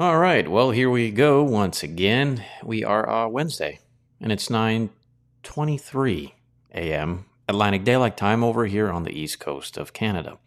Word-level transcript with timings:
All 0.00 0.16
right. 0.18 0.50
Well, 0.50 0.70
here 0.70 0.88
we 0.88 1.10
go 1.10 1.42
once 1.42 1.82
again. 1.82 2.42
We 2.64 2.82
are 2.82 3.06
uh, 3.06 3.28
Wednesday, 3.28 3.80
and 4.18 4.32
it's 4.32 4.48
9:23 4.48 6.32
a.m. 6.74 7.26
Atlantic 7.46 7.84
Daylight 7.84 8.16
Time 8.16 8.42
over 8.42 8.64
here 8.64 8.90
on 8.90 9.02
the 9.02 9.12
east 9.12 9.40
coast 9.40 9.76
of 9.76 9.92
Canada. 9.92 10.38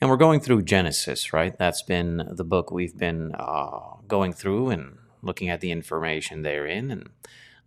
And 0.00 0.10
we're 0.10 0.16
going 0.16 0.40
through 0.40 0.62
Genesis, 0.62 1.32
right? 1.32 1.56
That's 1.56 1.82
been 1.82 2.28
the 2.28 2.42
book 2.42 2.72
we've 2.72 2.98
been 2.98 3.36
uh, 3.36 3.98
going 4.08 4.32
through 4.32 4.70
and 4.70 4.98
looking 5.22 5.48
at 5.48 5.60
the 5.60 5.70
information 5.70 6.42
therein 6.42 6.90
and 6.90 7.08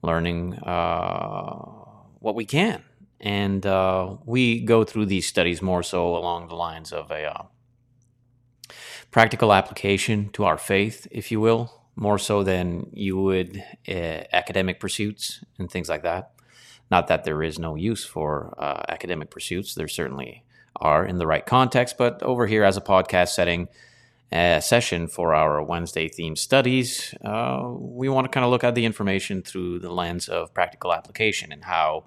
learning 0.02 0.55
uh, 0.55 1.59
what 2.20 2.36
we 2.36 2.43
can. 2.43 2.84
And 3.21 3.66
uh, 3.66 4.18
we 4.25 4.59
go 4.59 4.84
through 4.84 5.05
these 5.05 5.27
studies 5.27 5.61
more 5.61 5.82
so 5.82 6.13
along 6.13 6.50
the 6.50 6.55
lines 6.55 6.91
of 6.91 7.09
a 7.09 7.23
uh, 7.23 7.43
practical 9.12 9.54
application 9.54 10.30
to 10.31 10.45
our 10.45 10.58
faith, 10.58 11.08
if 11.12 11.31
you 11.31 11.40
will, 11.40 11.81
more 11.95 12.17
so 12.17 12.44
than 12.44 12.90
you 12.94 13.18
would 13.18 13.63
uh, 13.88 14.23
academic 14.34 14.80
pursuits 14.80 15.44
and 15.59 15.70
things 15.70 15.90
like 15.90 16.04
that. 16.04 16.31
Not 16.90 17.08
that 17.08 17.23
there 17.23 17.44
is 17.44 17.59
no 17.59 17.76
use 17.76 18.04
for 18.04 18.54
uh, 18.58 18.84
academic 18.90 19.30
pursuits, 19.30 19.76
there 19.76 19.88
certainly 19.88 20.44
are 20.77 21.05
in 21.05 21.18
the 21.18 21.27
right 21.27 21.45
context, 21.45 21.98
but 21.98 22.23
over 22.23 22.48
here 22.48 22.63
as 22.63 22.77
a 22.77 22.82
podcast 22.82 23.30
setting, 23.30 23.68
a 24.32 24.62
session 24.62 25.08
for 25.08 25.35
our 25.35 25.62
Wednesday 25.62 26.07
themed 26.07 26.38
studies, 26.38 27.13
uh, 27.23 27.70
we 27.77 28.07
want 28.07 28.26
to 28.26 28.30
kind 28.30 28.46
of 28.46 28.52
look 28.52 28.63
at 28.63 28.76
the 28.76 28.85
information 28.85 29.41
through 29.41 29.80
the 29.80 29.91
lens 29.91 30.30
of 30.30 30.54
practical 30.54 30.93
application 30.93 31.52
and 31.52 31.66
how 31.66 32.05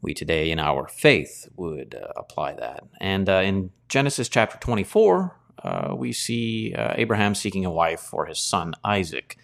we 0.00 0.14
today 0.14 0.50
in 0.50 0.60
our 0.60 0.86
faith 0.86 1.48
would 1.56 1.96
uh, 2.00 2.12
apply 2.16 2.54
that. 2.54 2.84
And 3.00 3.28
uh, 3.28 3.42
in 3.44 3.70
Genesis 3.88 4.28
chapter 4.28 4.56
24, 4.58 5.36
uh, 5.64 5.94
we 5.96 6.12
see 6.12 6.74
uh, 6.74 6.92
Abraham 6.96 7.34
seeking 7.34 7.64
a 7.64 7.70
wife 7.70 8.00
for 8.00 8.26
his 8.26 8.38
son 8.38 8.74
Isaac. 8.84 9.38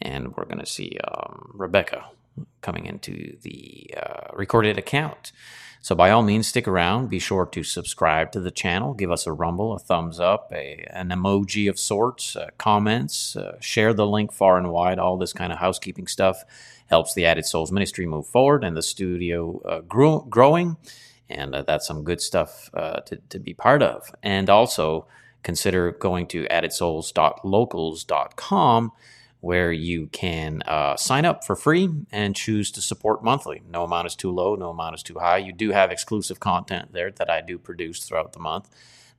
And 0.00 0.34
we're 0.34 0.46
going 0.46 0.58
to 0.58 0.66
see 0.66 0.98
um, 1.06 1.52
Rebecca 1.54 2.06
coming 2.62 2.86
into 2.86 3.36
the 3.42 3.94
uh, 3.96 4.32
recorded 4.32 4.78
account. 4.78 5.30
So, 5.82 5.94
by 5.96 6.10
all 6.10 6.22
means, 6.22 6.46
stick 6.46 6.68
around. 6.68 7.10
Be 7.10 7.18
sure 7.18 7.44
to 7.44 7.62
subscribe 7.64 8.30
to 8.32 8.40
the 8.40 8.52
channel. 8.52 8.94
Give 8.94 9.10
us 9.10 9.26
a 9.26 9.32
rumble, 9.32 9.74
a 9.74 9.80
thumbs 9.80 10.20
up, 10.20 10.50
a, 10.52 10.86
an 10.90 11.08
emoji 11.08 11.68
of 11.68 11.78
sorts, 11.78 12.36
uh, 12.36 12.50
comments, 12.56 13.34
uh, 13.36 13.58
share 13.60 13.92
the 13.92 14.06
link 14.06 14.32
far 14.32 14.58
and 14.58 14.70
wide. 14.70 15.00
All 15.00 15.16
this 15.18 15.32
kind 15.32 15.52
of 15.52 15.58
housekeeping 15.58 16.06
stuff 16.06 16.44
helps 16.86 17.14
the 17.14 17.26
Added 17.26 17.46
Souls 17.46 17.72
ministry 17.72 18.06
move 18.06 18.26
forward 18.26 18.62
and 18.62 18.76
the 18.76 18.82
studio 18.82 19.60
uh, 19.64 19.80
grow, 19.80 20.20
growing. 20.20 20.76
And 21.28 21.54
that's 21.66 21.86
some 21.86 22.04
good 22.04 22.20
stuff 22.20 22.70
to, 22.74 23.18
to 23.30 23.38
be 23.38 23.54
part 23.54 23.82
of. 23.82 24.14
And 24.22 24.50
also, 24.50 25.06
consider 25.42 25.92
going 25.92 26.26
to 26.28 26.44
addedsouls.locals.com 26.44 28.92
where 29.42 29.72
you 29.72 30.06
can 30.06 30.62
uh, 30.66 30.96
sign 30.96 31.24
up 31.24 31.44
for 31.44 31.56
free 31.56 31.88
and 32.12 32.36
choose 32.36 32.70
to 32.70 32.80
support 32.80 33.24
monthly. 33.24 33.60
No 33.68 33.82
amount 33.82 34.06
is 34.06 34.14
too 34.14 34.30
low, 34.30 34.54
no 34.54 34.70
amount 34.70 34.94
is 34.94 35.02
too 35.02 35.18
high. 35.18 35.38
You 35.38 35.52
do 35.52 35.72
have 35.72 35.90
exclusive 35.90 36.38
content 36.38 36.92
there 36.92 37.10
that 37.10 37.28
I 37.28 37.40
do 37.40 37.58
produce 37.58 38.04
throughout 38.04 38.34
the 38.34 38.38
month 38.38 38.70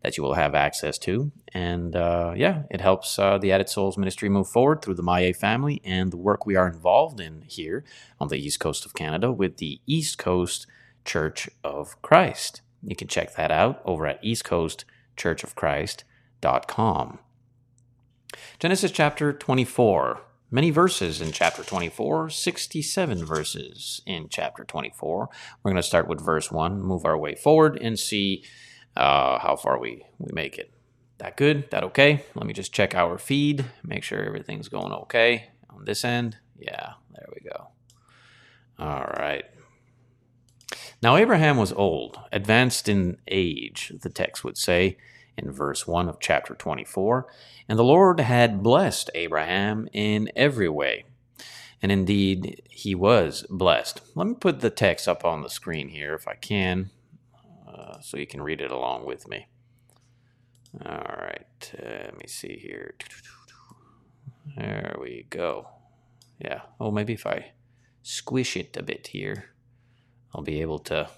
that 0.02 0.16
you 0.16 0.24
will 0.24 0.36
have 0.36 0.56
access 0.56 0.98
to. 1.00 1.34
And 1.54 1.96
uh, 1.96 2.34
yeah, 2.38 2.64
it 2.72 2.80
helps 2.80 3.20
uh, 3.20 3.38
the 3.38 3.52
Added 3.52 3.68
Souls 3.68 3.98
ministry 3.98 4.30
move 4.30 4.48
forward 4.48 4.82
through 4.82 4.96
the 4.96 5.04
Maye 5.04 5.34
family 5.34 5.82
and 5.84 6.12
the 6.12 6.18
work 6.18 6.46
we 6.46 6.56
are 6.56 6.68
involved 6.68 7.20
in 7.20 7.42
here 7.42 7.84
on 8.18 8.30
the 8.30 8.38
east 8.38 8.62
coast 8.62 8.86
of 8.86 8.94
Canada 8.94 9.30
with 9.30 9.58
the 9.58 9.82
East 9.86 10.18
Coast 10.18 10.68
Church 11.04 11.50
of 11.66 12.02
Christ. 12.02 12.62
You 12.82 12.96
can 12.96 13.10
check 13.10 13.36
that 13.36 13.52
out 13.52 13.82
over 13.84 14.08
at 14.08 14.24
East 14.24 14.46
Coast 14.46 14.86
Church 15.18 15.44
of 15.44 15.56
Christ 15.56 16.06
com. 16.44 17.20
Genesis 18.60 18.92
chapter 18.92 19.32
24. 19.32 20.22
Many 20.52 20.70
verses 20.70 21.20
in 21.20 21.32
chapter 21.32 21.64
24, 21.64 22.30
67 22.30 23.26
verses 23.26 24.02
in 24.06 24.28
chapter 24.30 24.64
24. 24.64 25.30
We're 25.64 25.72
going 25.72 25.82
to 25.82 25.88
start 25.88 26.08
with 26.08 26.24
verse 26.24 26.52
1, 26.52 26.80
move 26.80 27.06
our 27.06 27.18
way 27.18 27.34
forward, 27.34 27.80
and 27.82 27.98
see 27.98 28.44
uh, 28.96 29.40
how 29.40 29.56
far 29.56 29.80
we, 29.80 30.06
we 30.20 30.32
make 30.32 30.60
it. 30.60 30.72
That 31.18 31.38
good? 31.38 31.72
That 31.72 31.84
okay? 31.86 32.24
Let 32.36 32.46
me 32.46 32.54
just 32.54 32.72
check 32.72 32.94
our 32.94 33.18
feed, 33.18 33.66
make 33.84 34.04
sure 34.04 34.22
everything's 34.24 34.68
going 34.68 34.94
okay 34.94 35.50
on 35.72 35.86
this 35.86 36.06
end. 36.06 36.38
Yeah, 36.60 36.94
there 37.16 37.30
we 37.34 37.50
go. 37.50 37.70
All 38.78 39.12
right. 39.18 39.46
Now, 41.02 41.16
Abraham 41.16 41.58
was 41.58 41.74
old, 41.74 42.20
advanced 42.32 42.88
in 42.88 43.18
age, 43.28 43.92
the 44.04 44.10
text 44.10 44.44
would 44.44 44.58
say 44.58 44.98
in 45.38 45.52
verse 45.52 45.88
1 45.88 46.10
of 46.10 46.20
chapter 46.20 46.54
24. 46.54 47.28
And 47.68 47.80
the 47.80 47.84
Lord 47.84 48.20
had 48.20 48.64
blessed 48.64 49.10
Abraham 49.16 49.88
in 49.94 50.30
every 50.36 50.70
way. 50.70 51.06
And 51.82 51.92
indeed, 51.92 52.62
he 52.70 52.96
was 52.96 53.46
blessed. 53.50 54.02
Let 54.16 54.28
me 54.28 54.36
put 54.36 54.62
the 54.62 54.70
text 54.70 55.08
up 55.08 55.26
on 55.26 55.42
the 55.42 55.50
screen 55.50 55.90
here 55.90 56.14
if 56.14 56.28
I 56.28 56.36
can, 56.36 56.92
uh, 57.68 58.00
so 58.00 58.18
you 58.18 58.26
can 58.26 58.42
read 58.42 58.62
it 58.62 58.72
along 58.72 59.06
with 59.06 59.28
me. 59.28 59.48
All 60.86 61.16
right, 61.18 61.74
uh, 61.78 62.06
let 62.06 62.18
me 62.20 62.28
see 62.28 62.58
here. 62.58 62.96
There 64.56 64.96
we 65.00 65.28
go. 65.30 65.68
Yeah, 66.40 66.62
oh, 66.80 66.90
maybe 66.90 67.14
if 67.14 67.28
I 67.28 67.52
squish 68.02 68.56
it 68.56 68.76
a 68.78 68.84
bit 68.84 69.08
here, 69.08 69.52
I'll 70.34 70.42
be 70.42 70.62
able 70.62 70.80
to 70.80 71.10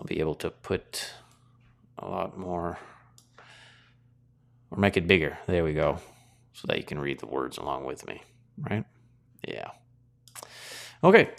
I'll 0.00 0.06
be 0.06 0.20
able 0.20 0.36
to 0.36 0.50
put 0.50 1.12
a 1.98 2.08
lot 2.08 2.38
more 2.38 2.78
or 4.70 4.78
make 4.78 4.96
it 4.96 5.06
bigger. 5.06 5.36
There 5.46 5.62
we 5.62 5.74
go. 5.74 5.98
So 6.54 6.66
that 6.68 6.78
you 6.78 6.84
can 6.84 6.98
read 6.98 7.20
the 7.20 7.26
words 7.26 7.58
along 7.58 7.84
with 7.84 8.06
me, 8.06 8.22
right? 8.58 8.84
Yeah. 9.46 9.72
Okay. 11.04 11.30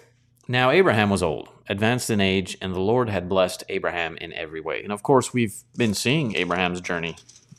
Now 0.47 0.69
Abraham 0.69 1.09
was 1.09 1.23
old, 1.23 1.49
advanced 1.69 2.11
in 2.11 2.21
age, 2.21 2.55
and 2.61 2.75
the 2.75 2.79
Lord 2.79 3.09
had 3.09 3.27
blessed 3.27 3.63
Abraham 3.67 4.15
in 4.17 4.31
every 4.33 4.61
way. 4.61 4.83
And 4.83 4.91
of 4.91 5.01
course, 5.01 5.33
we've 5.33 5.55
been 5.75 5.95
seeing 5.95 6.35
Abraham's 6.35 6.81
journey, 6.81 7.15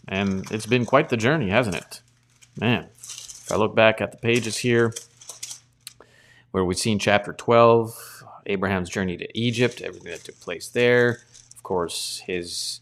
and 0.06 0.48
it's 0.52 0.66
been 0.66 0.86
quite 0.86 1.08
the 1.08 1.16
journey, 1.16 1.48
hasn't 1.48 1.76
it? 1.76 2.00
Man, 2.60 2.88
if 2.96 3.50
I 3.50 3.56
look 3.56 3.74
back 3.74 4.00
at 4.00 4.12
the 4.12 4.18
pages 4.18 4.58
here, 4.58 4.94
where 6.52 6.64
we've 6.64 6.78
seen 6.78 7.00
chapter 7.00 7.32
12, 7.32 8.11
Abraham's 8.46 8.90
journey 8.90 9.16
to 9.16 9.38
Egypt, 9.38 9.80
everything 9.80 10.10
that 10.10 10.24
took 10.24 10.40
place 10.40 10.68
there. 10.68 11.20
Of 11.54 11.62
course, 11.62 12.22
his 12.26 12.80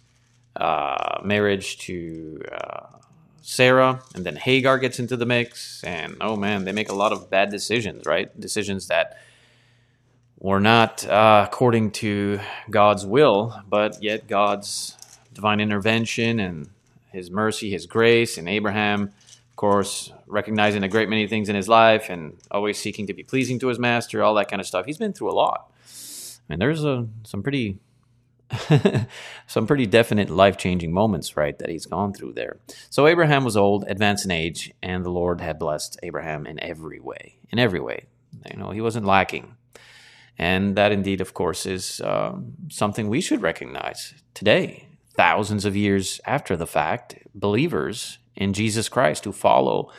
uh, 0.56 1.20
marriage 1.22 1.78
to 1.78 2.42
uh, 2.52 2.86
Sarah, 3.42 4.02
and 4.14 4.24
then 4.24 4.36
Hagar 4.36 4.78
gets 4.78 4.98
into 4.98 5.16
the 5.16 5.26
mix. 5.26 5.82
And 5.84 6.16
oh 6.20 6.36
man, 6.36 6.64
they 6.64 6.72
make 6.72 6.88
a 6.88 6.94
lot 6.94 7.12
of 7.12 7.30
bad 7.30 7.50
decisions, 7.50 8.06
right? 8.06 8.38
Decisions 8.38 8.88
that 8.88 9.18
were 10.38 10.60
not 10.60 11.06
uh, 11.06 11.46
according 11.46 11.90
to 11.90 12.40
God's 12.70 13.04
will, 13.04 13.62
but 13.68 14.02
yet 14.02 14.26
God's 14.26 14.96
divine 15.34 15.60
intervention 15.60 16.40
and 16.40 16.70
his 17.12 17.30
mercy, 17.30 17.70
his 17.70 17.86
grace, 17.86 18.38
and 18.38 18.48
Abraham 18.48 19.12
course, 19.60 20.10
recognizing 20.26 20.82
a 20.82 20.88
great 20.88 21.10
many 21.10 21.26
things 21.26 21.50
in 21.50 21.54
his 21.54 21.68
life 21.68 22.08
and 22.08 22.34
always 22.50 22.78
seeking 22.78 23.06
to 23.06 23.12
be 23.12 23.22
pleasing 23.22 23.58
to 23.58 23.68
his 23.68 23.78
master, 23.78 24.22
all 24.22 24.34
that 24.34 24.48
kind 24.48 24.58
of 24.58 24.66
stuff. 24.66 24.86
He's 24.86 24.96
been 24.96 25.12
through 25.12 25.30
a 25.30 25.36
lot. 25.36 25.70
I 25.84 26.44
mean, 26.48 26.58
there's 26.58 26.82
a, 26.82 27.06
some 27.24 27.42
pretty 27.42 27.78
some 29.46 29.66
pretty 29.66 29.84
definite 29.84 30.30
life 30.30 30.56
changing 30.56 30.94
moments, 30.94 31.36
right, 31.36 31.58
that 31.58 31.68
he's 31.68 31.84
gone 31.84 32.14
through 32.14 32.32
there. 32.32 32.56
So 32.88 33.06
Abraham 33.06 33.44
was 33.44 33.54
old, 33.54 33.84
advanced 33.86 34.24
in 34.24 34.30
age, 34.30 34.72
and 34.82 35.04
the 35.04 35.10
Lord 35.10 35.42
had 35.42 35.58
blessed 35.58 36.00
Abraham 36.02 36.46
in 36.46 36.58
every 36.60 36.98
way. 36.98 37.36
In 37.50 37.58
every 37.58 37.80
way. 37.80 38.06
You 38.50 38.56
know, 38.56 38.70
he 38.70 38.80
wasn't 38.80 39.04
lacking. 39.04 39.56
And 40.38 40.74
that 40.76 40.90
indeed, 40.90 41.20
of 41.20 41.34
course, 41.34 41.66
is 41.66 42.00
um, 42.02 42.54
something 42.70 43.08
we 43.08 43.20
should 43.20 43.42
recognize 43.42 44.14
today, 44.32 44.88
thousands 45.14 45.66
of 45.66 45.76
years 45.76 46.18
after 46.24 46.56
the 46.56 46.66
fact. 46.66 47.18
Believers 47.34 48.19
in 48.40 48.52
Jesus 48.52 48.88
Christ 48.88 49.24
who 49.24 49.32
follow 49.32 49.92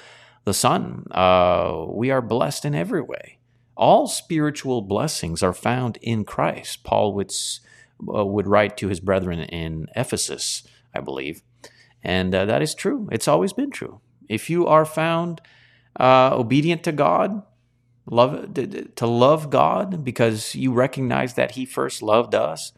the 0.43 0.53
Son. 0.53 1.05
Uh, 1.11 1.85
we 1.87 2.11
are 2.11 2.21
blessed 2.21 2.65
in 2.65 2.75
every 2.75 3.01
way. 3.01 3.37
All 3.77 4.07
spiritual 4.07 4.81
blessings 4.81 5.41
are 5.41 5.53
found 5.53 5.97
in 6.01 6.25
Christ. 6.25 6.83
Paul 6.83 7.13
would, 7.13 7.31
uh, 8.13 8.25
would 8.25 8.47
write 8.47 8.75
to 8.77 8.89
his 8.89 8.99
brethren 8.99 9.39
in 9.39 9.87
Ephesus, 9.95 10.63
I 10.93 10.99
believe. 10.99 11.41
And 12.03 12.33
uh, 12.33 12.45
that 12.45 12.61
is 12.61 12.75
true. 12.75 13.07
It's 13.11 13.27
always 13.27 13.53
been 13.53 13.71
true. 13.71 14.01
If 14.27 14.49
you 14.49 14.65
are 14.67 14.85
found 14.85 15.39
uh, 15.99 16.31
obedient 16.33 16.83
to 16.83 16.91
God, 16.91 17.43
love 18.07 18.53
to 18.55 19.07
love 19.07 19.49
God 19.49 20.03
because 20.03 20.55
you 20.55 20.73
recognize 20.73 21.35
that 21.35 21.51
He 21.51 21.65
first 21.65 22.01
loved 22.01 22.33
us, 22.33 22.73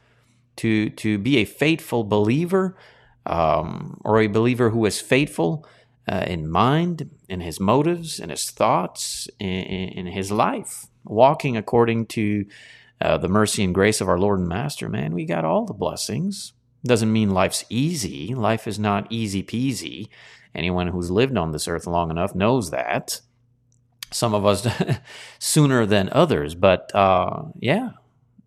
to 0.58 0.90
to 0.90 1.18
be 1.18 1.38
a 1.38 1.46
faithful 1.46 2.04
believer, 2.04 2.76
um, 3.26 4.00
or 4.04 4.20
a 4.20 4.28
believer 4.28 4.70
who 4.70 4.86
is 4.86 5.00
faithful 5.02 5.66
uh, 6.08 6.26
in 6.28 6.50
mind, 6.50 7.10
in 7.30 7.42
his 7.42 7.60
motives, 7.60 8.20
in 8.20 8.30
his 8.30 8.50
thoughts, 8.50 9.30
in, 9.40 9.48
in 9.50 10.06
his 10.08 10.32
life, 10.32 10.88
walking 11.06 11.56
according 11.56 12.06
to 12.08 12.46
uh, 13.02 13.18
the 13.18 13.30
mercy 13.30 13.64
and 13.64 13.74
grace 13.74 14.02
of 14.02 14.10
our 14.10 14.20
Lord 14.20 14.40
and 14.40 14.48
Master, 14.48 14.90
man, 14.90 15.14
we 15.14 15.26
got 15.26 15.46
all 15.46 15.66
the 15.66 15.74
blessings. 15.74 16.54
Doesn't 16.86 17.12
mean 17.12 17.32
life's 17.32 17.64
easy. 17.70 18.36
Life 18.36 18.68
is 18.68 18.78
not 18.78 19.08
easy 19.10 19.44
peasy. 19.44 20.10
Anyone 20.54 20.88
who's 20.88 21.10
lived 21.10 21.38
on 21.38 21.52
this 21.52 21.68
earth 21.68 21.88
long 21.88 22.12
enough 22.12 22.36
knows 22.36 22.72
that. 22.72 23.22
Some 24.12 24.34
of 24.34 24.46
us 24.46 24.68
sooner 25.40 25.86
than 25.86 26.10
others, 26.12 26.54
but 26.56 26.94
uh, 26.94 27.44
yeah, 27.60 27.92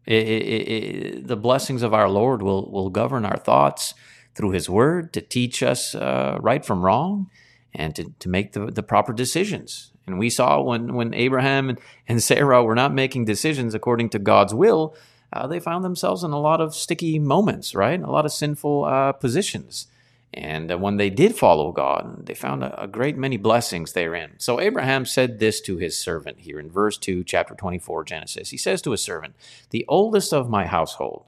it, 0.07 0.29
it, 0.29 0.69
it, 0.69 1.27
the 1.27 1.37
blessings 1.37 1.83
of 1.83 1.93
our 1.93 2.09
Lord 2.09 2.41
will 2.43 2.71
will 2.71 2.91
govern 2.91 3.25
our 3.25 3.37
thoughts 3.37 3.95
through 4.37 4.51
His 4.51 4.71
Word 4.71 5.13
to 5.15 5.21
teach 5.21 5.63
us 5.63 5.95
uh, 5.95 6.39
right 6.41 6.65
from 6.65 6.85
wrong 6.85 7.31
and 7.75 7.95
to, 7.97 8.13
to 8.21 8.29
make 8.29 8.53
the, 8.53 8.67
the 8.67 8.83
proper 8.83 9.13
decisions. 9.13 9.93
And 10.07 10.19
we 10.19 10.31
saw 10.31 10.61
when, 10.61 10.95
when 10.95 11.15
Abraham 11.15 11.77
and 12.07 12.23
Sarah 12.23 12.63
were 12.63 12.75
not 12.75 12.95
making 12.95 13.25
decisions 13.25 13.75
according 13.75 14.11
to 14.11 14.19
God's 14.19 14.55
will, 14.55 14.95
uh, 15.33 15.47
they 15.47 15.59
found 15.59 15.85
themselves 15.85 16.23
in 16.23 16.31
a 16.31 16.39
lot 16.39 16.61
of 16.61 16.75
sticky 16.75 17.19
moments, 17.19 17.75
right? 17.75 18.01
A 18.01 18.11
lot 18.11 18.25
of 18.25 18.33
sinful 18.33 18.85
uh, 18.85 19.13
positions. 19.13 19.89
And 20.33 20.71
uh, 20.71 20.79
when 20.79 20.97
they 20.97 21.11
did 21.11 21.35
follow 21.35 21.73
God, 21.73 22.27
they 22.27 22.35
found 22.35 22.63
a, 22.63 22.83
a, 22.83 22.87
great 22.87 23.17
many 23.17 23.37
blessings 23.37 23.93
therein. 23.93 24.35
So 24.39 24.61
Abraham 24.61 25.07
said 25.07 25.39
this 25.39 25.61
to 25.63 25.79
his 25.79 25.97
servant 25.97 26.41
here 26.41 26.61
in 26.61 26.71
verse 26.71 26.99
2, 26.99 27.25
chapter 27.25 27.55
24, 27.55 28.05
Genesis. 28.05 28.51
He 28.51 28.57
says 28.57 28.83
to 28.83 28.91
his 28.91 29.03
servant, 29.03 29.35
The 29.71 29.85
oldest 29.89 30.33
of 30.33 30.51
my 30.51 30.67
household, 30.67 31.25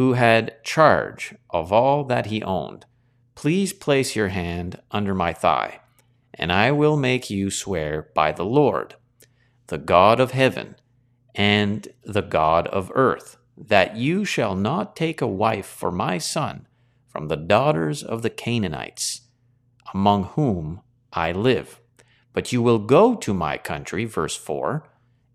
who 0.00 0.14
had 0.14 0.64
charge 0.64 1.34
of 1.50 1.70
all 1.70 2.04
that 2.04 2.24
he 2.24 2.42
owned, 2.42 2.86
please 3.34 3.74
place 3.74 4.16
your 4.16 4.28
hand 4.28 4.80
under 4.90 5.14
my 5.14 5.30
thigh, 5.30 5.78
and 6.32 6.50
I 6.50 6.72
will 6.72 6.96
make 6.96 7.28
you 7.28 7.50
swear 7.50 8.08
by 8.14 8.32
the 8.32 8.46
Lord, 8.46 8.94
the 9.66 9.76
God 9.76 10.18
of 10.18 10.30
heaven 10.30 10.76
and 11.34 11.86
the 12.02 12.22
God 12.22 12.66
of 12.68 12.90
earth, 12.94 13.36
that 13.58 13.94
you 13.94 14.24
shall 14.24 14.54
not 14.54 14.96
take 14.96 15.20
a 15.20 15.26
wife 15.26 15.66
for 15.66 15.92
my 15.92 16.16
son 16.16 16.66
from 17.06 17.28
the 17.28 17.36
daughters 17.36 18.02
of 18.02 18.22
the 18.22 18.30
Canaanites, 18.30 19.20
among 19.92 20.24
whom 20.24 20.80
I 21.12 21.30
live. 21.30 21.78
But 22.32 22.52
you 22.52 22.62
will 22.62 22.78
go 22.78 23.16
to 23.16 23.34
my 23.34 23.58
country, 23.58 24.06
verse 24.06 24.34
4, 24.34 24.82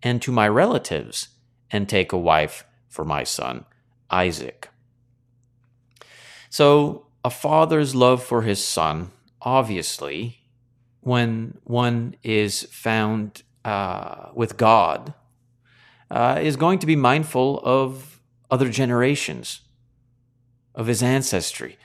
and 0.01 0.23
to 0.23 0.31
my 0.31 0.47
relatives, 0.47 1.27
and 1.69 1.87
take 1.87 2.11
a 2.11 2.17
wife 2.17 2.65
for 2.89 3.05
my 3.05 3.23
son 3.23 3.65
Isaac. 4.09 4.69
So, 6.49 7.07
a 7.23 7.29
father's 7.29 7.95
love 7.95 8.23
for 8.23 8.43
his 8.43 8.63
son, 8.63 9.11
obviously, 9.41 10.39
when 11.01 11.57
one 11.63 12.15
is 12.23 12.63
found 12.71 13.43
uh, 13.63 14.29
with 14.33 14.57
God, 14.57 15.13
uh, 16.11 16.39
is 16.41 16.55
going 16.55 16.79
to 16.79 16.85
be 16.85 16.95
mindful 16.95 17.59
of 17.63 18.21
other 18.49 18.69
generations, 18.69 19.61
of 20.73 20.87
his 20.87 21.01
ancestry, 21.01 21.77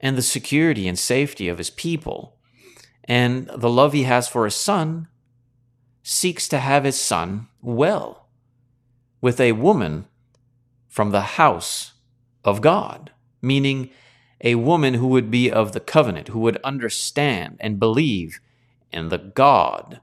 and 0.00 0.16
the 0.16 0.22
security 0.22 0.88
and 0.88 0.98
safety 0.98 1.48
of 1.48 1.58
his 1.58 1.70
people. 1.70 2.38
And 3.04 3.48
the 3.54 3.70
love 3.70 3.92
he 3.92 4.04
has 4.04 4.28
for 4.28 4.44
his 4.44 4.54
son 4.54 5.08
seeks 6.02 6.48
to 6.48 6.58
have 6.58 6.84
his 6.84 6.98
son 6.98 7.48
well 7.60 8.28
with 9.20 9.40
a 9.40 9.52
woman 9.52 10.06
from 10.92 11.10
the 11.10 11.22
house 11.22 11.94
of 12.44 12.60
God, 12.60 13.12
meaning 13.40 13.88
a 14.42 14.56
woman 14.56 14.92
who 14.92 15.06
would 15.06 15.30
be 15.30 15.50
of 15.50 15.72
the 15.72 15.80
covenant, 15.80 16.28
who 16.28 16.38
would 16.40 16.58
understand 16.62 17.56
and 17.60 17.80
believe 17.80 18.40
in 18.92 19.08
the 19.08 19.16
God 19.16 20.00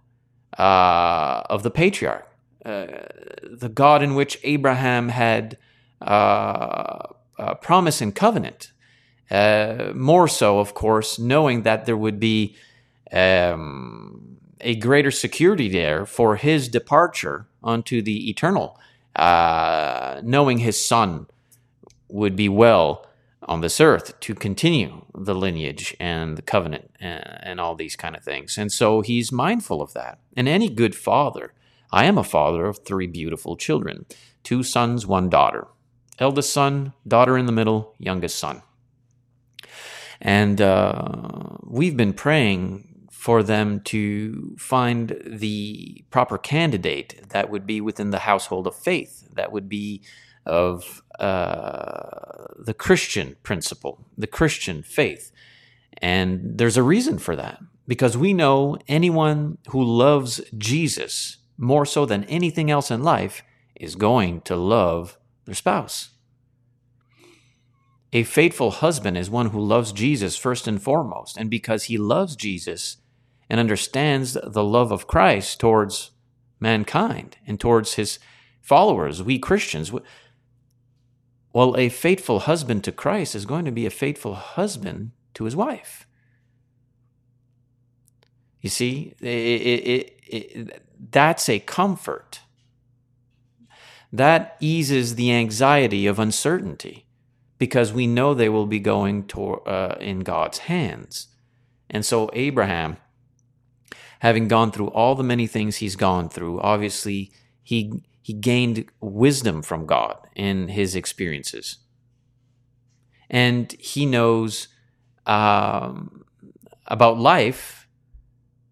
uh, 0.57 1.43
of 1.47 1.61
the 1.61 1.69
patriarch, 1.69 2.27
uh, 2.65 2.87
the 3.43 3.69
God 3.71 4.01
in 4.01 4.15
which 4.15 4.39
Abraham 4.43 5.09
had 5.09 5.59
uh, 6.01 7.13
promise 7.61 8.01
and 8.01 8.15
covenant. 8.15 8.71
Uh, 9.29 9.91
more 9.93 10.27
so, 10.27 10.57
of 10.57 10.73
course, 10.73 11.19
knowing 11.19 11.61
that 11.61 11.85
there 11.85 11.97
would 11.97 12.19
be 12.19 12.55
um, 13.11 14.37
a 14.59 14.73
greater 14.77 15.11
security 15.11 15.69
there 15.69 16.07
for 16.07 16.35
his 16.35 16.67
departure 16.67 17.45
unto 17.63 18.01
the 18.01 18.27
eternal, 18.31 18.79
uh, 19.15 20.21
knowing 20.23 20.59
his 20.59 20.83
son 20.83 21.27
would 22.07 22.35
be 22.35 22.49
well 22.49 23.05
on 23.43 23.61
this 23.61 23.79
earth 23.79 24.19
to 24.19 24.35
continue 24.35 25.05
the 25.15 25.33
lineage 25.33 25.95
and 25.99 26.37
the 26.37 26.41
covenant 26.41 26.91
and, 26.99 27.23
and, 27.41 27.59
all 27.59 27.75
these 27.75 27.95
kind 27.95 28.15
of 28.15 28.23
things. 28.23 28.57
And 28.57 28.71
so 28.71 29.01
he's 29.01 29.31
mindful 29.31 29.81
of 29.81 29.93
that. 29.93 30.19
And 30.35 30.47
any 30.47 30.69
good 30.69 30.95
father, 30.95 31.53
I 31.91 32.05
am 32.05 32.17
a 32.17 32.23
father 32.23 32.65
of 32.65 32.79
three 32.85 33.07
beautiful 33.07 33.55
children 33.55 34.05
two 34.43 34.63
sons, 34.63 35.05
one 35.05 35.29
daughter. 35.29 35.67
Eldest 36.19 36.51
son, 36.51 36.93
daughter 37.07 37.37
in 37.37 37.45
the 37.45 37.51
middle, 37.51 37.95
youngest 37.97 38.37
son. 38.37 38.61
And 40.21 40.61
uh, 40.61 41.57
we've 41.63 41.95
been 41.95 42.13
praying 42.13 42.88
for 43.19 43.43
them 43.43 43.81
to 43.81 44.55
find 44.57 45.21
the 45.25 46.05
proper 46.09 46.37
candidate 46.37 47.21
that 47.31 47.49
would 47.49 47.67
be 47.67 47.81
within 47.81 48.11
the 48.11 48.19
household 48.19 48.65
of 48.65 48.73
faith, 48.73 49.27
that 49.33 49.51
would 49.51 49.67
be 49.67 50.01
of 50.45 51.03
uh, 51.19 52.45
the 52.57 52.73
Christian 52.73 53.35
principle, 53.43 54.05
the 54.17 54.25
Christian 54.25 54.81
faith. 54.83 55.33
And 56.01 56.57
there's 56.57 56.77
a 56.77 56.81
reason 56.81 57.19
for 57.19 57.35
that 57.35 57.59
because 57.89 58.15
we 58.15 58.31
know 58.31 58.77
anyone 58.87 59.57
who 59.67 59.83
loves 59.83 60.39
Jesus 60.57 61.39
more 61.57 61.85
so 61.85 62.05
than 62.05 62.23
anything 62.23 62.71
else 62.71 62.89
in 62.89 63.03
life 63.03 63.43
is 63.75 63.95
going 63.95 64.39
to 64.41 64.55
love 64.55 65.17
their 65.43 65.55
spouse. 65.55 66.11
A 68.13 68.23
faithful 68.23 68.71
husband 68.71 69.17
is 69.17 69.29
one 69.29 69.47
who 69.47 69.59
loves 69.59 69.91
Jesus 69.91 70.37
first 70.37 70.69
and 70.69 70.81
foremost. 70.81 71.35
And 71.35 71.49
because 71.49 71.83
he 71.83 71.97
loves 71.97 72.37
Jesus 72.37 72.95
and 73.49 73.59
understands 73.59 74.37
the 74.43 74.63
love 74.63 74.91
of 74.91 75.07
Christ 75.07 75.59
towards 75.59 76.11
mankind 76.59 77.37
and 77.47 77.59
towards 77.59 77.95
his 77.95 78.19
followers, 78.61 79.23
we 79.23 79.39
Christians, 79.39 79.91
well, 81.53 81.75
a 81.77 81.89
faithful 81.89 82.39
husband 82.39 82.83
to 82.83 82.91
Christ 82.91 83.33
is 83.33 83.45
going 83.45 83.65
to 83.65 83.71
be 83.71 83.85
a 83.85 83.91
faithful 83.91 84.35
husband 84.35 85.11
to 85.33 85.45
his 85.45 85.55
wife. 85.55 86.05
You 88.61 88.69
see, 88.69 89.15
it, 89.21 89.27
it, 89.27 90.19
it, 90.27 90.83
that's 91.11 91.49
a 91.49 91.59
comfort. 91.59 92.41
That 94.11 94.57
eases 94.59 95.15
the 95.15 95.31
anxiety 95.31 96.07
of 96.07 96.19
uncertainty 96.19 97.05
because 97.57 97.93
we 97.93 98.07
know 98.07 98.33
they 98.33 98.49
will 98.49 98.65
be 98.65 98.79
going 98.79 99.25
to, 99.27 99.55
uh, 99.61 99.97
in 99.99 100.21
God's 100.21 100.59
hands. 100.59 101.27
And 101.89 102.05
so, 102.05 102.29
Abraham, 102.33 102.97
having 104.19 104.47
gone 104.47 104.71
through 104.71 104.89
all 104.89 105.15
the 105.15 105.23
many 105.23 105.47
things 105.47 105.77
he's 105.77 105.95
gone 105.95 106.29
through, 106.29 106.59
obviously 106.61 107.31
he 107.61 108.03
he 108.21 108.33
gained 108.33 108.85
wisdom 109.01 109.61
from 109.61 109.85
God 109.85 110.17
in 110.35 110.67
his 110.67 110.95
experiences. 110.95 111.77
And 113.29 113.71
he 113.73 114.05
knows 114.05 114.67
um, 115.25 116.25
about 116.85 117.17
life 117.17 117.87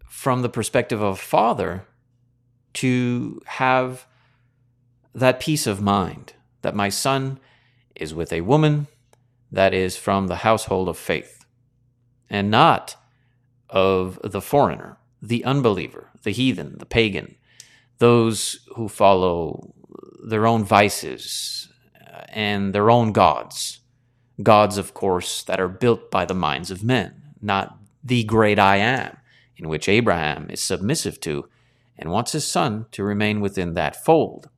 from 0.08 0.42
the 0.42 0.50
perspective 0.50 1.02
of 1.02 1.14
a 1.14 1.22
father 1.22 1.86
to 2.74 3.42
have 3.46 4.06
that 5.16 5.40
peace 5.40 5.66
of 5.66 5.82
mind 5.82 6.34
that 6.62 6.76
my 6.76 6.90
son 6.90 7.40
is 7.96 8.14
with 8.14 8.32
a 8.32 8.42
woman 8.42 8.88
that 9.52 9.74
is 9.74 9.98
from 9.98 10.28
the 10.28 10.38
household 10.38 10.90
of 10.90 10.98
faith 10.98 11.46
and 12.30 12.52
not 12.52 12.96
of 13.70 14.20
the 14.24 14.42
foreigner, 14.42 14.98
the 15.28 15.44
unbeliever, 15.44 16.10
the 16.24 16.32
heathen, 16.32 16.78
the 16.78 16.86
pagan, 16.86 17.36
those 17.98 18.60
who 18.76 18.88
follow 18.88 19.74
their 20.26 20.48
own 20.48 20.64
vices 20.64 21.70
uh, 21.96 22.22
and 22.30 22.74
their 22.74 22.90
own 22.90 23.12
gods. 23.12 23.82
Gods, 24.42 24.78
of 24.78 24.94
course, 24.94 25.44
that 25.44 25.60
are 25.60 25.68
built 25.68 26.12
by 26.12 26.26
the 26.26 26.34
minds 26.34 26.72
of 26.72 26.84
men, 26.84 27.34
not 27.42 27.78
the 28.04 28.24
great 28.24 28.60
I 28.60 28.78
am, 28.78 29.18
in 29.58 29.68
which 29.68 29.90
Abraham 29.90 30.50
is 30.50 30.62
submissive 30.62 31.20
to 31.22 31.50
and 31.98 32.12
wants 32.12 32.32
his 32.32 32.46
son 32.48 32.86
to 32.92 33.04
remain 33.04 33.42
within 33.42 33.74
that 33.74 34.06
fold. 34.06 34.50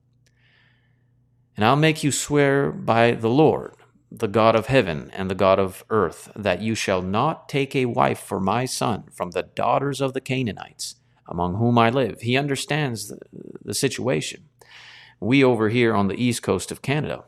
And 1.56 1.64
I'll 1.64 1.76
make 1.76 2.04
you 2.04 2.12
swear 2.12 2.70
by 2.70 3.12
the 3.12 3.30
Lord, 3.30 3.74
the 4.10 4.28
God 4.28 4.56
of 4.56 4.66
heaven 4.66 5.10
and 5.14 5.30
the 5.30 5.34
God 5.34 5.58
of 5.58 5.84
earth, 5.90 6.30
that 6.34 6.60
you 6.60 6.74
shall 6.74 7.02
not 7.02 7.48
take 7.48 7.76
a 7.76 7.86
wife 7.86 8.18
for 8.18 8.40
my 8.40 8.64
son 8.64 9.04
from 9.12 9.30
the 9.30 9.42
daughters 9.42 10.00
of 10.00 10.14
the 10.14 10.20
Canaanites 10.20 10.96
among 11.30 11.54
whom 11.54 11.78
I 11.78 11.90
live. 11.90 12.20
He 12.20 12.36
understands 12.36 13.08
the, 13.08 13.18
the 13.64 13.74
situation. 13.74 14.48
We 15.20 15.44
over 15.44 15.68
here 15.68 15.94
on 15.94 16.08
the 16.08 16.22
east 16.22 16.42
coast 16.42 16.72
of 16.72 16.82
Canada, 16.82 17.24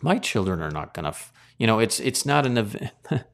my 0.00 0.18
children 0.18 0.60
are 0.62 0.70
not 0.70 0.94
going 0.94 1.12
to, 1.12 1.18
you 1.58 1.66
know, 1.66 1.78
it's 1.78 2.00
it's 2.00 2.24
not 2.24 2.46
an 2.46 2.58
event. 2.58 2.92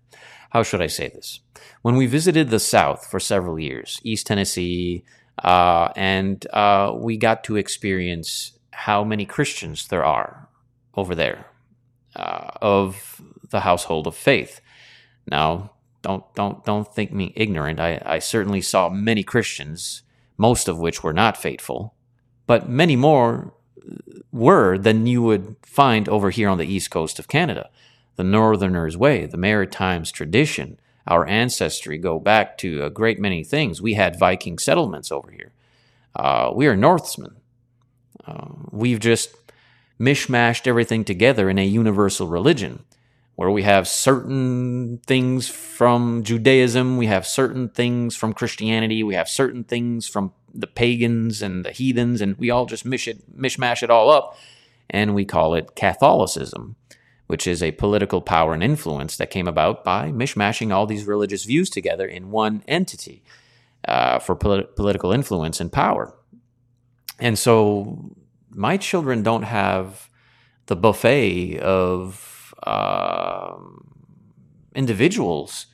how 0.50 0.62
should 0.62 0.82
I 0.82 0.86
say 0.86 1.08
this? 1.08 1.40
When 1.82 1.96
we 1.96 2.06
visited 2.06 2.50
the 2.50 2.58
South 2.58 3.06
for 3.06 3.20
several 3.20 3.58
years, 3.58 4.00
East 4.02 4.26
Tennessee, 4.26 5.04
uh, 5.44 5.90
and 5.94 6.44
uh, 6.52 6.92
we 6.96 7.16
got 7.16 7.44
to 7.44 7.56
experience 7.56 8.58
how 8.72 9.04
many 9.04 9.24
Christians 9.24 9.88
there 9.88 10.04
are 10.04 10.48
over 10.94 11.14
there, 11.14 11.46
uh, 12.16 12.50
of 12.60 13.20
the 13.50 13.60
household 13.60 14.06
of 14.06 14.16
faith. 14.16 14.60
Now, 15.30 15.72
don't 16.02 16.24
don't 16.34 16.64
don't 16.64 16.92
think 16.94 17.12
me 17.12 17.32
ignorant. 17.36 17.80
I, 17.80 18.00
I 18.04 18.18
certainly 18.18 18.60
saw 18.60 18.88
many 18.88 19.22
Christians, 19.22 20.02
most 20.36 20.68
of 20.68 20.78
which 20.78 21.02
were 21.02 21.12
not 21.12 21.36
faithful, 21.36 21.94
but 22.46 22.68
many 22.68 22.96
more 22.96 23.54
were 24.32 24.78
than 24.78 25.06
you 25.06 25.22
would 25.22 25.56
find 25.62 26.08
over 26.08 26.30
here 26.30 26.48
on 26.48 26.58
the 26.58 26.66
east 26.66 26.90
coast 26.90 27.18
of 27.18 27.28
Canada. 27.28 27.70
The 28.16 28.24
Northerners' 28.24 28.96
way, 28.96 29.26
the 29.26 29.36
Maritimes 29.36 30.10
tradition, 30.10 30.78
our 31.06 31.26
ancestry 31.26 31.98
go 31.98 32.18
back 32.18 32.58
to 32.58 32.84
a 32.84 32.90
great 32.90 33.18
many 33.18 33.44
things. 33.44 33.80
We 33.80 33.94
had 33.94 34.18
Viking 34.18 34.58
settlements 34.58 35.10
over 35.10 35.30
here. 35.30 35.52
Uh, 36.14 36.50
we 36.54 36.66
are 36.66 36.76
Northmen. 36.76 37.36
Uh, 38.26 38.48
we've 38.70 39.00
just 39.00 39.34
mishmashed 39.98 40.66
everything 40.66 41.04
together 41.04 41.50
in 41.50 41.58
a 41.58 41.66
universal 41.66 42.28
religion 42.28 42.84
where 43.38 43.50
we 43.50 43.62
have 43.62 43.86
certain 43.86 44.98
things 45.06 45.48
from 45.48 46.24
Judaism, 46.24 46.96
we 46.96 47.06
have 47.06 47.24
certain 47.24 47.68
things 47.68 48.16
from 48.16 48.32
Christianity, 48.32 49.04
we 49.04 49.14
have 49.14 49.28
certain 49.28 49.62
things 49.62 50.08
from 50.08 50.32
the 50.52 50.66
pagans 50.66 51.40
and 51.40 51.64
the 51.64 51.70
heathens, 51.70 52.20
and 52.20 52.36
we 52.36 52.50
all 52.50 52.66
just 52.66 52.84
mish 52.84 53.06
it, 53.06 53.40
mishmash 53.40 53.82
it 53.82 53.90
all 53.90 54.10
up, 54.10 54.36
and 54.90 55.14
we 55.14 55.24
call 55.24 55.54
it 55.54 55.76
Catholicism, 55.76 56.74
which 57.28 57.46
is 57.46 57.62
a 57.62 57.70
political 57.70 58.20
power 58.20 58.54
and 58.54 58.62
influence 58.62 59.16
that 59.16 59.30
came 59.30 59.46
about 59.46 59.84
by 59.84 60.10
mishmashing 60.10 60.74
all 60.74 60.86
these 60.86 61.04
religious 61.04 61.44
views 61.44 61.70
together 61.70 62.08
in 62.08 62.32
one 62.32 62.64
entity 62.66 63.22
uh, 63.86 64.18
for 64.18 64.34
polit- 64.34 64.74
political 64.74 65.12
influence 65.12 65.60
and 65.60 65.72
power. 65.72 66.12
And 67.20 67.38
so 67.38 68.16
my 68.50 68.76
children 68.76 69.22
don't 69.22 69.42
have 69.42 70.08
the 70.66 70.76
buffet 70.76 71.58
of 71.60 72.54
uh, 72.62 73.56
individuals 74.74 75.66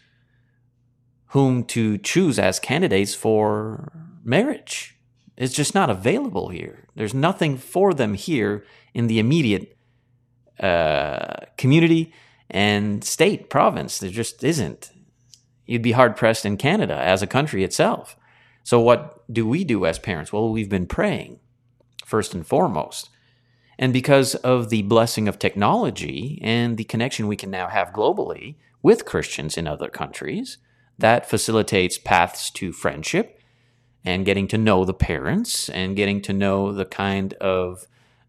whom 1.29 1.65
to 1.65 1.99
choose 1.99 2.39
as 2.39 2.61
candidates 2.61 3.15
for 3.15 3.93
marriage. 4.23 4.97
It's 5.37 5.55
just 5.55 5.75
not 5.75 5.91
available 5.91 6.49
here. 6.49 6.87
There's 6.95 7.15
nothing 7.15 7.57
for 7.59 7.93
them 7.93 8.15
here 8.15 8.65
in 8.93 9.09
the 9.09 9.19
immediate 9.19 9.77
uh, 10.61 11.47
community 11.57 12.13
and 12.49 13.03
state, 13.03 13.51
province. 13.51 13.99
There 13.99 14.11
just 14.11 14.45
isn't. 14.45 14.93
You'd 15.67 15.83
be 15.83 15.93
hard 15.93 16.17
pressed 16.17 16.47
in 16.47 16.57
Canada 16.57 16.95
as 16.95 17.21
a 17.21 17.27
country 17.27 17.65
itself. 17.65 18.17
So, 18.63 18.79
what 18.81 19.25
do 19.33 19.47
we 19.47 19.65
do 19.65 19.87
as 19.87 19.99
parents? 19.99 20.33
Well, 20.33 20.51
we've 20.51 20.69
been 20.69 20.87
praying 20.87 21.41
first 22.05 22.35
and 22.35 22.47
foremost. 22.47 23.11
And 23.79 23.93
because 23.93 24.35
of 24.37 24.71
the 24.71 24.83
blessing 24.83 25.27
of 25.27 25.39
technology 25.39 26.39
and 26.43 26.77
the 26.77 26.85
connection 26.85 27.27
we 27.27 27.37
can 27.37 27.51
now 27.51 27.69
have 27.69 27.93
globally 27.93 28.57
with 28.83 29.05
Christians 29.05 29.57
in 29.57 29.67
other 29.67 29.89
countries, 29.89 30.59
that 30.99 31.29
facilitates 31.29 31.99
paths 31.99 32.51
to 32.53 32.73
friendship 32.73 33.41
and 34.05 34.25
getting 34.25 34.47
to 34.49 34.59
know 34.59 34.85
the 34.85 34.95
parents 34.95 35.69
and 35.69 35.97
getting 35.97 36.21
to 36.23 36.33
know 36.33 36.73
the 36.73 36.85
kind 36.85 37.35
of 37.35 37.87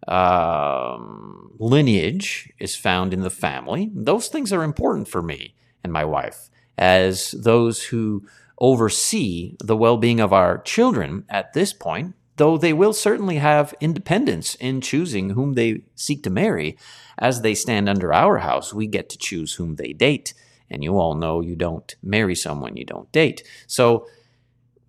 um, 0.07 1.51
lineage 1.59 2.51
is 2.59 2.75
found 2.75 3.13
in 3.13 3.21
the 3.21 3.29
family. 3.29 3.91
Those 3.93 4.27
things 4.29 4.53
are 4.53 4.63
important 4.63 5.07
for 5.07 5.21
me 5.21 5.55
and 5.83 5.91
my 5.91 6.05
wife 6.05 6.49
as 6.77 7.31
those 7.31 7.83
who 7.85 8.25
oversee 8.59 9.55
the 9.63 9.75
well 9.75 9.97
being 9.97 10.19
of 10.19 10.31
our 10.31 10.59
children 10.59 11.25
at 11.29 11.53
this 11.53 11.73
point 11.73 12.15
though 12.37 12.57
they 12.57 12.73
will 12.73 12.93
certainly 12.93 13.37
have 13.37 13.73
independence 13.79 14.55
in 14.55 14.81
choosing 14.81 15.31
whom 15.31 15.53
they 15.53 15.83
seek 15.95 16.23
to 16.23 16.29
marry. 16.29 16.77
As 17.17 17.41
they 17.41 17.55
stand 17.55 17.87
under 17.87 18.13
our 18.13 18.39
house, 18.39 18.73
we 18.73 18.87
get 18.87 19.09
to 19.09 19.17
choose 19.17 19.53
whom 19.53 19.75
they 19.75 19.93
date. 19.93 20.33
And 20.69 20.83
you 20.83 20.97
all 20.97 21.15
know 21.15 21.41
you 21.41 21.55
don't 21.55 21.95
marry 22.03 22.35
someone 22.35 22.75
you 22.75 22.85
don't 22.85 23.11
date. 23.11 23.43
So 23.67 24.07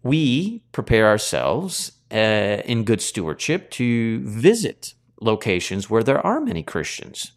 we 0.02 0.62
prepare 0.72 1.06
ourselves 1.06 1.92
uh, 2.12 2.62
in 2.64 2.84
good 2.84 3.00
stewardship 3.00 3.70
to 3.72 4.20
visit 4.20 4.94
locations 5.20 5.88
where 5.90 6.02
there 6.02 6.24
are 6.24 6.40
many 6.40 6.62
Christians. 6.62 7.32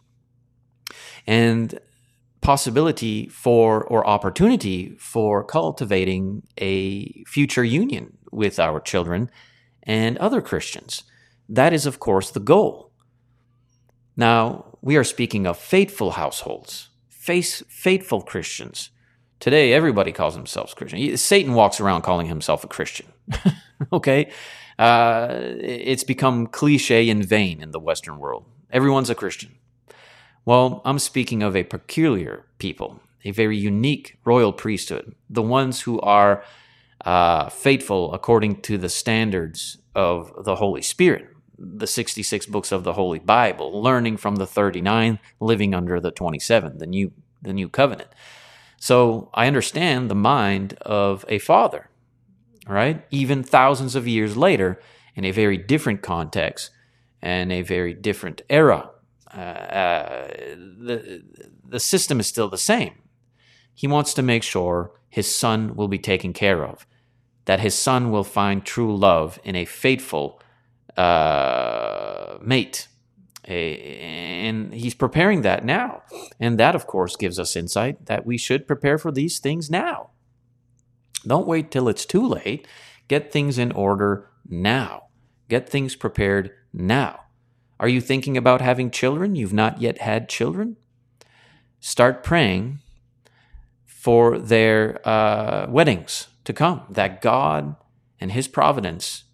And 1.26 1.78
possibility 2.40 3.28
for 3.28 3.84
or 3.84 4.06
opportunity 4.06 4.96
for 4.98 5.44
cultivating 5.44 6.42
a 6.58 7.22
future 7.24 7.64
union 7.64 8.16
with 8.32 8.58
our 8.58 8.80
children 8.80 9.30
and 9.82 10.18
other 10.18 10.40
Christians. 10.40 11.02
That 11.48 11.72
is, 11.72 11.86
of 11.86 11.98
course, 11.98 12.30
the 12.30 12.40
goal. 12.40 12.92
Now, 14.16 14.78
we 14.82 14.96
are 14.96 15.04
speaking 15.04 15.46
of 15.46 15.58
faithful 15.58 16.12
households, 16.12 16.90
face, 17.08 17.62
faithful 17.68 18.22
Christians. 18.22 18.90
Today, 19.40 19.72
everybody 19.72 20.12
calls 20.12 20.34
themselves 20.34 20.74
Christian. 20.74 21.16
Satan 21.16 21.54
walks 21.54 21.80
around 21.80 22.02
calling 22.02 22.26
himself 22.26 22.62
a 22.62 22.68
Christian. 22.68 23.06
okay? 23.92 24.30
Uh, 24.78 25.28
it's 25.60 26.04
become 26.04 26.46
cliche 26.46 27.08
and 27.10 27.24
vain 27.24 27.62
in 27.62 27.70
the 27.70 27.80
Western 27.80 28.18
world. 28.18 28.44
Everyone's 28.70 29.10
a 29.10 29.14
Christian. 29.14 29.56
Well, 30.44 30.80
I'm 30.84 30.98
speaking 30.98 31.42
of 31.42 31.54
a 31.54 31.64
peculiar 31.64 32.46
people, 32.58 33.00
a 33.24 33.30
very 33.30 33.56
unique 33.56 34.18
royal 34.24 34.52
priesthood, 34.52 35.14
the 35.28 35.42
ones 35.42 35.82
who 35.82 36.00
are 36.00 36.42
uh, 37.04 37.48
faithful 37.48 38.12
according 38.12 38.60
to 38.62 38.78
the 38.78 38.88
standards 38.88 39.78
of 39.94 40.44
the 40.44 40.56
Holy 40.56 40.82
Spirit, 40.82 41.28
the 41.58 41.86
66 41.86 42.46
books 42.46 42.72
of 42.72 42.84
the 42.84 42.94
Holy 42.94 43.18
Bible, 43.18 43.82
learning 43.82 44.16
from 44.16 44.36
the 44.36 44.46
39, 44.46 45.18
living 45.40 45.74
under 45.74 46.00
the 46.00 46.10
27, 46.10 46.78
the 46.78 46.86
new, 46.86 47.12
the 47.42 47.52
new 47.52 47.68
covenant. 47.68 48.10
So 48.78 49.30
I 49.34 49.46
understand 49.46 50.10
the 50.10 50.14
mind 50.14 50.74
of 50.82 51.24
a 51.28 51.38
father, 51.38 51.90
right? 52.66 53.04
Even 53.10 53.42
thousands 53.42 53.94
of 53.94 54.08
years 54.08 54.36
later, 54.36 54.80
in 55.14 55.24
a 55.24 55.30
very 55.30 55.58
different 55.58 56.02
context 56.02 56.70
and 57.20 57.52
a 57.52 57.62
very 57.62 57.94
different 57.94 58.42
era. 58.48 58.90
Uh, 59.32 59.40
uh, 59.40 60.28
the, 60.28 61.22
the 61.68 61.80
system 61.80 62.20
is 62.20 62.26
still 62.26 62.48
the 62.48 62.58
same. 62.58 62.94
He 63.74 63.86
wants 63.86 64.14
to 64.14 64.22
make 64.22 64.42
sure 64.42 64.92
his 65.08 65.32
son 65.32 65.76
will 65.76 65.88
be 65.88 65.98
taken 65.98 66.32
care 66.32 66.64
of 66.64 66.86
that 67.44 67.60
his 67.60 67.74
son 67.74 68.10
will 68.10 68.24
find 68.24 68.64
true 68.64 68.96
love 68.96 69.38
in 69.44 69.56
a 69.56 69.64
faithful 69.64 70.40
uh, 70.96 72.38
mate. 72.42 72.88
A, 73.48 73.76
and 74.46 74.72
he's 74.74 74.94
preparing 74.94 75.42
that 75.42 75.64
now. 75.64 76.02
And 76.38 76.58
that, 76.58 76.74
of 76.74 76.86
course, 76.86 77.16
gives 77.16 77.38
us 77.38 77.56
insight 77.56 78.06
that 78.06 78.26
we 78.26 78.36
should 78.36 78.66
prepare 78.66 78.98
for 78.98 79.10
these 79.10 79.38
things 79.38 79.70
now. 79.70 80.10
Don't 81.26 81.46
wait 81.46 81.70
till 81.70 81.88
it's 81.88 82.06
too 82.06 82.26
late. 82.26 82.66
Get 83.08 83.32
things 83.32 83.58
in 83.58 83.72
order 83.72 84.28
now. 84.48 85.04
Get 85.48 85.68
things 85.68 85.96
prepared 85.96 86.52
now. 86.72 87.20
Are 87.80 87.88
you 87.88 88.00
thinking 88.00 88.36
about 88.36 88.60
having 88.60 88.90
children? 88.90 89.34
You've 89.34 89.52
not 89.52 89.80
yet 89.80 89.98
had 89.98 90.28
children? 90.28 90.76
Start 91.80 92.22
praying 92.22 92.80
for 93.86 94.38
their 94.38 95.00
uh, 95.08 95.66
weddings 95.68 96.28
to 96.44 96.52
come, 96.52 96.82
that 96.90 97.22
God 97.22 97.76
and 98.20 98.32
His 98.32 98.48
providence 98.48 99.24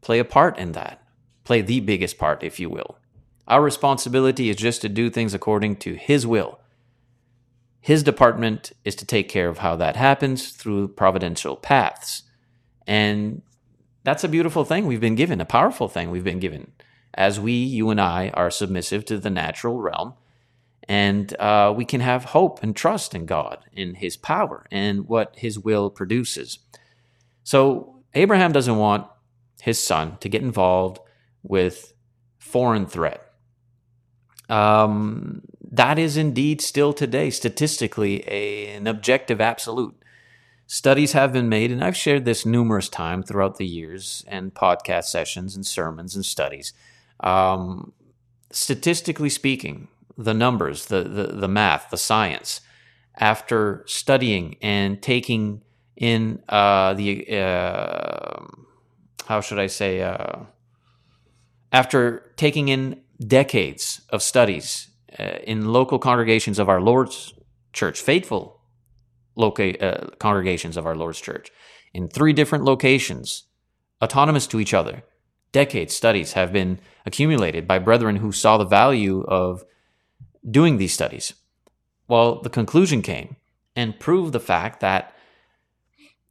play 0.00 0.18
a 0.18 0.24
part 0.24 0.58
in 0.58 0.72
that, 0.72 1.02
play 1.44 1.60
the 1.60 1.80
biggest 1.80 2.18
part, 2.18 2.42
if 2.42 2.58
you 2.60 2.68
will. 2.70 2.98
Our 3.46 3.62
responsibility 3.62 4.50
is 4.50 4.56
just 4.56 4.82
to 4.82 4.88
do 4.88 5.10
things 5.10 5.34
according 5.34 5.76
to 5.76 5.94
His 5.94 6.26
will. 6.26 6.60
His 7.80 8.02
department 8.02 8.72
is 8.84 8.94
to 8.96 9.06
take 9.06 9.28
care 9.28 9.48
of 9.48 9.58
how 9.58 9.76
that 9.76 9.96
happens 9.96 10.50
through 10.50 10.88
providential 10.88 11.56
paths. 11.56 12.24
And 12.86 13.42
that's 14.04 14.24
a 14.24 14.28
beautiful 14.28 14.64
thing 14.64 14.86
we've 14.86 15.00
been 15.00 15.14
given, 15.14 15.40
a 15.40 15.46
powerful 15.46 15.88
thing 15.88 16.10
we've 16.10 16.24
been 16.24 16.40
given. 16.40 16.72
As 17.14 17.40
we, 17.40 17.52
you 17.52 17.90
and 17.90 18.00
I, 18.00 18.30
are 18.34 18.50
submissive 18.50 19.04
to 19.06 19.18
the 19.18 19.30
natural 19.30 19.80
realm, 19.80 20.14
and 20.88 21.38
uh, 21.38 21.72
we 21.76 21.84
can 21.84 22.00
have 22.00 22.24
hope 22.24 22.62
and 22.62 22.74
trust 22.74 23.14
in 23.14 23.26
God, 23.26 23.58
in 23.72 23.96
His 23.96 24.16
power, 24.16 24.66
and 24.70 25.06
what 25.06 25.36
His 25.36 25.58
will 25.58 25.90
produces. 25.90 26.58
So, 27.44 28.02
Abraham 28.14 28.52
doesn't 28.52 28.76
want 28.76 29.06
his 29.60 29.82
son 29.82 30.16
to 30.20 30.28
get 30.28 30.42
involved 30.42 31.00
with 31.42 31.92
foreign 32.38 32.86
threat. 32.86 33.32
Um, 34.48 35.42
that 35.70 35.98
is 35.98 36.16
indeed 36.16 36.60
still 36.60 36.92
today 36.92 37.30
statistically 37.30 38.24
a, 38.26 38.68
an 38.74 38.86
objective 38.86 39.40
absolute. 39.40 39.94
Studies 40.66 41.12
have 41.12 41.32
been 41.32 41.48
made, 41.48 41.70
and 41.70 41.82
I've 41.82 41.96
shared 41.96 42.24
this 42.24 42.44
numerous 42.44 42.88
times 42.88 43.26
throughout 43.26 43.56
the 43.56 43.66
years 43.66 44.24
and 44.28 44.54
podcast 44.54 45.04
sessions 45.04 45.56
and 45.56 45.66
sermons 45.66 46.14
and 46.14 46.24
studies. 46.24 46.72
Um, 47.20 47.92
statistically 48.50 49.30
speaking, 49.30 49.88
the 50.18 50.34
numbers, 50.34 50.86
the, 50.86 51.04
the, 51.04 51.26
the 51.28 51.48
math, 51.48 51.90
the 51.90 51.96
science, 51.96 52.60
after 53.16 53.84
studying 53.86 54.56
and 54.60 55.00
taking 55.00 55.62
in 55.96 56.42
uh, 56.48 56.92
the, 56.94 57.26
uh, 57.38 58.44
how 59.26 59.40
should 59.40 59.58
I 59.58 59.68
say, 59.68 60.02
uh, 60.02 60.40
after 61.72 62.32
taking 62.36 62.68
in 62.68 63.00
decades 63.24 64.02
of 64.10 64.22
studies 64.22 64.88
uh, 65.18 65.38
in 65.44 65.72
local 65.72 65.98
congregations 65.98 66.58
of 66.58 66.68
our 66.68 66.80
Lord's 66.80 67.32
church, 67.72 68.00
faithful 68.00 68.60
loca- 69.36 69.82
uh, 69.82 70.10
congregations 70.18 70.76
of 70.76 70.86
our 70.86 70.96
Lord's 70.96 71.20
church, 71.20 71.50
in 71.94 72.08
three 72.08 72.32
different 72.32 72.64
locations, 72.64 73.44
autonomous 74.02 74.46
to 74.48 74.60
each 74.60 74.74
other. 74.74 75.02
Decades 75.52 75.94
studies 75.94 76.32
have 76.34 76.52
been 76.52 76.78
accumulated 77.06 77.66
by 77.66 77.78
brethren 77.78 78.16
who 78.16 78.32
saw 78.32 78.58
the 78.58 78.64
value 78.64 79.24
of 79.26 79.64
doing 80.48 80.78
these 80.78 80.92
studies. 80.92 81.34
Well, 82.06 82.40
the 82.40 82.50
conclusion 82.50 83.02
came 83.02 83.36
and 83.76 83.98
proved 83.98 84.32
the 84.32 84.40
fact 84.40 84.80
that 84.80 85.14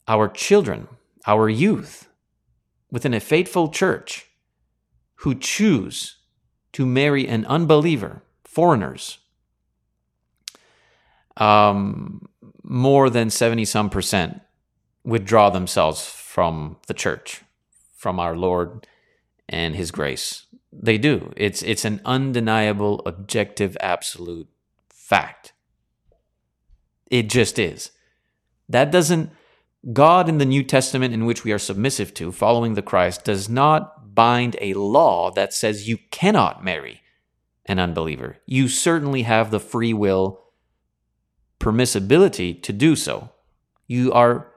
our 0.07 0.27
children, 0.27 0.87
our 1.25 1.49
youth, 1.49 2.09
within 2.91 3.13
a 3.13 3.19
faithful 3.19 3.69
church 3.69 4.27
who 5.15 5.35
choose 5.35 6.17
to 6.73 6.85
marry 6.85 7.27
an 7.27 7.45
unbeliever, 7.45 8.21
foreigners, 8.43 9.19
um, 11.37 12.27
more 12.63 13.09
than 13.09 13.29
70 13.29 13.65
some 13.65 13.89
percent 13.89 14.41
withdraw 15.03 15.49
themselves 15.49 16.05
from 16.05 16.77
the 16.87 16.93
church, 16.93 17.41
from 17.95 18.19
our 18.19 18.35
Lord 18.35 18.87
and 19.47 19.75
his 19.75 19.91
grace. 19.91 20.45
They 20.79 20.97
do. 20.97 21.33
It's 21.35 21.63
it's 21.63 21.85
an 21.85 22.01
undeniable, 22.05 23.01
objective, 23.05 23.75
absolute 23.81 24.47
fact. 24.89 25.53
It 27.09 27.29
just 27.29 27.57
is. 27.57 27.91
That 28.69 28.91
doesn't 28.91 29.31
God 29.93 30.27
in 30.27 30.37
the 30.37 30.45
New 30.45 30.63
Testament 30.63 31.13
in 31.13 31.25
which 31.25 31.43
we 31.43 31.51
are 31.51 31.59
submissive 31.59 32.13
to, 32.15 32.31
following 32.31 32.73
the 32.73 32.81
Christ, 32.81 33.23
does 33.23 33.47
not 33.47 34.15
bind 34.15 34.55
a 34.59 34.73
law 34.73 35.31
that 35.31 35.53
says 35.53 35.87
you 35.87 35.97
cannot 36.11 36.63
marry 36.63 37.01
an 37.65 37.79
unbeliever. 37.79 38.37
You 38.45 38.67
certainly 38.67 39.23
have 39.23 39.51
the 39.51 39.59
free 39.59 39.93
will 39.93 40.41
permissibility 41.59 42.61
to 42.63 42.73
do 42.73 42.95
so. 42.95 43.29
You 43.87 44.11
are 44.11 44.51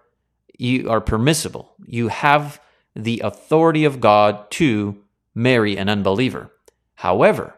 you 0.59 0.91
are 0.91 1.01
permissible. 1.01 1.75
You 1.87 2.09
have 2.09 2.61
the 2.95 3.21
authority 3.25 3.85
of 3.85 4.01
God 4.01 4.51
to 4.53 4.99
marry 5.35 5.77
an 5.77 5.89
unbeliever. 5.89 6.51
However, 6.97 7.55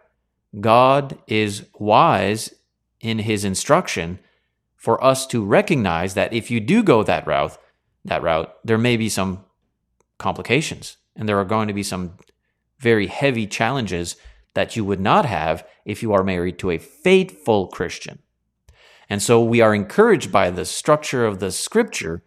God 0.61 1.19
is 1.27 1.67
wise 1.79 2.55
in 3.01 3.21
his 3.21 3.45
instruction 3.45 4.19
for 4.77 5.03
us 5.03 5.27
to 5.29 5.45
recognize 5.45 6.15
that 6.15 6.33
if 6.33 6.51
you 6.51 6.61
do 6.61 6.83
go 6.83 7.03
that 7.03 7.27
route, 7.27 7.57
that 8.05 8.23
route, 8.23 8.55
there 8.65 8.79
may 8.79 8.97
be 8.97 9.09
some 9.09 9.45
complications 10.19 10.97
and 11.17 11.29
there 11.29 11.39
are 11.39 11.45
going 11.45 11.69
to 11.69 11.75
be 11.75 11.83
some 11.83 12.15
very 12.79 13.07
heavy 13.07 13.47
challenges 13.47 14.17
that 14.55 14.77
you 14.77 14.85
would 14.85 15.01
not 15.01 15.25
have 15.25 15.67
if 15.85 16.03
you 16.03 16.13
are 16.13 16.25
married 16.25 16.59
to 16.59 16.71
a 16.71 16.79
faithful 16.79 17.69
Christian. 17.69 18.19
And 19.09 19.23
so 19.23 19.43
we 19.43 19.61
are 19.61 19.75
encouraged 19.75 20.33
by 20.33 20.51
the 20.51 20.65
structure 20.65 21.27
of 21.27 21.39
the 21.39 21.51
scripture 21.51 22.23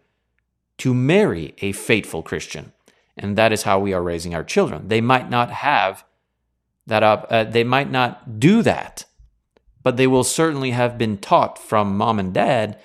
to 0.78 0.94
marry 0.94 1.54
a 1.58 1.72
faithful 1.72 2.22
Christian. 2.22 2.72
And 3.16 3.36
that 3.36 3.52
is 3.52 3.62
how 3.62 3.78
we 3.78 3.92
are 3.92 4.02
raising 4.02 4.34
our 4.34 4.44
children. 4.44 4.88
They 4.88 5.00
might 5.00 5.30
not 5.30 5.50
have 5.50 6.04
that 6.86 7.02
up, 7.02 7.26
uh, 7.30 7.44
they 7.44 7.64
might 7.64 7.90
not 7.90 8.38
do 8.38 8.62
that, 8.62 9.04
but 9.82 9.96
they 9.96 10.06
will 10.06 10.24
certainly 10.24 10.70
have 10.70 10.98
been 10.98 11.18
taught 11.18 11.58
from 11.58 11.96
mom 11.96 12.18
and 12.18 12.32
dad 12.32 12.78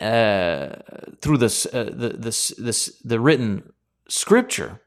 uh, 0.00 0.76
through 1.20 1.38
this, 1.38 1.66
uh, 1.66 1.90
the, 1.92 2.08
this, 2.10 2.48
this, 2.58 3.00
the 3.04 3.20
written 3.20 3.72
scripture. 4.08 4.80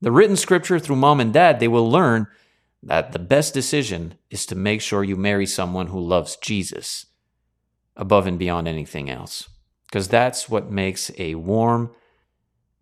The 0.00 0.12
written 0.12 0.36
scripture 0.36 0.78
through 0.78 0.96
mom 0.96 1.20
and 1.20 1.32
dad, 1.32 1.60
they 1.60 1.68
will 1.68 1.90
learn 1.90 2.26
that 2.82 3.12
the 3.12 3.18
best 3.18 3.54
decision 3.54 4.14
is 4.30 4.44
to 4.46 4.54
make 4.54 4.80
sure 4.80 5.04
you 5.04 5.16
marry 5.16 5.46
someone 5.46 5.88
who 5.88 6.00
loves 6.00 6.36
Jesus 6.36 7.06
above 7.96 8.26
and 8.26 8.38
beyond 8.38 8.66
anything 8.66 9.08
else. 9.08 9.48
Because 9.86 10.08
that's 10.08 10.48
what 10.48 10.70
makes 10.70 11.10
a 11.18 11.34
warm 11.34 11.90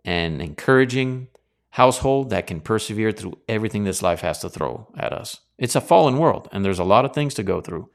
and 0.04 0.40
encouraging 0.40 1.28
household 1.70 2.30
that 2.30 2.46
can 2.46 2.60
persevere 2.60 3.12
through 3.12 3.38
everything 3.48 3.84
this 3.84 4.02
life 4.02 4.20
has 4.20 4.40
to 4.40 4.48
throw 4.48 4.88
at 4.96 5.12
us. 5.12 5.40
It's 5.58 5.76
a 5.76 5.80
fallen 5.80 6.18
world, 6.18 6.48
and 6.52 6.64
there's 6.64 6.78
a 6.78 6.84
lot 6.84 7.04
of 7.04 7.12
things 7.12 7.34
to 7.34 7.42
go 7.42 7.60
through. 7.60 7.90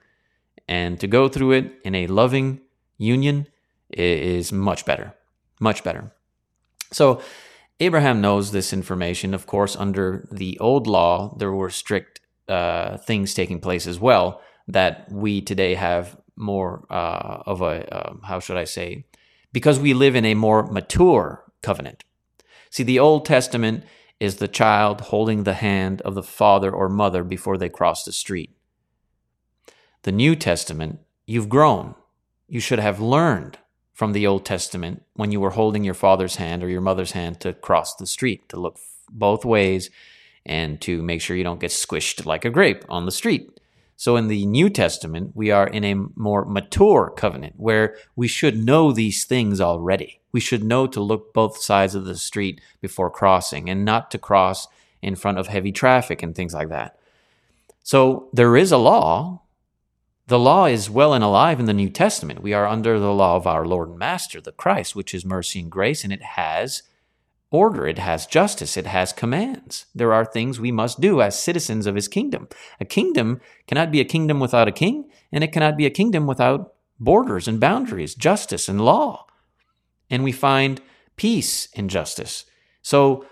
And 0.67 0.99
to 0.99 1.07
go 1.07 1.27
through 1.27 1.51
it 1.53 1.73
in 1.83 1.93
a 1.93 2.07
loving 2.07 2.61
union 2.97 3.47
is 3.89 4.51
much 4.51 4.85
better. 4.85 5.13
Much 5.59 5.83
better. 5.83 6.11
So, 6.91 7.21
Abraham 7.79 8.21
knows 8.21 8.51
this 8.51 8.71
information. 8.71 9.33
Of 9.33 9.47
course, 9.47 9.75
under 9.75 10.27
the 10.31 10.57
old 10.59 10.87
law, 10.87 11.35
there 11.37 11.51
were 11.51 11.69
strict 11.69 12.21
uh, 12.47 12.97
things 12.97 13.33
taking 13.33 13.59
place 13.59 13.85
as 13.85 13.99
well 13.99 14.41
that 14.67 15.11
we 15.11 15.41
today 15.41 15.75
have 15.75 16.17
more 16.35 16.85
uh, 16.89 17.43
of 17.45 17.61
a, 17.61 17.93
uh, 17.93 18.13
how 18.23 18.39
should 18.39 18.57
I 18.57 18.63
say, 18.63 19.05
because 19.51 19.79
we 19.79 19.93
live 19.93 20.15
in 20.15 20.25
a 20.25 20.35
more 20.35 20.65
mature 20.67 21.44
covenant. 21.65 22.03
See, 22.69 22.83
the 22.83 22.99
Old 22.99 23.25
Testament 23.25 23.83
is 24.19 24.35
the 24.35 24.47
child 24.47 25.01
holding 25.01 25.43
the 25.43 25.55
hand 25.55 26.01
of 26.01 26.15
the 26.15 26.23
father 26.23 26.71
or 26.71 26.87
mother 26.87 27.23
before 27.23 27.57
they 27.57 27.69
cross 27.69 28.03
the 28.03 28.11
street. 28.11 28.55
The 30.03 30.11
New 30.11 30.35
Testament, 30.35 30.99
you've 31.25 31.49
grown. 31.49 31.95
You 32.47 32.59
should 32.59 32.79
have 32.79 32.99
learned 33.01 33.57
from 33.93 34.13
the 34.13 34.27
Old 34.27 34.45
Testament 34.45 35.03
when 35.15 35.31
you 35.31 35.39
were 35.39 35.51
holding 35.51 35.83
your 35.83 35.93
father's 35.93 36.35
hand 36.35 36.63
or 36.63 36.69
your 36.69 36.81
mother's 36.81 37.13
hand 37.13 37.39
to 37.41 37.53
cross 37.53 37.95
the 37.95 38.05
street, 38.05 38.47
to 38.49 38.59
look 38.59 38.77
both 39.09 39.43
ways 39.43 39.89
and 40.45 40.79
to 40.81 41.01
make 41.01 41.21
sure 41.21 41.35
you 41.35 41.43
don't 41.43 41.59
get 41.59 41.71
squished 41.71 42.25
like 42.25 42.45
a 42.45 42.49
grape 42.49 42.85
on 42.87 43.05
the 43.05 43.11
street. 43.11 43.59
So 43.97 44.17
in 44.17 44.27
the 44.27 44.45
New 44.45 44.69
Testament, 44.69 45.31
we 45.33 45.51
are 45.51 45.67
in 45.67 45.83
a 45.83 45.95
more 46.15 46.45
mature 46.45 47.13
covenant 47.15 47.55
where 47.57 47.95
we 48.15 48.27
should 48.27 48.63
know 48.63 48.91
these 48.91 49.23
things 49.23 49.61
already. 49.61 50.19
We 50.35 50.41
should 50.41 50.65
know 50.65 50.85
to 50.87 50.99
look 50.99 51.33
both 51.33 51.59
sides 51.59 51.95
of 51.95 52.03
the 52.03 52.17
street 52.17 52.59
before 52.81 53.09
crossing 53.09 53.69
and 53.69 53.85
not 53.85 54.11
to 54.11 54.17
cross 54.17 54.67
in 55.01 55.15
front 55.15 55.37
of 55.37 55.47
heavy 55.47 55.71
traffic 55.71 56.21
and 56.21 56.35
things 56.35 56.53
like 56.53 56.67
that. 56.67 56.99
So 57.83 58.27
there 58.33 58.57
is 58.57 58.73
a 58.73 58.77
law. 58.77 59.43
The 60.27 60.37
law 60.37 60.65
is 60.65 60.89
well 60.89 61.13
and 61.13 61.23
alive 61.23 61.61
in 61.61 61.67
the 61.67 61.73
New 61.73 61.89
Testament. 61.89 62.43
We 62.43 62.51
are 62.51 62.67
under 62.67 62.99
the 62.99 63.13
law 63.13 63.37
of 63.37 63.47
our 63.47 63.65
Lord 63.65 63.87
and 63.87 63.97
Master, 63.97 64.41
the 64.41 64.51
Christ, 64.51 64.93
which 64.93 65.13
is 65.13 65.23
mercy 65.23 65.61
and 65.61 65.71
grace, 65.71 66.03
and 66.03 66.11
it 66.11 66.21
has 66.21 66.83
order, 67.49 67.87
it 67.87 67.99
has 67.99 68.25
justice, 68.25 68.75
it 68.75 68.87
has 68.87 69.13
commands. 69.13 69.85
There 69.95 70.11
are 70.11 70.25
things 70.25 70.59
we 70.59 70.69
must 70.69 70.99
do 70.99 71.21
as 71.21 71.39
citizens 71.39 71.85
of 71.85 71.95
his 71.95 72.09
kingdom. 72.09 72.49
A 72.81 72.83
kingdom 72.83 73.39
cannot 73.67 73.89
be 73.89 74.01
a 74.01 74.03
kingdom 74.03 74.41
without 74.41 74.67
a 74.67 74.73
king, 74.73 75.09
and 75.31 75.45
it 75.45 75.53
cannot 75.53 75.77
be 75.77 75.85
a 75.85 75.89
kingdom 75.89 76.27
without 76.27 76.73
borders 76.99 77.47
and 77.47 77.61
boundaries, 77.61 78.15
justice 78.15 78.67
and 78.67 78.83
law. 78.83 79.24
And 80.09 80.23
we 80.23 80.31
find 80.31 80.81
peace 81.15 81.67
in 81.73 81.89
justice. 81.89 82.45
So 82.81 83.25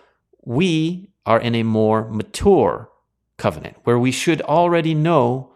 we 0.44 1.10
are 1.26 1.40
in 1.40 1.56
a 1.56 1.64
more 1.64 2.10
mature 2.10 2.90
covenant 3.38 3.78
where 3.84 4.00
we 4.00 4.12
should 4.12 4.42
already 4.42 4.94
know 4.94 5.54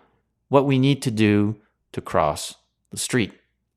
what 0.49 0.65
we 0.65 0.79
need 0.79 1.01
to 1.01 1.11
do 1.11 1.57
to 1.91 2.01
cross 2.01 2.55
the 2.91 2.97
street. 2.97 3.33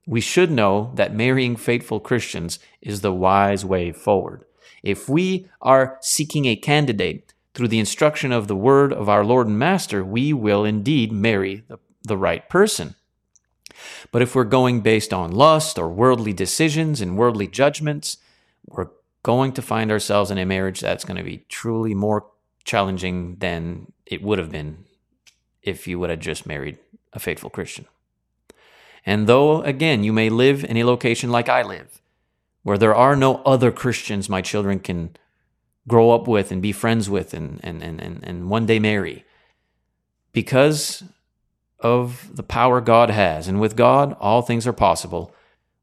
We 0.07 0.21
should 0.21 0.51
know 0.51 0.93
that 0.95 1.15
marrying 1.15 1.57
faithful 1.57 2.01
Christians 2.01 2.59
is 2.81 3.01
the 3.01 3.13
wise 3.13 3.65
way 3.65 3.93
forward. 3.93 4.45
If 4.83 5.09
we 5.09 5.49
are 5.61 5.99
seeking 6.01 6.47
a 6.47 6.57
candidate 6.57 7.35
through 7.55 7.69
the 7.69 7.79
instruction 7.79 8.33
of 8.33 8.49
the 8.49 8.57
word 8.57 8.93
of 8.93 9.09
our 9.09 9.25
Lord 9.25 9.47
and 9.47 9.59
Master, 9.59 10.05
we 10.05 10.33
will 10.33 10.65
indeed 10.65 11.13
marry 11.13 11.65
the, 11.69 11.79
the 12.03 12.17
right 12.17 12.49
person. 12.49 12.95
But 14.13 14.23
if 14.23 14.35
we're 14.35 14.45
going 14.45 14.81
based 14.81 15.13
on 15.13 15.33
lust 15.33 15.79
or 15.79 15.89
worldly 15.89 16.33
decisions 16.33 17.01
and 17.01 17.17
worldly 17.17 17.47
judgments, 17.47 18.19
we're 18.67 18.89
going 19.23 19.53
to 19.53 19.63
find 19.63 19.91
ourselves 19.91 20.31
in 20.31 20.39
a 20.39 20.47
marriage 20.47 20.81
that's 20.81 21.05
going 21.05 21.17
to 21.17 21.23
be 21.23 21.45
truly 21.49 21.95
more 21.95 22.27
challenging 22.65 23.37
than 23.37 23.93
it 24.07 24.23
would 24.23 24.39
have 24.39 24.51
been 24.51 24.85
if 25.63 25.87
you 25.87 25.99
would 25.99 26.11
have 26.11 26.21
just 26.21 26.47
married 26.47 26.79
a 27.13 27.19
faithful 27.19 27.51
Christian. 27.51 27.87
And 29.05 29.27
though, 29.27 29.63
again, 29.63 30.05
you 30.05 30.13
may 30.13 30.29
live 30.29 30.65
in 30.65 30.77
a 30.77 30.85
location 30.85 31.31
like 31.31 31.49
I 31.49 31.63
live, 31.63 32.01
where 32.63 32.79
there 32.79 32.95
are 32.95 33.17
no 33.17 33.37
other 33.45 33.73
Christians 33.73 34.29
my 34.29 34.43
children 34.43 34.79
can 34.79 35.17
grow 35.89 36.11
up 36.11 36.29
with 36.29 36.53
and 36.53 36.61
be 36.61 36.73
friends 36.73 37.09
with 37.09 37.33
and, 37.33 37.59
and, 37.63 37.83
and, 37.83 38.01
and, 38.23 38.51
one 38.51 38.67
day 38.67 38.79
marry. 38.79 39.25
Because 40.33 41.03
of 41.81 42.35
the 42.35 42.43
power 42.43 42.81
God 42.81 43.11
has. 43.11 43.49
And 43.49 43.61
with 43.61 43.77
God, 43.77 44.17
all 44.21 44.43
things 44.43 44.67
are 44.67 44.73
possible. 44.73 45.35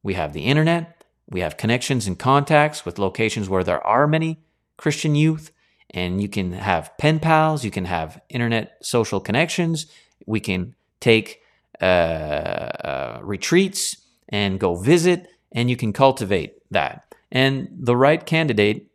We 0.04 0.14
have 0.14 0.34
the 0.34 0.44
internet, 0.44 1.04
we 1.30 1.42
have 1.42 1.58
connections 1.58 2.08
and 2.08 2.18
contacts 2.18 2.86
with 2.86 3.00
locations 3.00 3.50
where 3.50 3.64
there 3.64 3.86
are 3.86 4.08
many 4.08 4.40
Christian 4.78 5.16
youth, 5.16 5.52
and 5.90 6.22
you 6.22 6.30
can 6.30 6.54
have 6.54 6.96
pen 6.98 7.20
pals, 7.20 7.66
you 7.66 7.72
can 7.72 7.86
have 7.86 8.22
internet 8.30 8.78
social 8.82 9.20
connections, 9.20 9.88
we 10.26 10.40
can 10.40 10.76
take 11.00 11.42
uh, 11.82 11.86
uh, 11.86 13.20
retreats 13.22 13.98
and 14.30 14.60
go 14.60 14.76
visit, 14.76 15.28
and 15.52 15.70
you 15.70 15.76
can 15.76 15.94
cultivate 15.94 16.56
that. 16.72 17.16
And 17.32 17.70
the 17.72 17.96
right 17.96 18.26
candidate, 18.26 18.90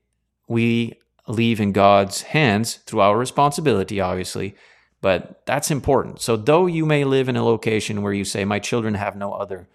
we 0.48 0.94
leave 1.28 1.60
in 1.60 1.72
God's 1.72 2.22
hands 2.22 2.76
through 2.86 3.00
our 3.00 3.16
responsibility, 3.18 4.00
obviously, 4.00 4.54
but 5.02 5.42
that's 5.44 5.70
important. 5.70 6.20
So, 6.20 6.36
though 6.36 6.66
you 6.66 6.86
may 6.86 7.04
live 7.04 7.28
in 7.28 7.36
a 7.36 7.44
location 7.44 8.00
where 8.00 8.12
you 8.14 8.24
say, 8.24 8.46
My 8.46 8.58
children 8.58 8.94
have 8.94 9.16
no 9.16 9.34
other 9.34 9.68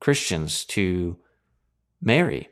Christians 0.00 0.64
to 0.64 1.18
marry, 2.02 2.48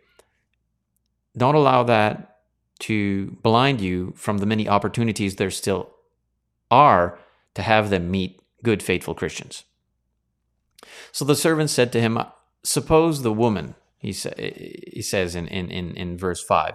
don't 1.36 1.56
allow 1.56 1.82
that 1.84 2.36
to 2.80 3.36
blind 3.42 3.80
you 3.80 4.12
from 4.14 4.38
the 4.38 4.46
many 4.46 4.68
opportunities 4.68 5.36
there 5.36 5.50
still 5.50 5.90
are 6.70 7.18
to 7.54 7.62
have 7.62 7.90
them 7.90 8.10
meet 8.10 8.40
good, 8.62 8.82
faithful 8.82 9.14
Christians. 9.14 9.64
So 11.10 11.24
the 11.24 11.34
servant 11.34 11.70
said 11.70 11.90
to 11.92 12.00
him, 12.00 12.18
Suppose 12.62 13.22
the 13.22 13.32
woman, 13.32 13.74
he, 13.98 14.12
sa- 14.12 14.36
he 14.36 15.02
says 15.02 15.34
in, 15.34 15.48
in, 15.48 15.70
in, 15.70 15.94
in 15.94 16.18
verse 16.18 16.42
5, 16.42 16.74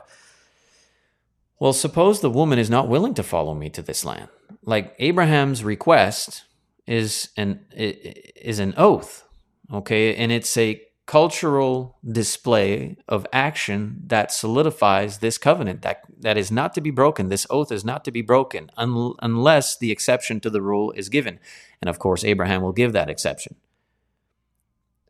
Well, 1.60 1.74
suppose 1.74 2.22
the 2.22 2.30
woman 2.30 2.58
is 2.58 2.70
not 2.70 2.90
willing 2.90 3.14
to 3.14 3.24
follow 3.24 3.54
me 3.54 3.70
to 3.70 3.82
this 3.82 4.04
land. 4.04 4.30
Like 4.66 4.96
Abraham's 5.00 5.64
request 5.64 6.46
is 6.88 7.30
an, 7.38 7.66
is 7.72 8.60
an 8.60 8.74
oath, 8.78 9.28
okay? 9.72 10.16
And 10.16 10.32
it's 10.32 10.56
a 10.58 10.82
cultural 11.06 11.98
display 12.10 12.96
of 13.10 13.28
action 13.34 14.02
that 14.08 14.32
solidifies 14.32 15.18
this 15.18 15.38
covenant 15.38 15.82
that 15.82 16.02
that 16.20 16.38
is 16.38 16.50
not 16.50 16.74
to 16.74 16.82
be 16.82 16.92
broken. 16.92 17.28
This 17.28 17.46
oath 17.50 17.72
is 17.72 17.84
not 17.84 18.06
to 18.06 18.12
be 18.12 18.22
broken 18.22 18.72
un- 18.78 19.14
unless 19.22 19.78
the 19.78 19.92
exception 19.92 20.40
to 20.40 20.50
the 20.50 20.62
rule 20.62 20.92
is 20.92 21.10
given. 21.10 21.40
And 21.82 21.90
of 21.90 22.00
course 22.00 22.24
Abraham 22.24 22.62
will 22.62 22.72
give 22.72 22.94
that 22.94 23.10
exception. 23.10 23.58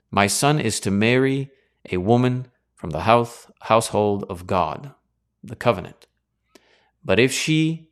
My 0.09 0.25
son 0.25 0.59
is 0.59 0.79
to 0.79 0.91
marry 0.91 1.51
a 1.91 1.97
woman 1.97 2.47
from 2.75 2.89
the 2.89 3.01
house, 3.01 3.47
household 3.61 4.25
of 4.29 4.47
God 4.47 4.93
the 5.43 5.55
covenant. 5.55 6.07
But 7.03 7.19
if 7.19 7.31
she 7.31 7.89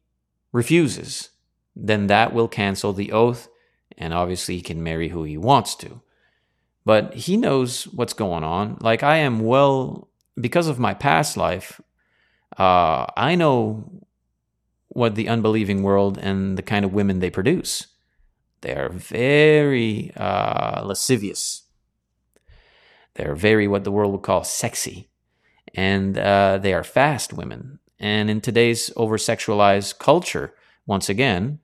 refuses 0.51 1.29
then 1.75 2.07
that 2.07 2.33
will 2.33 2.47
cancel 2.47 2.93
the 2.93 3.11
oath 3.11 3.47
and 3.97 4.13
obviously 4.13 4.55
he 4.55 4.61
can 4.61 4.83
marry 4.83 5.09
who 5.09 5.23
he 5.23 5.37
wants 5.37 5.75
to 5.75 6.01
but 6.85 7.13
he 7.13 7.37
knows 7.37 7.85
what's 7.85 8.13
going 8.13 8.43
on. 8.43 8.77
Like 8.81 9.03
I 9.03 9.17
am 9.17 9.39
well 9.39 10.09
because 10.39 10.67
of 10.67 10.79
my 10.79 10.93
past 10.93 11.37
life. 11.37 11.79
Uh, 12.57 13.05
I 13.15 13.35
know 13.35 14.03
what 14.89 15.15
the 15.15 15.29
unbelieving 15.29 15.83
world 15.83 16.17
and 16.17 16.57
the 16.57 16.63
kind 16.63 16.83
of 16.83 16.93
women 16.93 17.19
they 17.19 17.29
produce. 17.29 17.87
They 18.61 18.75
are 18.75 18.89
very 18.89 20.11
uh, 20.15 20.81
lascivious. 20.83 21.63
They're 23.15 23.35
very 23.35 23.67
what 23.67 23.83
the 23.83 23.91
world 23.91 24.11
would 24.13 24.21
call 24.21 24.43
sexy, 24.43 25.09
and 25.73 26.17
uh, 26.17 26.59
they 26.59 26.73
are 26.73 26.83
fast 26.83 27.33
women. 27.33 27.79
And 27.99 28.29
in 28.29 28.41
today's 28.41 28.91
over 28.95 29.17
sexualized 29.17 29.99
culture, 29.99 30.53
once 30.91 31.07
again, 31.07 31.57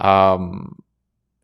um, 0.00 0.82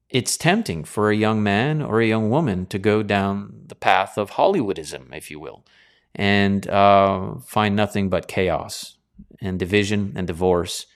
it's 0.08 0.36
tempting 0.36 0.82
for 0.82 1.10
a 1.10 1.16
young 1.16 1.40
man 1.44 1.80
or 1.80 2.00
a 2.00 2.06
young 2.06 2.28
woman 2.28 2.66
to 2.66 2.76
go 2.76 3.04
down 3.04 3.62
the 3.68 3.76
path 3.76 4.18
of 4.18 4.32
Hollywoodism, 4.32 5.16
if 5.16 5.30
you 5.30 5.38
will, 5.38 5.64
and 6.12 6.68
uh, 6.68 7.36
find 7.46 7.76
nothing 7.76 8.10
but 8.10 8.26
chaos 8.26 8.96
and 9.40 9.60
division 9.60 10.12
and 10.16 10.26
divorce 10.26 10.86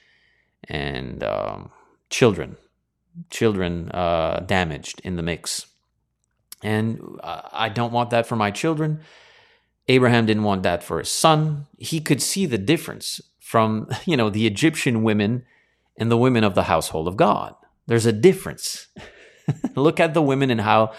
and 0.69 1.23
um, 1.23 1.71
children, 2.11 2.57
children 3.31 3.89
uh, 3.93 4.43
damaged 4.45 5.01
in 5.05 5.15
the 5.15 5.23
mix. 5.23 5.69
And 6.65 7.21
I 7.23 7.69
don't 7.69 7.93
want 7.93 8.11
that 8.11 8.27
for 8.27 8.35
my 8.35 8.51
children. 8.51 9.03
Abraham 9.87 10.27
didn't 10.27 10.43
want 10.43 10.65
that 10.65 10.83
for 10.83 10.99
his 10.99 11.11
son. 11.11 11.67
He 11.79 12.01
could 12.01 12.21
see 12.21 12.45
the 12.45 12.59
difference 12.59 13.21
from, 13.39 13.87
you 14.05 14.17
know, 14.17 14.31
the 14.31 14.49
Egyptian 14.49 15.05
women 15.05 15.45
and 15.97 16.11
the 16.11 16.17
women 16.17 16.45
of 16.45 16.55
the 16.55 16.65
household 16.65 17.09
of 17.09 17.17
God. 17.17 17.55
There's 17.87 18.07
a 18.07 18.13
difference. 18.13 18.89
Look 19.77 20.01
at 20.01 20.15
the 20.15 20.23
women 20.23 20.51
and 20.51 20.61
how 20.61 20.93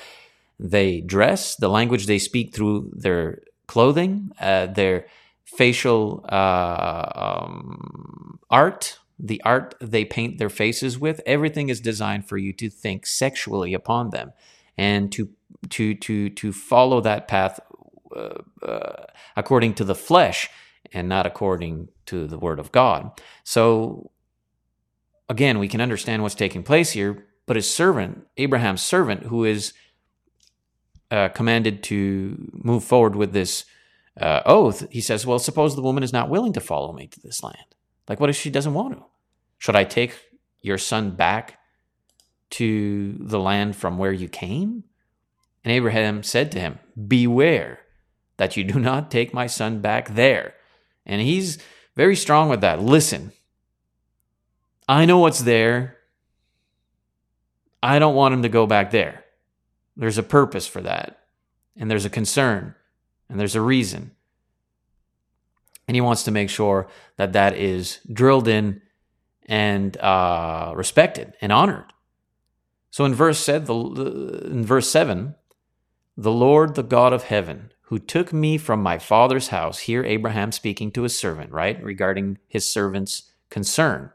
they 0.59 1.01
dress, 1.01 1.55
the 1.55 1.69
language 1.69 2.05
they 2.05 2.19
speak 2.19 2.55
through 2.55 2.91
their 2.93 3.41
clothing, 3.67 4.31
uh, 4.39 4.67
their 4.67 5.07
facial 5.43 6.25
uh, 6.29 7.43
um, 7.43 8.39
art, 8.49 8.99
the 9.19 9.41
art 9.43 9.75
they 9.79 10.05
paint 10.05 10.37
their 10.37 10.49
faces 10.49 10.99
with. 10.99 11.21
Everything 11.25 11.69
is 11.69 11.79
designed 11.79 12.27
for 12.27 12.37
you 12.37 12.53
to 12.53 12.69
think 12.69 13.05
sexually 13.05 13.73
upon 13.73 14.09
them 14.09 14.33
and 14.77 15.11
to 15.11 15.29
to 15.69 15.95
to 15.95 16.29
to 16.29 16.51
follow 16.51 16.99
that 17.01 17.27
path 17.27 17.59
uh, 18.15 18.41
uh 18.61 19.05
according 19.35 19.73
to 19.73 19.83
the 19.83 19.95
flesh 19.95 20.49
and 20.91 21.09
not 21.09 21.25
according 21.25 21.87
to 22.05 22.27
the 22.27 22.37
word 22.37 22.59
of 22.59 22.71
God. 22.71 23.11
So 23.43 24.11
again, 25.29 25.59
we 25.59 25.67
can 25.67 25.81
understand 25.81 26.21
what's 26.23 26.35
taking 26.35 26.63
place 26.63 26.91
here, 26.91 27.25
but 27.45 27.55
his 27.55 27.71
servant, 27.71 28.27
Abraham's 28.37 28.81
servant, 28.81 29.23
who 29.23 29.43
is 29.43 29.73
uh, 31.11 31.29
commanded 31.29 31.83
to 31.83 32.51
move 32.51 32.83
forward 32.83 33.15
with 33.15 33.33
this 33.33 33.65
uh, 34.19 34.41
oath, 34.45 34.87
he 34.89 35.01
says, 35.01 35.25
Well, 35.25 35.39
suppose 35.39 35.75
the 35.75 35.81
woman 35.81 36.03
is 36.03 36.13
not 36.13 36.29
willing 36.29 36.53
to 36.53 36.61
follow 36.61 36.93
me 36.93 37.07
to 37.07 37.19
this 37.19 37.43
land. 37.43 37.57
Like, 38.07 38.19
what 38.19 38.29
if 38.29 38.35
she 38.35 38.49
doesn't 38.49 38.73
want 38.73 38.97
to? 38.97 39.03
Should 39.57 39.75
I 39.75 39.83
take 39.83 40.15
your 40.61 40.77
son 40.77 41.11
back 41.11 41.59
to 42.51 43.15
the 43.19 43.39
land 43.39 43.75
from 43.75 43.97
where 43.97 44.11
you 44.11 44.27
came? 44.27 44.83
And 45.63 45.71
Abraham 45.71 46.23
said 46.23 46.51
to 46.51 46.59
him, 46.59 46.79
Beware 47.07 47.79
that 48.37 48.55
you 48.55 48.63
do 48.63 48.79
not 48.79 49.11
take 49.11 49.33
my 49.33 49.47
son 49.47 49.81
back 49.81 50.15
there. 50.15 50.53
And 51.05 51.21
he's 51.21 51.57
very 51.95 52.15
strong 52.15 52.49
with 52.49 52.61
that. 52.61 52.81
Listen, 52.81 53.31
I 54.87 55.05
know 55.05 55.19
what's 55.19 55.39
there. 55.39 55.97
I 57.81 57.99
don't 57.99 58.15
want 58.15 58.33
him 58.33 58.43
to 58.43 58.49
go 58.49 58.67
back 58.67 58.91
there. 58.91 59.23
There's 59.97 60.17
a 60.17 60.23
purpose 60.23 60.67
for 60.67 60.81
that, 60.81 61.19
and 61.75 61.89
there's 61.89 62.05
a 62.05 62.09
concern, 62.09 62.75
and 63.29 63.39
there's 63.39 63.55
a 63.55 63.61
reason. 63.61 64.11
And 65.87 65.95
he 65.95 66.01
wants 66.01 66.23
to 66.23 66.31
make 66.31 66.49
sure 66.49 66.87
that 67.17 67.33
that 67.33 67.55
is 67.55 67.99
drilled 68.11 68.47
in 68.47 68.81
and 69.45 69.95
uh, 69.97 70.73
respected 70.75 71.33
and 71.41 71.51
honored. 71.51 71.93
So 72.89 73.05
in 73.05 73.13
verse 73.13 73.39
said 73.39 73.67
the, 73.67 73.75
in 74.45 74.65
verse 74.65 74.89
seven, 74.89 75.35
the 76.17 76.31
Lord, 76.31 76.75
the 76.75 76.83
God 76.83 77.13
of 77.13 77.25
heaven, 77.25 77.71
who 77.83 77.99
took 77.99 78.33
me 78.33 78.57
from 78.57 78.81
my 78.81 78.97
father's 78.97 79.49
house. 79.49 79.79
Here, 79.79 80.03
Abraham 80.03 80.51
speaking 80.51 80.91
to 80.91 81.03
his 81.03 81.17
servant, 81.17 81.51
right, 81.51 81.81
regarding 81.83 82.39
his 82.47 82.67
servant's 82.67 83.31
concern 83.49 84.11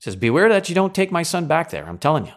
says, 0.00 0.16
Beware 0.16 0.48
that 0.48 0.68
you 0.68 0.74
don't 0.74 0.94
take 0.94 1.12
my 1.12 1.22
son 1.22 1.46
back 1.46 1.70
there. 1.70 1.86
I'm 1.86 1.98
telling 1.98 2.26
you. 2.26 2.32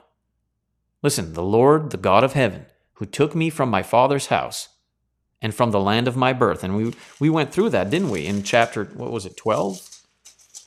Listen, 1.02 1.34
the 1.34 1.43
Lord, 1.43 1.89
the 1.89 1.97
God 1.97 2.23
of 2.23 2.34
heaven, 2.34 2.67
who 2.93 3.06
took 3.06 3.34
me 3.36 3.49
from 3.49 3.69
my 3.69 3.82
father's 3.82 4.28
house 4.28 4.69
and 5.41 5.54
from 5.54 5.71
the 5.71 5.80
land 5.80 6.08
of 6.08 6.15
my 6.15 6.32
birth. 6.32 6.63
And 6.63 6.78
we, 6.78 6.93
we 7.19 7.30
went 7.30 7.52
through 7.52 7.69
that, 7.71 7.89
didn't 7.89 8.12
we, 8.12 8.26
in 8.26 8.43
chapter, 8.43 8.86
what 8.86 9.12
was 9.12 9.26
it, 9.26 9.36
12? 9.36 9.89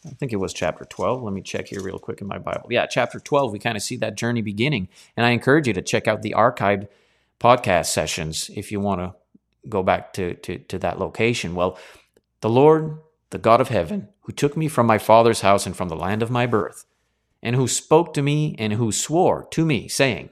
I 0.06 0.10
think 0.10 0.32
it 0.32 0.36
was 0.36 0.52
chapter 0.52 0.84
12. 0.84 1.22
Let 1.22 1.32
me 1.32 1.40
check 1.40 1.68
here 1.68 1.82
real 1.82 1.98
quick 1.98 2.20
in 2.20 2.26
my 2.26 2.38
Bible. 2.38 2.66
Yeah, 2.70 2.86
chapter 2.86 3.18
12, 3.18 3.52
we 3.52 3.58
kind 3.58 3.76
of 3.76 3.82
see 3.82 3.96
that 3.96 4.16
journey 4.16 4.42
beginning. 4.42 4.88
And 5.16 5.24
I 5.24 5.30
encourage 5.30 5.66
you 5.66 5.72
to 5.72 5.82
check 5.82 6.06
out 6.06 6.22
the 6.22 6.34
archived 6.36 6.88
podcast 7.40 7.86
sessions 7.86 8.50
if 8.54 8.70
you 8.70 8.80
want 8.80 9.00
to 9.00 9.14
go 9.68 9.82
back 9.82 10.12
to, 10.14 10.34
to, 10.34 10.58
to 10.58 10.78
that 10.78 10.98
location. 10.98 11.54
Well, 11.54 11.78
the 12.40 12.50
Lord, 12.50 12.98
the 13.36 13.42
God 13.42 13.60
of 13.60 13.68
heaven, 13.68 14.08
who 14.22 14.32
took 14.32 14.56
me 14.56 14.66
from 14.66 14.86
my 14.86 14.96
father's 14.96 15.42
house 15.42 15.66
and 15.66 15.76
from 15.76 15.90
the 15.90 15.94
land 15.94 16.22
of 16.22 16.30
my 16.30 16.46
birth, 16.46 16.86
and 17.42 17.54
who 17.54 17.68
spoke 17.68 18.14
to 18.14 18.22
me 18.22 18.56
and 18.58 18.72
who 18.72 18.90
swore 18.90 19.44
to 19.50 19.66
me, 19.66 19.88
saying, 19.88 20.30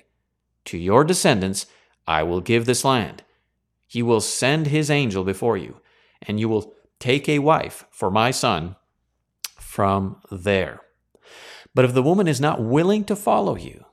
To 0.64 0.78
your 0.78 1.04
descendants 1.04 1.66
I 2.06 2.22
will 2.22 2.40
give 2.40 2.64
this 2.64 2.82
land. 2.82 3.22
He 3.86 4.02
will 4.02 4.22
send 4.22 4.68
his 4.68 4.90
angel 4.90 5.22
before 5.22 5.58
you, 5.58 5.82
and 6.22 6.40
you 6.40 6.48
will 6.48 6.72
take 6.98 7.28
a 7.28 7.40
wife 7.40 7.84
for 7.90 8.10
my 8.10 8.30
son 8.30 8.74
from 9.60 10.16
there. 10.30 10.80
But 11.74 11.84
if 11.84 11.92
the 11.92 12.02
woman 12.02 12.26
is 12.26 12.40
not 12.40 12.62
willing 12.62 13.04
to 13.04 13.14
follow 13.14 13.54
you, 13.54 13.84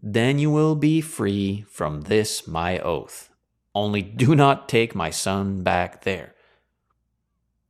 then 0.00 0.38
you 0.38 0.52
will 0.52 0.76
be 0.76 1.00
free 1.00 1.64
from 1.68 2.02
this 2.02 2.46
my 2.46 2.78
oath. 2.78 3.30
Only 3.74 4.00
do 4.00 4.36
not 4.36 4.68
take 4.68 4.94
my 4.94 5.10
son 5.10 5.64
back 5.64 6.02
there. 6.04 6.31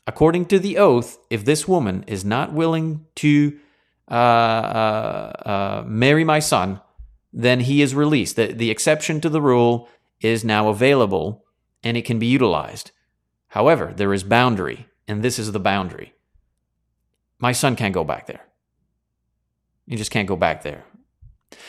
According 0.07 0.47
to 0.47 0.59
the 0.59 0.79
oath, 0.79 1.19
if 1.31 1.45
this 1.45 1.69
woman 1.69 2.05
is 2.07 2.25
not 2.25 2.53
willing 2.53 3.07
to 3.17 3.59
uh, 4.11 4.15
uh, 4.15 5.33
uh, 5.47 5.85
marry 5.87 6.25
my 6.25 6.41
son, 6.41 6.81
then 7.33 7.61
he 7.61 7.83
is 7.83 7.95
released. 7.95 8.37
The, 8.37 8.53
the 8.53 8.71
exception 8.71 9.21
to 9.21 9.29
the 9.29 9.41
rule 9.41 9.89
is 10.21 10.45
now 10.45 10.69
available 10.69 11.45
and 11.83 11.97
it 11.97 12.05
can 12.05 12.19
be 12.19 12.27
utilized. 12.27 12.91
However, 13.49 13.93
there 13.95 14.13
is 14.13 14.23
boundary, 14.23 14.87
and 15.07 15.23
this 15.23 15.39
is 15.39 15.53
the 15.53 15.61
boundary. 15.61 16.15
My 17.39 17.53
son 17.53 17.77
can't 17.77 17.95
go 17.95 18.05
back 18.05 18.27
there. 18.27 18.47
He 19.87 19.97
just 19.97 20.11
can't 20.11 20.29
go 20.29 20.37
back 20.37 20.63
there. 20.63 20.85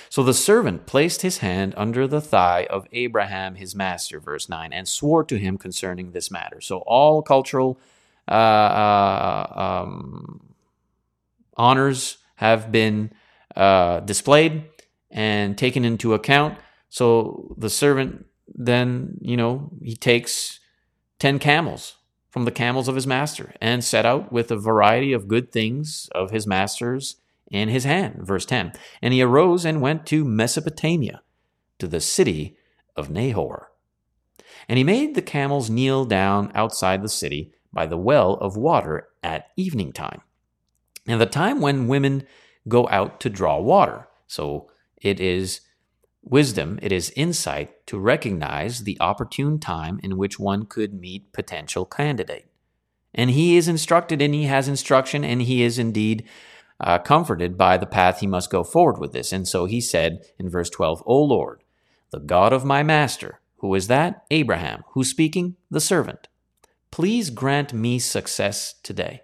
So 0.09 0.23
the 0.23 0.33
servant 0.33 0.85
placed 0.85 1.23
his 1.23 1.39
hand 1.39 1.73
under 1.75 2.07
the 2.07 2.21
thigh 2.21 2.67
of 2.69 2.87
Abraham, 2.93 3.55
his 3.55 3.75
master, 3.75 4.19
verse 4.19 4.47
9, 4.47 4.71
and 4.71 4.87
swore 4.87 5.23
to 5.25 5.37
him 5.37 5.57
concerning 5.57 6.11
this 6.11 6.31
matter. 6.31 6.61
So 6.61 6.79
all 6.79 7.21
cultural 7.21 7.79
uh, 8.27 8.31
uh, 8.31 9.83
um, 9.85 10.53
honors 11.57 12.17
have 12.35 12.71
been 12.71 13.11
uh, 13.55 13.99
displayed 14.01 14.65
and 15.11 15.57
taken 15.57 15.85
into 15.85 16.13
account. 16.13 16.57
So 16.89 17.55
the 17.57 17.69
servant 17.69 18.25
then, 18.47 19.17
you 19.21 19.37
know, 19.37 19.71
he 19.81 19.95
takes 19.95 20.59
10 21.19 21.39
camels 21.39 21.97
from 22.29 22.45
the 22.45 22.51
camels 22.51 22.87
of 22.87 22.95
his 22.95 23.07
master 23.07 23.53
and 23.61 23.83
set 23.83 24.05
out 24.05 24.31
with 24.31 24.51
a 24.51 24.57
variety 24.57 25.13
of 25.13 25.27
good 25.27 25.51
things 25.51 26.09
of 26.15 26.31
his 26.31 26.47
master's 26.47 27.17
in 27.51 27.69
his 27.69 27.83
hand. 27.83 28.15
Verse 28.21 28.45
10 28.45 28.73
And 29.01 29.13
he 29.13 29.21
arose 29.21 29.65
and 29.65 29.81
went 29.81 30.05
to 30.07 30.25
Mesopotamia, 30.25 31.21
to 31.79 31.87
the 31.87 32.01
city 32.01 32.57
of 32.95 33.09
Nahor. 33.09 33.71
And 34.67 34.77
he 34.77 34.83
made 34.83 35.13
the 35.13 35.21
camels 35.21 35.69
kneel 35.69 36.05
down 36.05 36.51
outside 36.55 37.03
the 37.03 37.09
city 37.09 37.53
by 37.73 37.85
the 37.85 37.97
well 37.97 38.35
of 38.35 38.55
water 38.55 39.09
at 39.23 39.47
evening 39.57 39.91
time, 39.91 40.21
and 41.07 41.19
the 41.19 41.25
time 41.25 41.59
when 41.59 41.87
women 41.87 42.23
go 42.67 42.87
out 42.89 43.19
to 43.21 43.29
draw 43.29 43.59
water. 43.59 44.07
So 44.27 44.69
it 44.97 45.19
is 45.19 45.61
wisdom, 46.23 46.79
it 46.81 46.91
is 46.91 47.11
insight 47.15 47.85
to 47.87 47.99
recognize 47.99 48.83
the 48.83 48.97
opportune 48.99 49.59
time 49.59 49.99
in 50.01 50.17
which 50.17 50.39
one 50.39 50.65
could 50.65 50.93
meet 50.93 51.33
potential 51.33 51.85
candidate. 51.85 52.47
And 53.13 53.31
he 53.31 53.57
is 53.57 53.67
instructed 53.67 54.21
and 54.21 54.33
he 54.33 54.43
has 54.45 54.67
instruction 54.67 55.23
and 55.23 55.41
he 55.41 55.61
is 55.61 55.77
indeed 55.77 56.23
uh, 56.79 56.97
comforted 56.99 57.57
by 57.57 57.77
the 57.77 57.85
path 57.85 58.19
he 58.19 58.27
must 58.27 58.49
go 58.49 58.63
forward 58.63 58.99
with 58.99 59.13
this. 59.13 59.31
And 59.31 59.47
so 59.47 59.65
he 59.65 59.79
said 59.79 60.25
in 60.39 60.49
verse 60.49 60.69
12, 60.69 61.03
O 61.05 61.21
Lord, 61.21 61.63
the 62.11 62.19
God 62.19 62.53
of 62.53 62.65
my 62.65 62.83
master, 62.83 63.39
who 63.57 63.73
is 63.75 63.87
that? 63.87 64.25
Abraham. 64.31 64.83
Who's 64.91 65.09
speaking? 65.09 65.55
The 65.69 65.79
servant. 65.79 66.27
Please 66.93 67.31
grant 67.31 67.73
me 67.73 67.97
success 67.97 68.75
today. 68.83 69.23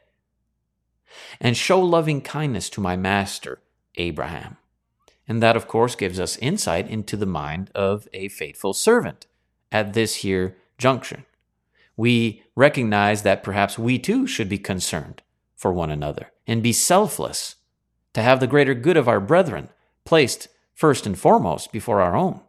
And 1.39 1.55
show 1.55 1.79
loving 1.79 2.19
kindness 2.19 2.67
to 2.71 2.81
my 2.81 2.95
master, 2.95 3.61
Abraham. 3.93 4.57
And 5.27 5.39
that, 5.43 5.55
of 5.55 5.67
course, 5.67 5.93
gives 5.93 6.19
us 6.19 6.37
insight 6.37 6.89
into 6.89 7.15
the 7.15 7.27
mind 7.27 7.69
of 7.75 8.07
a 8.11 8.29
faithful 8.29 8.73
servant 8.73 9.27
at 9.71 9.93
this 9.93 10.15
here 10.15 10.57
junction. 10.79 11.25
We 11.95 12.41
recognize 12.55 13.21
that 13.21 13.43
perhaps 13.43 13.77
we 13.77 13.99
too 13.99 14.25
should 14.25 14.49
be 14.49 14.57
concerned 14.57 15.21
for 15.55 15.71
one 15.71 15.91
another 15.91 16.31
and 16.47 16.63
be 16.63 16.73
selfless 16.73 17.57
to 18.15 18.23
have 18.23 18.39
the 18.39 18.47
greater 18.47 18.73
good 18.73 18.97
of 18.97 19.07
our 19.07 19.19
brethren 19.19 19.69
placed 20.05 20.47
first 20.73 21.05
and 21.05 21.19
foremost 21.19 21.71
before 21.71 22.01
our 22.01 22.15
own. 22.15 22.41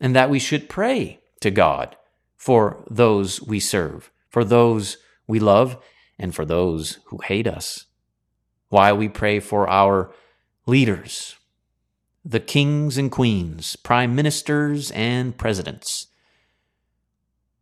And 0.00 0.16
that 0.16 0.30
we 0.30 0.38
should 0.38 0.70
pray 0.70 1.20
to 1.40 1.50
God 1.50 1.96
for 2.44 2.84
those 2.90 3.40
we 3.42 3.58
serve, 3.60 4.10
for 4.28 4.44
those 4.44 4.98
we 5.26 5.38
love, 5.38 5.78
and 6.18 6.34
for 6.34 6.44
those 6.44 6.98
who 7.06 7.18
hate 7.24 7.46
us. 7.46 7.86
Why 8.68 8.92
we 8.92 9.08
pray 9.08 9.40
for 9.40 9.68
our 9.68 10.12
leaders, 10.66 11.36
the 12.24 12.40
kings 12.40 12.98
and 12.98 13.10
queens, 13.10 13.76
prime 13.76 14.14
ministers 14.14 14.90
and 14.90 15.36
presidents. 15.36 16.08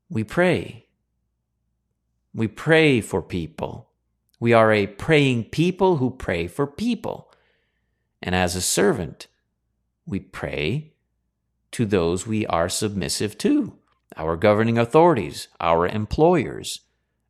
We 0.09 0.25
pray. 0.25 0.87
We 2.35 2.49
pray 2.49 3.01
for 3.01 3.23
people 3.23 3.93
we 4.43 4.53
are 4.53 4.73
a 4.73 4.89
praying 4.89 5.45
people 5.51 5.99
who 5.99 6.11
pray 6.11 6.49
for 6.49 6.67
people. 6.67 7.33
And 8.21 8.35
as 8.35 8.57
a 8.57 8.61
servant, 8.61 9.29
we 10.05 10.19
pray 10.19 10.95
to 11.71 11.87
those 11.87 12.27
we 12.27 12.45
are 12.47 12.69
submissive 12.69 13.39
to 13.39 13.79
our 14.17 14.37
governing 14.37 14.79
authorities, 14.79 15.49
our 15.61 15.87
employers, 15.87 16.81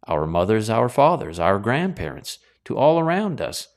our 0.06 0.26
mothers, 0.26 0.68
our 0.68 0.88
fathers, 0.88 1.38
our 1.38 1.58
grandparents, 1.58 2.38
to 2.64 2.76
all 2.76 2.98
around 2.98 3.40
us. 3.40 3.68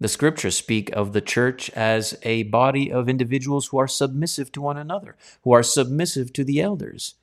The 0.00 0.08
scriptures 0.08 0.56
speak 0.56 0.90
of 0.90 1.12
the 1.12 1.20
church 1.20 1.70
as 1.70 2.18
a 2.22 2.42
body 2.44 2.92
of 2.92 3.08
individuals 3.08 3.68
who 3.68 3.78
are 3.78 3.88
submissive 3.88 4.52
to 4.52 4.60
one 4.60 4.76
another, 4.76 5.16
who 5.42 5.52
are 5.52 5.62
submissive 5.62 6.32
to 6.34 6.44
the 6.44 6.60
elders. 6.60 7.14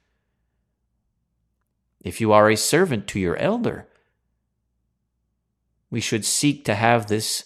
If 2.00 2.20
you 2.20 2.32
are 2.32 2.50
a 2.50 2.58
servant 2.58 3.08
to 3.10 3.20
your 3.20 3.38
elder, 3.38 3.88
we 5.90 6.02
should 6.02 6.26
seek 6.26 6.66
to 6.66 6.76
have 6.76 7.08
this 7.08 7.46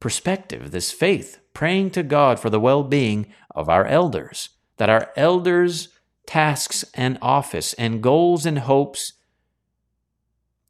perspective, 0.00 0.70
this 0.70 0.90
faith, 0.90 1.38
praying 1.52 1.90
to 1.90 2.02
God 2.02 2.40
for 2.40 2.50
the 2.50 2.60
well 2.60 2.82
being 2.82 3.26
of 3.54 3.68
our 3.68 3.84
elders, 3.84 4.50
that 4.78 4.88
our 4.88 5.12
elders' 5.16 5.88
tasks 6.28 6.84
and 6.92 7.16
office 7.22 7.72
and 7.72 8.02
goals 8.02 8.44
and 8.44 8.58
hopes 8.58 9.14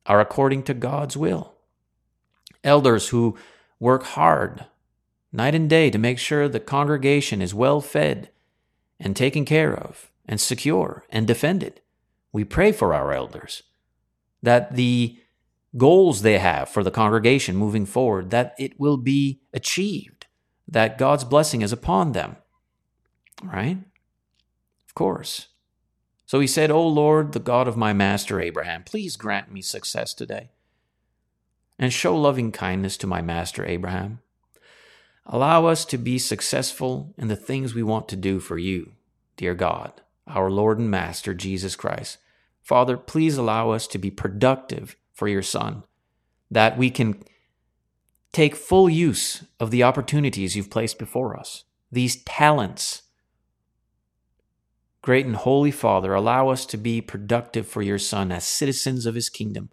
are 0.06 0.20
according 0.20 0.62
to 0.62 0.72
God's 0.72 1.16
will. 1.16 1.56
Elders 2.62 3.08
who 3.08 3.36
work 3.80 4.04
hard 4.04 4.66
night 5.32 5.56
and 5.56 5.68
day 5.68 5.90
to 5.90 5.98
make 5.98 6.20
sure 6.20 6.48
the 6.48 6.60
congregation 6.60 7.42
is 7.42 7.52
well 7.52 7.80
fed 7.80 8.30
and 9.00 9.16
taken 9.16 9.44
care 9.44 9.76
of 9.76 10.12
and 10.26 10.40
secure 10.40 11.04
and 11.10 11.26
defended. 11.26 11.80
We 12.32 12.44
pray 12.44 12.70
for 12.70 12.94
our 12.94 13.12
elders 13.12 13.64
that 14.40 14.76
the 14.76 15.18
goals 15.76 16.22
they 16.22 16.38
have 16.38 16.68
for 16.68 16.84
the 16.84 16.92
congregation 16.92 17.56
moving 17.56 17.84
forward, 17.84 18.30
that 18.30 18.54
it 18.60 18.78
will 18.78 18.96
be 18.96 19.40
achieved, 19.52 20.26
that 20.68 20.98
God's 20.98 21.24
blessing 21.24 21.62
is 21.62 21.72
upon 21.72 22.12
them. 22.12 22.36
Right? 23.42 23.78
Course. 24.98 25.46
So 26.26 26.40
he 26.40 26.48
said, 26.48 26.72
O 26.72 26.84
Lord, 26.84 27.30
the 27.30 27.38
God 27.38 27.68
of 27.68 27.76
my 27.76 27.92
master 27.92 28.40
Abraham, 28.40 28.82
please 28.82 29.14
grant 29.14 29.48
me 29.48 29.62
success 29.62 30.12
today 30.12 30.50
and 31.78 31.92
show 31.92 32.16
loving 32.16 32.50
kindness 32.50 32.96
to 32.96 33.06
my 33.06 33.22
master 33.22 33.64
Abraham. 33.64 34.18
Allow 35.24 35.66
us 35.66 35.84
to 35.84 35.98
be 35.98 36.18
successful 36.18 37.14
in 37.16 37.28
the 37.28 37.36
things 37.36 37.76
we 37.76 37.82
want 37.84 38.08
to 38.08 38.16
do 38.16 38.40
for 38.40 38.58
you, 38.58 38.90
dear 39.36 39.54
God, 39.54 39.92
our 40.26 40.50
Lord 40.50 40.80
and 40.80 40.90
Master 40.90 41.32
Jesus 41.32 41.76
Christ. 41.76 42.18
Father, 42.60 42.96
please 42.96 43.36
allow 43.36 43.70
us 43.70 43.86
to 43.86 43.98
be 43.98 44.10
productive 44.10 44.96
for 45.12 45.28
your 45.28 45.42
son, 45.42 45.84
that 46.50 46.76
we 46.76 46.90
can 46.90 47.22
take 48.32 48.56
full 48.56 48.90
use 48.90 49.44
of 49.60 49.70
the 49.70 49.84
opportunities 49.84 50.56
you've 50.56 50.70
placed 50.70 50.98
before 50.98 51.38
us, 51.38 51.62
these 51.92 52.20
talents. 52.24 53.02
Great 55.02 55.26
and 55.26 55.36
Holy 55.36 55.70
Father, 55.70 56.12
allow 56.12 56.48
us 56.48 56.66
to 56.66 56.76
be 56.76 57.00
productive 57.00 57.66
for 57.66 57.82
your 57.82 57.98
Son 57.98 58.32
as 58.32 58.44
citizens 58.44 59.06
of 59.06 59.14
his 59.14 59.28
kingdom. 59.28 59.70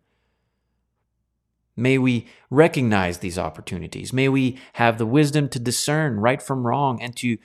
May 1.75 1.97
we 1.97 2.27
recognize 2.49 3.17
these 3.17 3.37
opportunities. 3.37 4.13
May 4.13 4.29
we 4.29 4.57
have 4.73 4.97
the 4.97 5.05
wisdom 5.05 5.49
to 5.49 5.59
discern 5.59 6.17
right 6.17 6.41
from 6.41 6.65
wrong 6.65 7.01
and 7.01 7.15
to 7.17 7.37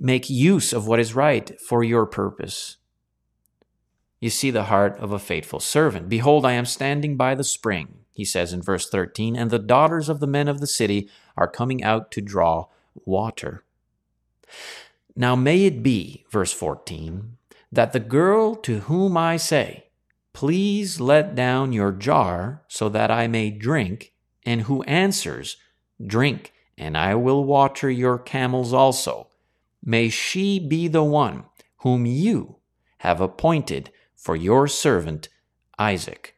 make 0.00 0.30
use 0.30 0.72
of 0.72 0.86
what 0.86 1.00
is 1.00 1.14
right 1.14 1.60
for 1.60 1.82
your 1.82 2.06
purpose 2.06 2.76
you 4.22 4.30
see 4.30 4.52
the 4.52 4.66
heart 4.66 4.96
of 5.00 5.10
a 5.10 5.18
faithful 5.18 5.58
servant. 5.58 6.08
Behold, 6.08 6.46
I 6.46 6.52
am 6.52 6.64
standing 6.64 7.16
by 7.16 7.34
the 7.34 7.42
spring, 7.42 8.04
he 8.12 8.24
says 8.24 8.52
in 8.52 8.62
verse 8.62 8.88
13, 8.88 9.34
and 9.34 9.50
the 9.50 9.58
daughters 9.58 10.08
of 10.08 10.20
the 10.20 10.28
men 10.28 10.46
of 10.46 10.60
the 10.60 10.66
city 10.68 11.10
are 11.36 11.48
coming 11.48 11.82
out 11.82 12.12
to 12.12 12.20
draw 12.20 12.68
water. 13.04 13.64
Now 15.14 15.36
may 15.36 15.64
it 15.64 15.82
be, 15.82 16.24
verse 16.30 16.52
14, 16.52 17.36
that 17.70 17.92
the 17.92 18.00
girl 18.00 18.54
to 18.56 18.80
whom 18.80 19.16
I 19.16 19.36
say, 19.36 19.86
Please 20.32 21.00
let 21.00 21.34
down 21.34 21.72
your 21.72 21.92
jar 21.92 22.62
so 22.68 22.88
that 22.88 23.10
I 23.10 23.26
may 23.26 23.50
drink, 23.50 24.12
and 24.44 24.62
who 24.62 24.82
answers, 24.84 25.56
Drink, 26.04 26.52
and 26.78 26.96
I 26.96 27.14
will 27.14 27.44
water 27.44 27.90
your 27.90 28.18
camels 28.18 28.72
also, 28.72 29.28
may 29.84 30.08
she 30.08 30.58
be 30.58 30.88
the 30.88 31.04
one 31.04 31.44
whom 31.78 32.06
you 32.06 32.56
have 32.98 33.20
appointed 33.20 33.90
for 34.16 34.34
your 34.34 34.66
servant 34.68 35.28
Isaac. 35.78 36.34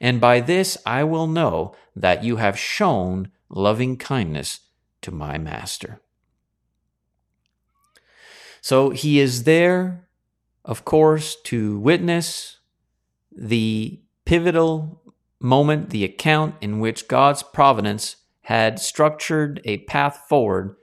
And 0.00 0.20
by 0.20 0.40
this 0.40 0.78
I 0.86 1.04
will 1.04 1.26
know 1.26 1.74
that 1.94 2.24
you 2.24 2.36
have 2.36 2.58
shown 2.58 3.30
loving 3.48 3.96
kindness 3.96 4.60
to 5.02 5.10
my 5.10 5.38
master. 5.38 6.00
So 8.60 8.90
he 8.90 9.20
is 9.20 9.44
there, 9.44 10.08
of 10.64 10.84
course, 10.84 11.36
to 11.44 11.78
witness 11.78 12.58
the 13.30 14.00
pivotal 14.24 15.00
moment, 15.40 15.90
the 15.90 16.04
account 16.04 16.56
in 16.60 16.80
which 16.80 17.08
God's 17.08 17.42
providence 17.42 18.16
had 18.42 18.78
structured 18.78 19.60
a 19.64 19.78
path 19.78 20.24
forward 20.28 20.76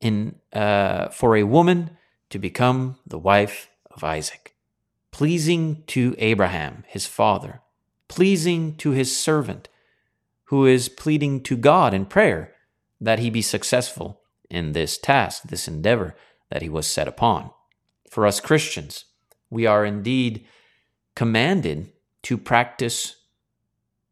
in, 0.00 0.36
uh, 0.52 1.08
for 1.08 1.36
a 1.36 1.42
woman 1.42 1.90
to 2.30 2.38
become 2.38 2.98
the 3.06 3.18
wife 3.18 3.68
of 3.90 4.04
Isaac. 4.04 4.54
Pleasing 5.10 5.82
to 5.88 6.14
Abraham, 6.18 6.84
his 6.86 7.06
father, 7.06 7.62
pleasing 8.06 8.76
to 8.76 8.90
his 8.90 9.16
servant, 9.16 9.68
who 10.44 10.66
is 10.66 10.88
pleading 10.88 11.42
to 11.42 11.56
God 11.56 11.92
in 11.92 12.06
prayer 12.06 12.54
that 13.00 13.18
he 13.18 13.30
be 13.30 13.42
successful 13.42 14.20
in 14.50 14.72
this 14.72 14.98
task, 14.98 15.44
this 15.44 15.68
endeavor 15.68 16.14
that 16.50 16.62
he 16.62 16.68
was 16.68 16.86
set 16.86 17.08
upon. 17.08 17.50
For 18.10 18.26
us 18.26 18.40
Christians, 18.40 19.04
we 19.50 19.66
are 19.66 19.84
indeed 19.84 20.46
commanded 21.14 21.92
to 22.22 22.38
practice 22.38 23.16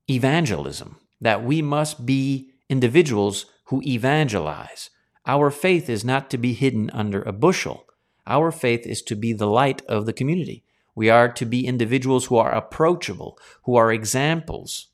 evangelism, 0.08 0.96
that 1.20 1.44
we 1.44 1.62
must 1.62 2.06
be 2.06 2.50
individuals 2.68 3.46
who 3.66 3.82
evangelize. 3.82 4.90
Our 5.26 5.50
faith 5.50 5.88
is 5.88 6.04
not 6.04 6.30
to 6.30 6.38
be 6.38 6.52
hidden 6.52 6.90
under 6.92 7.22
a 7.22 7.32
bushel. 7.32 7.86
Our 8.26 8.50
faith 8.50 8.86
is 8.86 9.02
to 9.02 9.16
be 9.16 9.32
the 9.32 9.46
light 9.46 9.82
of 9.86 10.06
the 10.06 10.12
community. 10.12 10.64
We 10.94 11.10
are 11.10 11.28
to 11.32 11.44
be 11.44 11.66
individuals 11.66 12.26
who 12.26 12.36
are 12.36 12.52
approachable, 12.52 13.38
who 13.64 13.76
are 13.76 13.92
examples, 13.92 14.88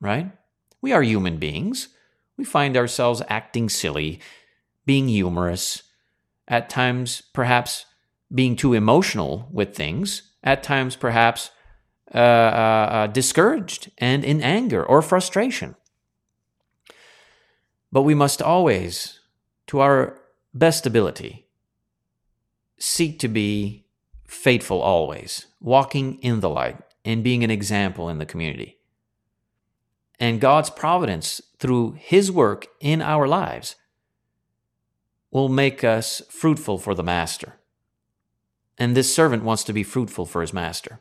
right? 0.00 0.32
We 0.80 0.92
are 0.92 1.02
human 1.02 1.38
beings. 1.38 1.88
We 2.36 2.44
find 2.44 2.76
ourselves 2.76 3.22
acting 3.28 3.68
silly, 3.68 4.20
being 4.84 5.08
humorous, 5.08 5.82
at 6.48 6.68
times 6.68 7.22
perhaps 7.32 7.86
being 8.34 8.56
too 8.56 8.72
emotional 8.72 9.48
with 9.52 9.74
things, 9.74 10.30
at 10.42 10.62
times 10.62 10.96
perhaps 10.96 11.50
uh, 12.14 12.18
uh, 12.18 12.88
uh, 12.90 13.06
discouraged 13.08 13.90
and 13.98 14.24
in 14.24 14.40
anger 14.40 14.84
or 14.84 15.02
frustration. 15.02 15.74
But 17.90 18.02
we 18.02 18.14
must 18.14 18.42
always, 18.42 19.20
to 19.68 19.80
our 19.80 20.20
best 20.54 20.86
ability, 20.86 21.46
seek 22.78 23.18
to 23.20 23.28
be 23.28 23.86
faithful 24.26 24.80
always, 24.80 25.46
walking 25.60 26.18
in 26.22 26.40
the 26.40 26.48
light 26.48 26.78
and 27.04 27.24
being 27.24 27.42
an 27.42 27.50
example 27.50 28.08
in 28.08 28.18
the 28.18 28.26
community. 28.26 28.78
And 30.18 30.40
God's 30.40 30.70
providence 30.70 31.40
through 31.58 31.92
His 31.98 32.30
work 32.30 32.66
in 32.80 33.02
our 33.02 33.26
lives 33.26 33.76
will 35.30 35.48
make 35.48 35.84
us 35.84 36.22
fruitful 36.30 36.78
for 36.78 36.94
the 36.94 37.02
Master. 37.02 37.54
And 38.78 38.96
this 38.96 39.14
servant 39.14 39.42
wants 39.42 39.64
to 39.64 39.72
be 39.72 39.82
fruitful 39.82 40.26
for 40.26 40.40
his 40.40 40.52
master. 40.52 41.00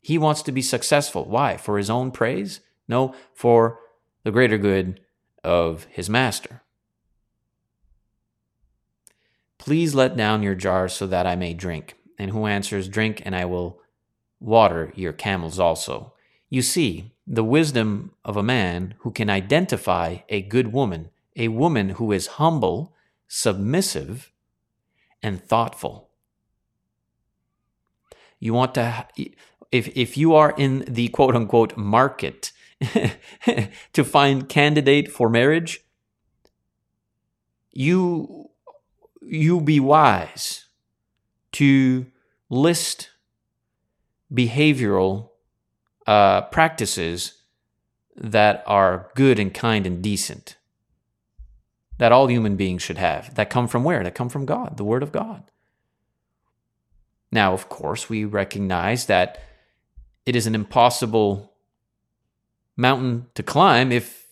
He 0.00 0.18
wants 0.18 0.42
to 0.42 0.52
be 0.52 0.62
successful. 0.62 1.24
Why? 1.24 1.56
For 1.56 1.78
his 1.78 1.90
own 1.90 2.10
praise? 2.10 2.60
No, 2.88 3.14
for 3.34 3.78
the 4.24 4.30
greater 4.30 4.58
good 4.58 5.00
of 5.44 5.84
his 5.90 6.08
master. 6.08 6.62
Please 9.58 9.94
let 9.94 10.16
down 10.16 10.42
your 10.42 10.54
jar 10.54 10.88
so 10.88 11.06
that 11.06 11.26
I 11.26 11.36
may 11.36 11.54
drink. 11.54 11.96
And 12.18 12.30
who 12.30 12.46
answers, 12.46 12.88
Drink, 12.88 13.22
and 13.24 13.34
I 13.34 13.44
will 13.44 13.80
water 14.40 14.92
your 14.96 15.12
camels 15.12 15.58
also. 15.58 16.14
You 16.48 16.62
see, 16.62 17.12
the 17.26 17.44
wisdom 17.44 18.12
of 18.24 18.36
a 18.36 18.42
man 18.42 18.94
who 18.98 19.10
can 19.10 19.30
identify 19.30 20.18
a 20.28 20.42
good 20.42 20.72
woman, 20.72 21.10
a 21.36 21.48
woman 21.48 21.90
who 21.90 22.10
is 22.12 22.26
humble, 22.26 22.91
submissive, 23.34 24.30
and 25.22 25.42
thoughtful. 25.42 26.10
You 28.38 28.52
want 28.52 28.74
to, 28.74 29.06
if, 29.70 29.88
if 29.96 30.18
you 30.18 30.34
are 30.34 30.52
in 30.58 30.84
the 30.86 31.08
quote 31.08 31.34
unquote 31.34 31.74
market 31.74 32.52
to 33.94 34.04
find 34.04 34.50
candidate 34.50 35.10
for 35.10 35.30
marriage, 35.30 35.80
you, 37.72 38.50
you 39.22 39.62
be 39.62 39.80
wise 39.80 40.66
to 41.52 42.04
list 42.50 43.12
behavioral 44.30 45.30
uh, 46.06 46.42
practices 46.42 47.44
that 48.14 48.62
are 48.66 49.10
good 49.14 49.38
and 49.38 49.54
kind 49.54 49.86
and 49.86 50.02
decent 50.02 50.56
that 51.98 52.12
all 52.12 52.28
human 52.28 52.56
beings 52.56 52.82
should 52.82 52.98
have 52.98 53.34
that 53.34 53.50
come 53.50 53.68
from 53.68 53.84
where 53.84 54.02
that 54.02 54.14
come 54.14 54.28
from 54.28 54.46
god 54.46 54.76
the 54.76 54.84
word 54.84 55.02
of 55.02 55.12
god 55.12 55.44
now, 57.32 57.54
of 57.54 57.70
course, 57.70 58.10
we 58.10 58.26
recognize 58.26 59.06
that 59.06 59.42
it 60.26 60.36
is 60.36 60.46
an 60.46 60.54
impossible 60.54 61.54
mountain 62.76 63.26
to 63.34 63.42
climb 63.42 63.90
if 63.90 64.26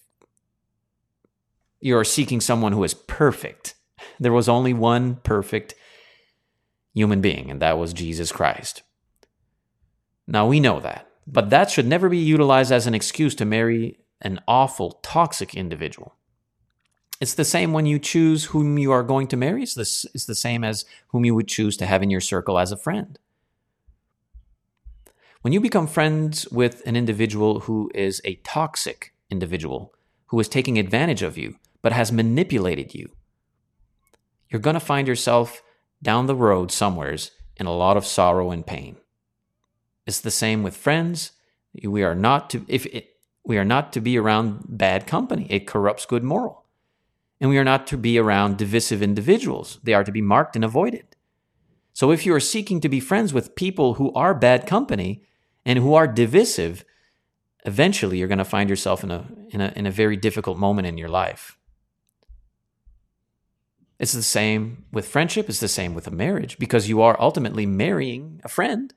you're 1.81 2.05
seeking 2.05 2.43
someone 2.43 2.73
who 2.73 2.85
is 2.85 2.95
perfect. 2.95 3.75
There 4.19 4.33
was 4.33 4.49
only 4.49 4.73
one 4.73 5.17
perfect 5.17 5.75
human 6.95 7.21
being, 7.21 7.51
and 7.51 7.61
that 7.61 7.79
was 7.79 7.93
Jesus 7.93 8.33
Christ. 8.33 8.83
Now, 10.27 10.47
we 10.47 10.59
know 10.59 10.81
that, 10.81 11.07
but 11.27 11.51
that 11.51 11.71
should 11.71 11.87
never 11.87 12.09
be 12.09 12.19
utilized 12.19 12.73
as 12.73 12.87
an 12.87 12.95
excuse 12.95 13.35
to 13.37 13.45
marry 13.45 13.99
an 14.23 14.41
awful, 14.49 14.93
toxic 15.03 15.55
individual. 15.55 16.17
It's 17.21 17.35
the 17.35 17.45
same 17.45 17.75
when 17.75 17.85
you 17.85 17.99
choose 17.99 18.47
whom 18.47 18.79
you 18.79 18.93
are 18.93 19.03
going 19.03 19.27
to 19.29 19.37
marry. 19.37 19.63
It's 19.63 19.75
the, 19.75 20.11
it's 20.15 20.25
the 20.25 20.35
same 20.35 20.65
as 20.65 20.87
whom 21.09 21.27
you 21.27 21.35
would 21.35 21.49
choose 21.49 21.77
to 21.77 21.87
have 21.87 22.03
in 22.03 22.09
your 22.09 22.23
circle 22.23 22.59
as 22.59 22.73
a 22.73 22.79
friend. 22.79 23.19
When 25.43 25.53
you 25.53 25.61
become 25.61 25.87
friends 25.87 26.49
with 26.49 26.83
an 26.87 26.97
individual 26.97 27.61
who 27.61 27.91
is 27.95 28.23
a 28.25 28.37
toxic 28.37 29.13
individual, 29.31 29.95
who 30.27 30.41
is 30.41 30.49
taking 30.49 30.79
advantage 30.79 31.23
of 31.23 31.37
you, 31.37 31.57
but 31.83 31.93
has 31.93 32.11
manipulated 32.11 32.95
you, 32.95 33.11
you're 34.49 34.61
going 34.61 34.75
to 34.75 34.81
find 34.81 35.07
yourself 35.07 35.63
down 36.03 36.27
the 36.27 36.35
road 36.35 36.73
somewheres 36.73 37.33
in 37.57 37.67
a 37.67 37.75
lot 37.75 37.99
of 37.99 38.07
sorrow 38.07 38.51
and 38.51 38.67
pain. 38.67 38.97
It's 40.07 40.21
the 40.21 40.31
same 40.31 40.63
with 40.63 40.77
friends. 40.77 41.33
We 41.85 42.03
are 42.03 42.15
not 42.15 42.51
to 42.51 42.65
if 42.67 42.87
it, 42.87 43.11
we 43.45 43.59
are 43.59 43.65
not 43.65 43.93
to 43.93 44.01
be 44.01 44.19
around 44.19 44.65
bad 44.67 45.07
company. 45.07 45.47
It 45.51 45.67
corrupts 45.67 46.07
good 46.07 46.25
moral 46.25 46.60
and 47.41 47.49
we 47.49 47.59
are 47.59 47.65
not 47.65 47.87
to 47.89 47.97
be 47.97 48.19
around 48.19 48.59
divisive 48.59 49.03
individuals. 49.03 49.79
They 49.83 49.95
are 49.95 50.05
to 50.05 50.13
be 50.13 50.21
marked 50.21 50.57
and 50.57 50.65
avoided. 50.65 51.17
So 51.93 52.11
if 52.11 52.27
you 52.27 52.35
are 52.35 52.41
seeking 52.41 52.81
to 52.81 52.89
be 52.89 53.01
friends 53.01 53.33
with 53.33 53.55
people 53.55 53.95
who 53.95 54.13
are 54.13 54.35
bad 54.35 54.67
company 54.67 55.25
and 55.65 55.79
who 55.79 55.95
are 55.95 56.07
divisive, 56.07 56.85
eventually 57.65 58.19
you're 58.19 58.29
going 58.29 58.39
to 58.39 58.45
find 58.45 58.69
yourself 58.69 59.03
in 59.03 59.11
a, 59.11 59.27
in 59.51 59.61
a, 59.61 59.73
in 59.75 59.87
a 59.87 59.91
very 59.91 60.17
difficult 60.17 60.59
moment 60.59 60.87
in 60.87 60.99
your 60.99 61.09
life. 61.09 61.59
It's 63.99 64.13
the 64.13 64.23
same 64.23 64.87
with 64.93 65.07
friendship, 65.07 65.49
it's 65.49 65.61
the 65.61 65.69
same 65.69 65.95
with 65.95 66.07
a 66.07 66.11
marriage 66.11 66.59
because 66.59 66.89
you 66.89 67.03
are 67.03 67.21
ultimately 67.21 67.67
marrying 67.67 68.41
a 68.45 68.49
friend. 68.49 68.95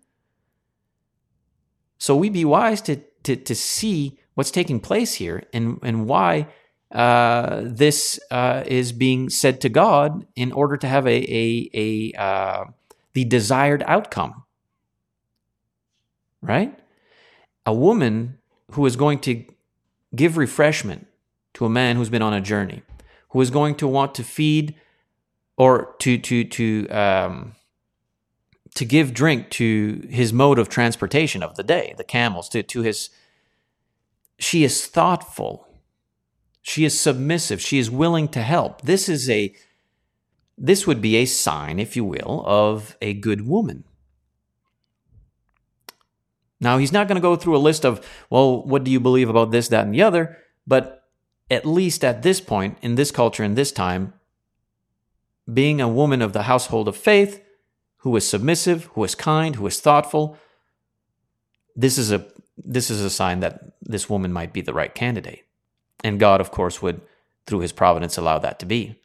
So 1.97 2.15
we 2.15 2.29
be 2.29 2.45
wise 2.45 2.81
to, 2.83 3.01
to, 3.23 3.35
to 3.35 3.55
see 3.55 4.17
what's 4.33 4.51
taking 4.51 4.79
place 4.79 5.15
here 5.15 5.43
and, 5.53 5.79
and 5.83 6.07
why 6.07 6.47
uh, 6.93 7.61
this 7.63 8.19
uh, 8.29 8.63
is 8.67 8.91
being 8.91 9.27
said 9.29 9.59
to 9.61 9.69
God 9.69 10.27
in 10.35 10.51
order 10.51 10.77
to 10.77 10.87
have 10.87 11.07
a, 11.07 11.09
a, 11.09 11.69
a 11.73 12.21
uh, 12.21 12.65
the 13.13 13.25
desired 13.25 13.83
outcome. 13.87 14.43
Right? 16.41 16.77
A 17.65 17.73
woman 17.73 18.37
who 18.71 18.85
is 18.85 18.95
going 18.95 19.19
to 19.19 19.43
give 20.15 20.37
refreshment 20.37 21.07
to 21.55 21.65
a 21.65 21.69
man 21.69 21.95
who's 21.95 22.09
been 22.09 22.21
on 22.21 22.33
a 22.33 22.41
journey, 22.41 22.83
who 23.29 23.41
is 23.41 23.49
going 23.49 23.75
to 23.75 23.87
want 23.87 24.13
to 24.15 24.23
feed 24.23 24.75
or 25.57 25.95
to 25.99 26.19
to 26.19 26.43
to 26.43 26.87
um, 26.89 27.55
to 28.75 28.85
give 28.85 29.15
drink 29.15 29.49
to 29.51 30.05
his 30.09 30.31
mode 30.31 30.59
of 30.59 30.69
transportation 30.69 31.41
of 31.41 31.55
the 31.55 31.63
day, 31.63 31.95
the 31.97 32.03
camels, 32.03 32.49
to 32.49 32.61
to 32.61 32.81
his. 32.81 33.09
She 34.37 34.63
is 34.63 34.85
thoughtful 34.85 35.67
she 36.63 36.85
is 36.85 36.99
submissive. 36.99 37.61
She 37.61 37.77
is 37.77 37.91
willing 37.91 38.27
to 38.29 38.41
help. 38.41 38.81
This 38.81 39.07
is 39.07 39.29
a 39.29 39.53
this 40.57 40.87
would 40.87 41.01
be 41.01 41.17
a 41.17 41.25
sign, 41.25 41.77
if 41.79 41.95
you 41.95 42.05
will, 42.05 42.43
of 42.45 42.95
a 43.01 43.13
good 43.13 43.47
woman. 43.47 43.83
Now, 46.59 46.77
he's 46.77 46.91
not 46.93 47.07
going 47.07 47.15
to 47.15 47.21
go 47.21 47.35
through 47.35 47.57
a 47.57 47.67
list 47.67 47.83
of, 47.83 48.05
well, 48.29 48.63
what 48.63 48.83
do 48.83 48.91
you 48.91 48.99
believe 48.99 49.29
about 49.29 49.51
this, 49.51 49.67
that, 49.69 49.83
and 49.83 49.93
the 49.93 50.03
other? 50.03 50.37
But 50.65 51.03
at 51.49 51.65
least 51.65 52.05
at 52.05 52.21
this 52.21 52.39
point, 52.39 52.77
in 52.81 52.95
this 52.95 53.11
culture, 53.11 53.43
in 53.43 53.55
this 53.55 53.71
time, 53.71 54.13
being 55.51 55.81
a 55.81 55.89
woman 55.89 56.21
of 56.21 56.33
the 56.33 56.43
household 56.43 56.87
of 56.87 56.95
faith, 56.95 57.43
who 57.97 58.15
is 58.15 58.27
submissive, 58.27 58.85
who 58.93 59.03
is 59.03 59.15
kind, 59.15 59.55
who 59.55 59.65
is 59.67 59.79
thoughtful, 59.79 60.37
this 61.75 61.97
is 61.97 62.11
a 62.11 62.25
this 62.55 62.91
is 62.91 63.01
a 63.01 63.09
sign 63.09 63.39
that 63.39 63.73
this 63.81 64.07
woman 64.07 64.31
might 64.31 64.53
be 64.53 64.61
the 64.61 64.73
right 64.73 64.93
candidate. 64.93 65.43
And 66.03 66.19
God, 66.19 66.41
of 66.41 66.51
course, 66.51 66.81
would, 66.81 67.01
through 67.45 67.59
his 67.59 67.71
providence, 67.71 68.17
allow 68.17 68.39
that 68.39 68.59
to 68.59 68.65
be. 68.65 68.99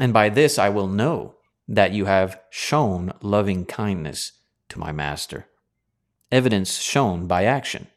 And 0.00 0.12
by 0.12 0.28
this 0.28 0.58
I 0.58 0.68
will 0.68 0.86
know 0.86 1.34
that 1.66 1.92
you 1.92 2.06
have 2.06 2.40
shown 2.50 3.12
loving 3.20 3.66
kindness 3.66 4.32
to 4.70 4.78
my 4.78 4.92
master. 4.92 5.46
Evidence 6.30 6.78
shown 6.78 7.26
by 7.26 7.44
action. 7.44 7.88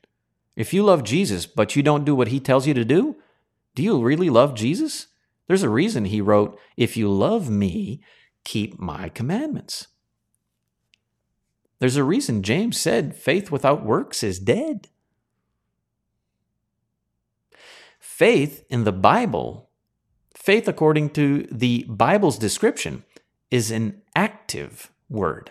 If 0.55 0.73
you 0.73 0.84
love 0.84 1.03
Jesus, 1.03 1.45
but 1.45 1.75
you 1.75 1.84
don't 1.84 2.05
do 2.05 2.15
what 2.15 2.29
he 2.29 2.39
tells 2.39 2.67
you 2.67 2.73
to 2.73 2.86
do, 2.86 3.15
do 3.75 3.84
you 3.84 4.01
really 4.01 4.29
love 4.29 4.53
Jesus? 4.53 5.07
There's 5.47 5.63
a 5.63 5.69
reason 5.69 6.05
he 6.05 6.21
wrote, 6.21 6.59
If 6.75 6.97
you 6.97 7.09
love 7.09 7.49
me, 7.49 8.01
keep 8.43 8.79
my 8.79 9.09
commandments. 9.09 9.88
There's 11.79 11.95
a 11.95 12.03
reason 12.03 12.43
James 12.43 12.77
said, 12.77 13.15
Faith 13.15 13.51
without 13.51 13.86
works 13.86 14.23
is 14.23 14.39
dead. 14.39 14.88
Faith 18.22 18.63
in 18.69 18.84
the 18.84 18.91
Bible, 18.91 19.67
faith 20.36 20.67
according 20.67 21.09
to 21.09 21.47
the 21.49 21.88
Bible's 21.89 22.38
description, 22.38 23.03
is 23.49 23.72
an 23.72 24.03
active 24.15 24.91
word. 25.09 25.49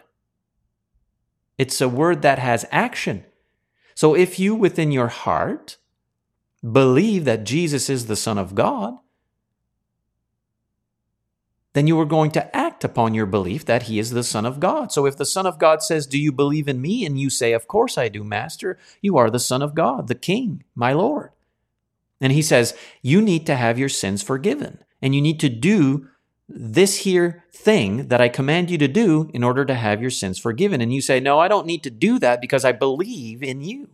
It's 1.59 1.81
a 1.81 1.89
word 1.89 2.23
that 2.23 2.39
has 2.39 2.64
action. 2.71 3.25
So 3.97 4.14
if 4.14 4.39
you 4.39 4.55
within 4.55 4.93
your 4.93 5.09
heart 5.09 5.79
believe 6.62 7.25
that 7.25 7.43
Jesus 7.43 7.91
is 7.91 8.07
the 8.07 8.14
Son 8.14 8.39
of 8.39 8.55
God, 8.55 8.99
then 11.73 11.89
you 11.89 11.99
are 11.99 12.05
going 12.05 12.31
to 12.31 12.57
act 12.57 12.85
upon 12.85 13.14
your 13.14 13.27
belief 13.27 13.64
that 13.64 13.85
he 13.85 13.99
is 13.99 14.11
the 14.11 14.23
Son 14.23 14.47
of 14.47 14.61
God. 14.61 14.93
So 14.93 15.07
if 15.07 15.16
the 15.16 15.27
Son 15.27 15.45
of 15.45 15.59
God 15.59 15.83
says, 15.83 16.07
Do 16.07 16.21
you 16.21 16.31
believe 16.31 16.68
in 16.68 16.81
me? 16.81 17.05
And 17.05 17.21
you 17.21 17.31
say, 17.31 17.53
Of 17.53 17.66
course 17.66 17.99
I 17.99 18.07
do, 18.07 18.23
Master, 18.23 18.79
you 19.03 19.16
are 19.16 19.29
the 19.29 19.41
Son 19.41 19.61
of 19.61 19.75
God, 19.75 20.07
the 20.07 20.14
King, 20.14 20.62
my 20.77 20.93
Lord. 20.93 21.33
And 22.21 22.33
he 22.33 22.43
says, 22.43 22.75
You 23.03 23.21
need 23.23 23.47
to 23.47 23.57
have 23.57 23.79
your 23.79 23.89
sins 23.89 24.23
forgiven, 24.23 24.85
and 25.01 25.14
you 25.14 25.23
need 25.23 25.41
to 25.41 25.49
do 25.49 26.09
this 26.49 26.99
here 26.99 27.45
thing 27.53 28.09
that 28.09 28.21
I 28.21 28.29
command 28.29 28.71
you 28.71 28.79
to 28.79 28.89
do 28.89 29.31
in 29.33 29.45
order 29.45 29.64
to 29.64 29.75
have 29.75 30.01
your 30.01 30.11
sins 30.11 30.39
forgiven. 30.39 30.81
And 30.81 30.93
you 30.93 31.01
say, 31.01 31.21
No, 31.21 31.39
I 31.39 31.49
don't 31.49 31.66
need 31.66 31.83
to 31.85 31.91
do 31.91 32.18
that 32.18 32.41
because 32.41 32.64
I 32.64 32.73
believe 32.73 33.43
in 33.43 33.61
you. 33.62 33.89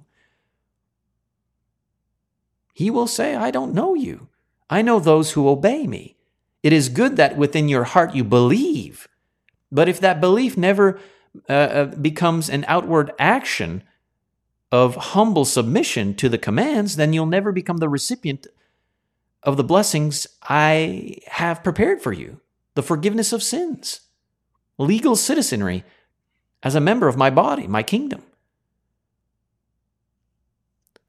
He 2.72 2.91
will 2.91 3.07
say, 3.07 3.35
I 3.35 3.51
don't 3.51 3.72
know 3.72 3.95
you. 3.95 4.29
I 4.68 4.83
know 4.83 5.01
those 5.01 5.33
who 5.33 5.49
obey 5.49 5.87
me. 5.87 6.16
It 6.62 6.72
is 6.72 6.89
good 6.89 7.16
that 7.16 7.37
within 7.37 7.68
your 7.68 7.85
heart 7.85 8.14
you 8.14 8.24
believe. 8.24 9.09
But 9.70 9.89
if 9.89 10.01
that 10.01 10.20
belief 10.20 10.57
never 10.57 11.01
uh, 11.49 11.53
uh, 11.53 11.85
becomes 11.85 12.51
an 12.51 12.64
outward 12.68 13.12
action 13.18 13.83
of 14.73 14.97
humble 14.97 15.45
submission 15.45 16.14
to 16.14 16.29
the 16.29 16.39
commands, 16.39 16.97
then 16.97 17.12
you'll 17.12 17.27
never 17.27 17.53
become 17.53 17.79
the 17.79 17.89
recipient 17.89 18.47
of 19.43 19.57
the 19.57 19.64
blessings 19.64 20.27
I 20.43 21.19
have 21.27 21.62
prepared 21.62 22.03
for 22.03 22.12
you 22.12 22.41
the 22.75 22.83
forgiveness 22.83 23.33
of 23.33 23.43
sins, 23.43 24.01
legal 24.77 25.17
citizenry 25.17 25.83
as 26.62 26.75
a 26.75 26.81
member 26.81 27.09
of 27.09 27.17
my 27.17 27.31
body, 27.31 27.67
my 27.67 27.83
kingdom. 27.83 28.23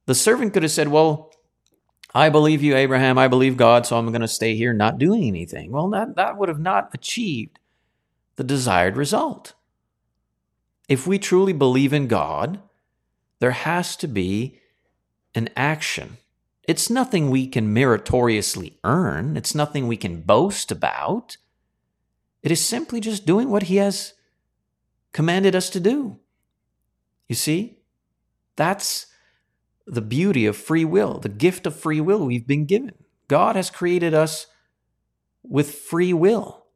The 0.06 0.14
servant 0.14 0.54
could 0.54 0.62
have 0.62 0.72
said, 0.72 0.88
Well, 0.88 1.30
I 2.14 2.30
believe 2.30 2.62
you, 2.62 2.74
Abraham. 2.74 3.18
I 3.18 3.28
believe 3.28 3.58
God, 3.58 3.84
so 3.84 3.98
I'm 3.98 4.06
going 4.06 4.22
to 4.22 4.28
stay 4.28 4.56
here 4.56 4.72
not 4.72 4.98
doing 4.98 5.24
anything. 5.24 5.70
Well, 5.70 5.90
that, 5.90 6.16
that 6.16 6.38
would 6.38 6.48
have 6.48 6.60
not 6.60 6.88
achieved 6.94 7.58
the 8.36 8.44
desired 8.44 8.96
result. 8.96 9.52
If 10.88 11.06
we 11.06 11.18
truly 11.18 11.52
believe 11.52 11.92
in 11.92 12.06
God, 12.06 12.60
there 13.40 13.52
has 13.52 13.96
to 13.96 14.08
be 14.08 14.58
an 15.34 15.48
action. 15.56 16.18
It's 16.64 16.90
nothing 16.90 17.30
we 17.30 17.46
can 17.46 17.72
meritoriously 17.72 18.78
earn, 18.84 19.36
it's 19.36 19.54
nothing 19.54 19.86
we 19.86 19.96
can 19.96 20.22
boast 20.22 20.70
about. 20.70 21.36
It 22.42 22.52
is 22.52 22.64
simply 22.64 23.00
just 23.00 23.26
doing 23.26 23.50
what 23.50 23.64
He 23.64 23.76
has 23.76 24.14
commanded 25.12 25.56
us 25.56 25.70
to 25.70 25.80
do. 25.80 26.18
You 27.28 27.34
see, 27.34 27.78
that's 28.56 29.06
the 29.86 30.02
beauty 30.02 30.46
of 30.46 30.56
free 30.56 30.84
will, 30.84 31.18
the 31.18 31.28
gift 31.28 31.66
of 31.66 31.74
free 31.74 32.00
will 32.00 32.26
we've 32.26 32.46
been 32.46 32.66
given. 32.66 32.94
God 33.28 33.56
has 33.56 33.70
created 33.70 34.14
us 34.14 34.46
with 35.42 35.74
free 35.74 36.12
will. 36.12 36.66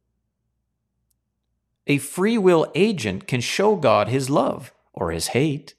A 1.86 1.98
free 1.98 2.38
will 2.38 2.70
agent 2.74 3.26
can 3.26 3.40
show 3.40 3.76
God 3.76 4.08
his 4.08 4.30
love 4.30 4.72
or 4.92 5.10
his 5.10 5.28
hate. 5.28 5.74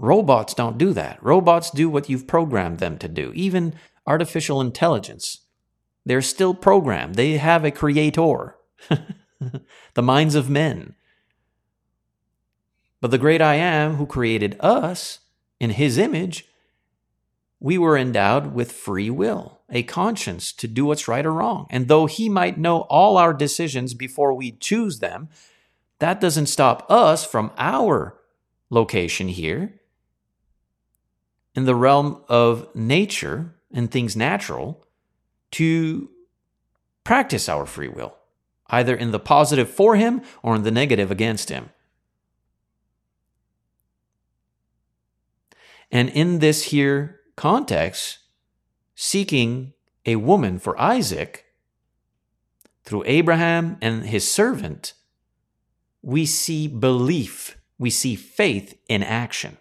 Robots 0.00 0.54
don't 0.54 0.78
do 0.78 0.94
that. 0.94 1.22
Robots 1.22 1.70
do 1.70 1.90
what 1.90 2.08
you've 2.08 2.26
programmed 2.26 2.78
them 2.78 2.96
to 2.96 3.06
do. 3.06 3.32
Even 3.34 3.74
artificial 4.06 4.58
intelligence, 4.58 5.42
they're 6.06 6.22
still 6.22 6.54
programmed. 6.54 7.16
They 7.16 7.36
have 7.36 7.66
a 7.66 7.70
creator, 7.70 8.56
the 9.94 10.02
minds 10.02 10.34
of 10.34 10.48
men. 10.48 10.94
But 13.02 13.10
the 13.10 13.18
great 13.18 13.42
I 13.42 13.56
am 13.56 13.96
who 13.96 14.06
created 14.06 14.56
us 14.58 15.18
in 15.60 15.68
his 15.68 15.98
image, 15.98 16.46
we 17.60 17.76
were 17.76 17.98
endowed 17.98 18.54
with 18.54 18.72
free 18.72 19.10
will, 19.10 19.60
a 19.68 19.82
conscience 19.82 20.50
to 20.54 20.66
do 20.66 20.86
what's 20.86 21.08
right 21.08 21.26
or 21.26 21.34
wrong. 21.34 21.66
And 21.68 21.88
though 21.88 22.06
he 22.06 22.30
might 22.30 22.56
know 22.56 22.80
all 22.88 23.18
our 23.18 23.34
decisions 23.34 23.92
before 23.92 24.32
we 24.32 24.52
choose 24.52 25.00
them, 25.00 25.28
that 25.98 26.22
doesn't 26.22 26.46
stop 26.46 26.90
us 26.90 27.22
from 27.22 27.52
our 27.58 28.18
location 28.70 29.28
here 29.28 29.74
in 31.60 31.66
the 31.66 31.74
realm 31.74 32.24
of 32.26 32.74
nature 32.74 33.54
and 33.70 33.90
things 33.90 34.16
natural 34.16 34.82
to 35.50 36.08
practice 37.04 37.50
our 37.50 37.66
free 37.66 37.86
will, 37.86 38.16
either 38.68 38.96
in 38.96 39.10
the 39.10 39.20
positive 39.20 39.68
for 39.68 39.94
him 39.94 40.22
or 40.42 40.56
in 40.56 40.62
the 40.62 40.70
negative 40.70 41.10
against 41.10 41.50
him. 41.50 41.68
And 45.92 46.08
in 46.08 46.38
this 46.38 46.64
here 46.64 47.20
context, 47.36 48.20
seeking 48.94 49.74
a 50.06 50.16
woman 50.16 50.58
for 50.58 50.80
Isaac 50.80 51.44
through 52.84 53.04
Abraham 53.04 53.76
and 53.82 54.06
his 54.06 54.26
servant, 54.26 54.94
we 56.00 56.24
see 56.24 56.68
belief, 56.68 57.58
we 57.78 57.90
see 57.90 58.16
faith 58.16 58.78
in 58.88 59.02
action. 59.02 59.58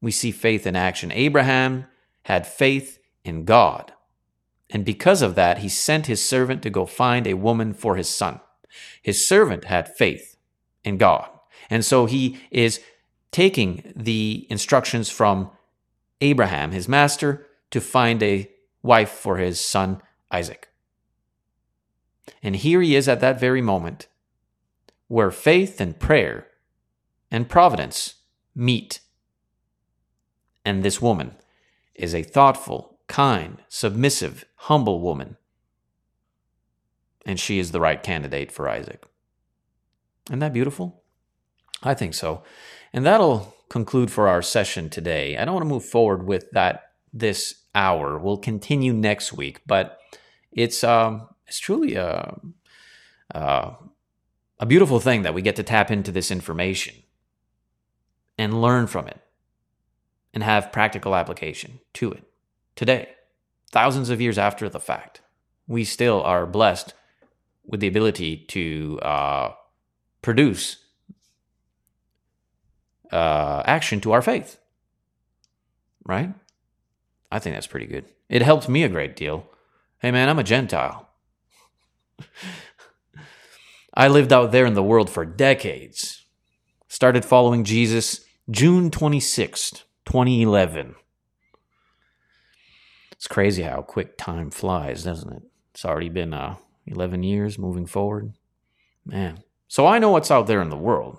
We 0.00 0.10
see 0.10 0.30
faith 0.30 0.66
in 0.66 0.76
action. 0.76 1.12
Abraham 1.12 1.86
had 2.22 2.46
faith 2.46 2.98
in 3.24 3.44
God. 3.44 3.92
And 4.70 4.84
because 4.84 5.20
of 5.20 5.34
that, 5.34 5.58
he 5.58 5.68
sent 5.68 6.06
his 6.06 6.24
servant 6.24 6.62
to 6.62 6.70
go 6.70 6.86
find 6.86 7.26
a 7.26 7.34
woman 7.34 7.74
for 7.74 7.96
his 7.96 8.08
son. 8.08 8.40
His 9.02 9.26
servant 9.26 9.64
had 9.64 9.94
faith 9.94 10.36
in 10.84 10.96
God. 10.96 11.28
And 11.68 11.84
so 11.84 12.06
he 12.06 12.38
is 12.50 12.80
taking 13.32 13.92
the 13.96 14.46
instructions 14.48 15.10
from 15.10 15.50
Abraham, 16.20 16.72
his 16.72 16.88
master, 16.88 17.46
to 17.70 17.80
find 17.80 18.22
a 18.22 18.50
wife 18.82 19.10
for 19.10 19.36
his 19.36 19.60
son 19.60 20.02
Isaac. 20.30 20.68
And 22.42 22.56
here 22.56 22.80
he 22.80 22.94
is 22.94 23.08
at 23.08 23.20
that 23.20 23.40
very 23.40 23.60
moment 23.60 24.06
where 25.08 25.30
faith 25.30 25.80
and 25.80 25.98
prayer 25.98 26.46
and 27.30 27.48
providence 27.48 28.14
meet. 28.54 29.00
And 30.64 30.82
this 30.82 31.00
woman 31.00 31.36
is 31.94 32.14
a 32.14 32.22
thoughtful, 32.22 32.98
kind, 33.08 33.58
submissive, 33.68 34.44
humble 34.56 35.00
woman. 35.00 35.36
And 37.26 37.38
she 37.38 37.58
is 37.58 37.72
the 37.72 37.80
right 37.80 38.02
candidate 38.02 38.50
for 38.50 38.68
Isaac. 38.68 39.04
Isn't 40.28 40.40
that 40.40 40.52
beautiful? 40.52 41.02
I 41.82 41.94
think 41.94 42.14
so. 42.14 42.42
And 42.92 43.04
that'll 43.06 43.54
conclude 43.68 44.10
for 44.10 44.28
our 44.28 44.42
session 44.42 44.90
today. 44.90 45.36
I 45.36 45.44
don't 45.44 45.54
want 45.54 45.64
to 45.64 45.68
move 45.68 45.84
forward 45.84 46.26
with 46.26 46.50
that 46.52 46.92
this 47.12 47.54
hour. 47.74 48.18
We'll 48.18 48.38
continue 48.38 48.92
next 48.92 49.32
week, 49.32 49.60
but 49.66 49.98
it's 50.52 50.84
um, 50.84 51.28
it's 51.46 51.58
truly 51.58 51.94
a 51.94 52.38
uh, 53.34 53.74
a 54.58 54.66
beautiful 54.66 55.00
thing 55.00 55.22
that 55.22 55.34
we 55.34 55.42
get 55.42 55.56
to 55.56 55.62
tap 55.62 55.90
into 55.90 56.12
this 56.12 56.30
information 56.30 56.94
and 58.36 58.60
learn 58.60 58.86
from 58.86 59.06
it 59.06 59.20
and 60.32 60.42
have 60.42 60.72
practical 60.72 61.14
application 61.14 61.80
to 61.94 62.12
it 62.12 62.24
today, 62.76 63.08
thousands 63.70 64.10
of 64.10 64.20
years 64.20 64.38
after 64.38 64.68
the 64.68 64.80
fact. 64.80 65.20
We 65.66 65.84
still 65.84 66.22
are 66.22 66.46
blessed 66.46 66.94
with 67.64 67.80
the 67.80 67.88
ability 67.88 68.44
to 68.48 68.98
uh, 69.02 69.52
produce 70.22 70.78
uh, 73.12 73.62
action 73.66 74.00
to 74.00 74.12
our 74.12 74.22
faith. 74.22 74.58
Right? 76.04 76.32
I 77.30 77.38
think 77.38 77.54
that's 77.54 77.66
pretty 77.66 77.86
good. 77.86 78.04
It 78.28 78.42
helped 78.42 78.68
me 78.68 78.82
a 78.82 78.88
great 78.88 79.16
deal. 79.16 79.46
Hey, 79.98 80.10
man, 80.10 80.28
I'm 80.28 80.38
a 80.38 80.44
Gentile. 80.44 81.08
I 83.94 84.08
lived 84.08 84.32
out 84.32 84.52
there 84.52 84.66
in 84.66 84.74
the 84.74 84.82
world 84.82 85.10
for 85.10 85.24
decades. 85.24 86.24
Started 86.88 87.24
following 87.24 87.64
Jesus 87.64 88.24
June 88.50 88.90
26th, 88.90 89.82
2011. 90.06 90.94
It's 93.12 93.26
crazy 93.26 93.62
how 93.62 93.82
quick 93.82 94.16
time 94.16 94.50
flies, 94.50 95.04
doesn't 95.04 95.32
it? 95.32 95.42
It's 95.74 95.84
already 95.84 96.08
been 96.08 96.32
uh, 96.32 96.56
11 96.86 97.22
years 97.22 97.58
moving 97.58 97.86
forward. 97.86 98.32
Man. 99.04 99.42
So 99.68 99.86
I 99.86 99.98
know 99.98 100.10
what's 100.10 100.30
out 100.30 100.46
there 100.46 100.62
in 100.62 100.70
the 100.70 100.76
world. 100.76 101.18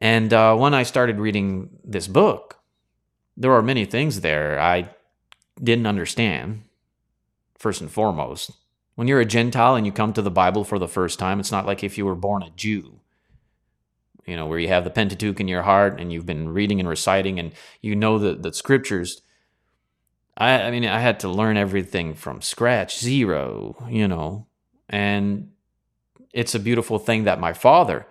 And 0.00 0.32
uh, 0.32 0.56
when 0.56 0.74
I 0.74 0.82
started 0.82 1.18
reading 1.18 1.70
this 1.84 2.08
book, 2.08 2.58
there 3.36 3.52
are 3.52 3.62
many 3.62 3.84
things 3.84 4.20
there 4.20 4.60
I 4.60 4.90
didn't 5.62 5.86
understand, 5.86 6.64
first 7.56 7.80
and 7.80 7.90
foremost. 7.90 8.50
When 8.96 9.08
you're 9.08 9.20
a 9.20 9.24
Gentile 9.24 9.74
and 9.76 9.86
you 9.86 9.92
come 9.92 10.12
to 10.12 10.22
the 10.22 10.30
Bible 10.30 10.64
for 10.64 10.78
the 10.78 10.88
first 10.88 11.18
time, 11.18 11.40
it's 11.40 11.52
not 11.52 11.66
like 11.66 11.82
if 11.82 11.98
you 11.98 12.06
were 12.06 12.14
born 12.14 12.42
a 12.42 12.50
Jew, 12.50 13.00
you 14.26 14.36
know, 14.36 14.46
where 14.46 14.58
you 14.58 14.68
have 14.68 14.84
the 14.84 14.90
Pentateuch 14.90 15.40
in 15.40 15.48
your 15.48 15.62
heart 15.62 16.00
and 16.00 16.12
you've 16.12 16.26
been 16.26 16.48
reading 16.48 16.80
and 16.80 16.88
reciting 16.88 17.38
and 17.38 17.52
you 17.80 17.94
know 17.94 18.18
the, 18.18 18.34
the 18.34 18.52
scriptures. 18.52 19.22
I, 20.36 20.62
I 20.62 20.70
mean, 20.70 20.84
I 20.84 21.00
had 21.00 21.20
to 21.20 21.28
learn 21.28 21.56
everything 21.56 22.14
from 22.14 22.42
scratch, 22.42 22.98
zero, 22.98 23.76
you 23.88 24.08
know, 24.08 24.46
and 24.88 25.50
it's 26.32 26.54
a 26.54 26.60
beautiful 26.60 26.98
thing 26.98 27.24
that 27.24 27.40
my 27.40 27.52
father 27.52 28.06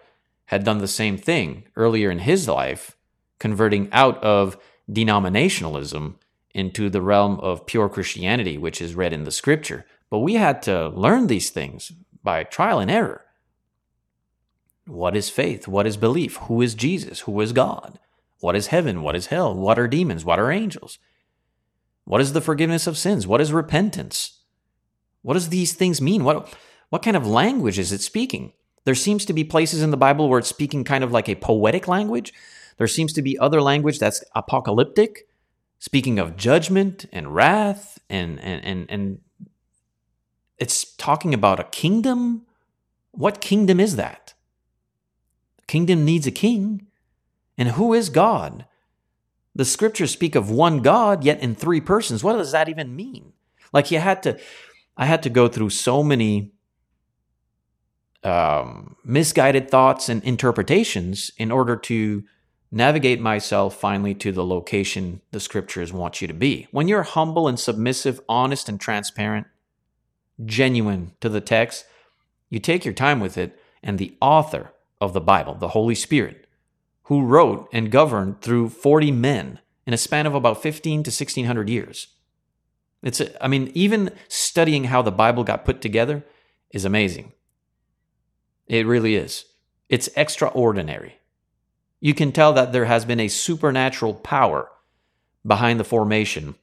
had 0.46 0.64
done 0.64 0.78
the 0.80 0.88
same 0.88 1.18
thing 1.18 1.64
earlier 1.76 2.10
in 2.10 2.20
his 2.20 2.48
life 2.48 2.98
converting 3.40 3.90
out 3.92 4.24
of 4.24 4.58
denominationalism 4.90 6.16
into 6.54 6.90
the 6.90 7.02
realm 7.02 7.40
of 7.40 7.66
pure 7.66 7.90
Christianity, 7.90 8.58
which 8.58 8.82
is 8.82 8.96
read 8.96 9.14
in 9.14 9.24
the 9.24 9.32
scripture. 9.32 9.86
But 10.10 10.20
we 10.20 10.36
had 10.36 10.62
to 10.64 10.90
learn 10.90 11.28
these 11.28 11.50
things 11.50 11.92
by 12.24 12.44
trial 12.44 12.80
and 12.80 12.92
error. 12.92 13.26
What 14.86 15.16
is 15.16 15.30
faith? 15.30 15.68
What 15.68 15.88
is 15.88 15.98
belief? 15.98 16.38
Who 16.38 16.62
is 16.62 16.76
Jesus? 16.76 17.22
Who 17.22 17.40
is 17.42 17.54
God? 17.54 18.00
What 18.40 18.56
is 18.56 18.68
heaven? 18.68 19.02
What 19.02 19.16
is 19.16 19.28
hell? 19.28 19.54
What 19.56 19.80
are 19.80 19.88
demons? 19.88 20.26
What 20.26 20.40
are 20.40 20.52
angels? 20.52 21.00
What 22.06 22.22
is 22.22 22.34
the 22.34 22.42
forgiveness 22.42 22.88
of 22.88 22.98
sins? 22.98 23.26
What 23.26 23.40
is 23.40 23.54
repentance? 23.54 24.40
What 25.22 25.36
does 25.36 25.50
these 25.50 25.74
things 25.74 26.02
mean? 26.02 26.24
What, 26.24 26.54
what 26.90 27.02
kind 27.02 27.16
of 27.16 27.26
language 27.26 27.80
is 27.80 27.92
it 27.92 28.02
speaking? 28.02 28.52
There 28.84 28.96
seems 28.96 29.24
to 29.26 29.34
be 29.34 29.46
places 29.46 29.82
in 29.82 29.92
the 29.92 29.98
Bible 29.98 30.28
where 30.28 30.40
it's 30.40 30.50
speaking 30.50 30.84
kind 30.84 31.04
of 31.04 31.12
like 31.12 31.30
a 31.30 31.36
poetic 31.36 31.88
language. 31.88 32.34
There 32.78 32.88
seems 32.88 33.14
to 33.14 33.22
be 33.22 33.40
other 33.40 33.62
language 33.62 34.00
that's 34.00 34.24
apocalyptic, 34.36 35.28
speaking 35.80 36.20
of 36.20 36.36
judgment 36.36 37.06
and 37.14 37.34
wrath, 37.34 38.00
and, 38.10 38.40
and, 38.42 38.66
and, 38.66 38.86
and 38.90 39.20
it's 40.58 40.94
talking 40.96 41.34
about 41.34 41.60
a 41.60 41.66
kingdom. 41.66 42.46
What 43.12 43.42
kingdom 43.42 43.80
is 43.80 43.96
that? 43.96 44.23
Kingdom 45.68 46.06
needs 46.06 46.28
a 46.28 46.32
king. 46.32 46.88
And 47.58 47.70
who 47.70 47.94
is 47.94 48.10
God? 48.10 48.66
The 49.56 49.66
scriptures 49.66 50.12
speak 50.12 50.36
of 50.36 50.50
one 50.50 50.82
God, 50.82 51.24
yet 51.24 51.40
in 51.40 51.56
three 51.56 51.82
persons. 51.82 52.24
What 52.24 52.34
does 52.34 52.52
that 52.52 52.70
even 52.70 52.96
mean? 52.96 53.34
Like 53.72 53.92
you 53.92 54.00
had 54.00 54.24
to, 54.24 54.40
I 54.98 55.06
had 55.06 55.24
to 55.24 55.30
go 55.30 55.48
through 55.48 55.70
so 55.70 56.04
many 56.04 56.54
um, 58.24 58.96
misguided 59.04 59.70
thoughts 59.70 60.10
and 60.10 60.24
interpretations 60.24 61.32
in 61.38 61.52
order 61.52 61.76
to 61.76 62.24
navigate 62.72 63.22
myself 63.22 63.76
finally 63.76 64.16
to 64.16 64.32
the 64.32 64.44
location 64.44 65.22
the 65.32 65.40
scriptures 65.40 65.94
want 65.94 66.22
you 66.22 66.28
to 66.28 66.34
be. 66.34 66.68
When 66.72 66.88
you're 66.88 67.04
humble 67.04 67.48
and 67.48 67.60
submissive, 67.60 68.20
honest 68.28 68.68
and 68.68 68.80
transparent, 68.80 69.46
genuine 70.44 71.12
to 71.22 71.30
the 71.30 71.42
text, 71.42 71.86
you 72.50 72.60
take 72.60 72.86
your 72.86 72.94
time 72.94 73.20
with 73.20 73.38
it, 73.38 73.60
and 73.84 74.00
the 74.00 74.18
author 74.20 74.72
of 75.02 75.14
the 75.14 75.22
Bible, 75.22 75.56
the 75.56 75.70
Holy 75.70 75.96
Spirit, 75.96 76.48
who 77.04 77.26
wrote 77.26 77.70
and 77.74 77.92
governed 77.92 78.42
through 78.42 78.70
40 78.70 79.12
men 79.12 79.60
in 79.86 79.94
a 79.94 79.98
span 79.98 80.26
of 80.26 80.36
about 80.36 80.62
15 80.62 81.04
to 81.04 81.10
1600 81.10 81.70
years. 81.70 82.08
It's 83.02 83.22
I 83.42 83.48
mean 83.48 83.70
even 83.74 84.12
studying 84.30 84.86
how 84.86 85.02
the 85.02 85.12
Bible 85.12 85.44
got 85.44 85.66
put 85.66 85.82
together 85.82 86.24
is 86.72 86.86
amazing. 86.86 87.34
It 88.68 88.88
really 88.88 89.16
is. 89.16 89.46
It's 89.90 90.10
extraordinary. 90.16 91.18
You 92.00 92.14
can 92.14 92.32
tell 92.32 92.54
that 92.54 92.72
there 92.72 92.86
has 92.86 93.06
been 93.06 93.20
a 93.20 93.28
supernatural 93.28 94.16
power 94.16 94.70
behind 95.46 95.80
the 95.80 95.86
formation 95.86 96.56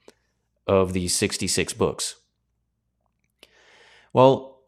of 0.67 0.93
these 0.93 1.15
66 1.15 1.73
books. 1.75 2.17
Well, 4.13 4.59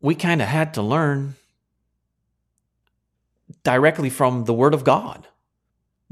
we 0.00 0.14
kind 0.14 0.40
of 0.40 0.48
had 0.48 0.74
to 0.74 0.82
learn 0.82 1.36
directly 3.62 4.10
from 4.10 4.44
the 4.44 4.54
Word 4.54 4.74
of 4.74 4.84
God. 4.84 5.28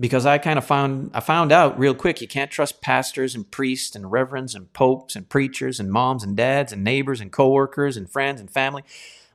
Because 0.00 0.24
I 0.24 0.38
kind 0.38 0.58
of 0.58 0.64
found 0.64 1.10
I 1.12 1.20
found 1.20 1.52
out 1.52 1.78
real 1.78 1.94
quick 1.94 2.20
you 2.20 2.28
can't 2.28 2.50
trust 2.50 2.80
pastors 2.80 3.34
and 3.34 3.48
priests 3.50 3.94
and 3.94 4.10
reverends 4.10 4.54
and 4.54 4.72
popes 4.72 5.14
and 5.14 5.28
preachers 5.28 5.78
and 5.78 5.92
moms 5.92 6.24
and 6.24 6.36
dads 6.36 6.72
and 6.72 6.82
neighbors 6.82 7.20
and 7.20 7.30
coworkers 7.30 7.96
and 7.96 8.10
friends 8.10 8.40
and 8.40 8.50
family. 8.50 8.84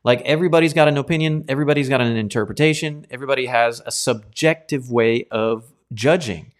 Like 0.04 0.22
everybody's 0.22 0.74
got 0.74 0.88
an 0.88 0.98
opinion, 0.98 1.46
everybody's 1.48 1.90
got 1.90 2.02
an 2.02 2.16
interpretation, 2.16 3.06
everybody 3.12 3.46
has 3.48 3.82
a 3.86 3.92
subjective 3.92 4.90
way 4.90 5.28
of 5.32 5.72
judging. 5.94 6.54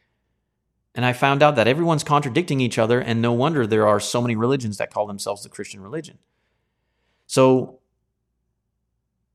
And 0.94 1.06
I 1.06 1.14
found 1.14 1.44
out 1.44 1.56
that 1.56 1.68
everyone's 1.68 2.04
contradicting 2.04 2.60
each 2.60 2.80
other, 2.80 3.00
and 3.00 3.22
no 3.22 3.32
wonder 3.32 3.68
there 3.68 3.88
are 3.88 4.00
so 4.00 4.22
many 4.22 4.36
religions 4.36 4.78
that 4.78 4.92
call 4.92 5.06
themselves 5.06 5.44
the 5.44 5.50
Christian 5.50 5.82
religion. 5.82 6.18
So 7.28 7.80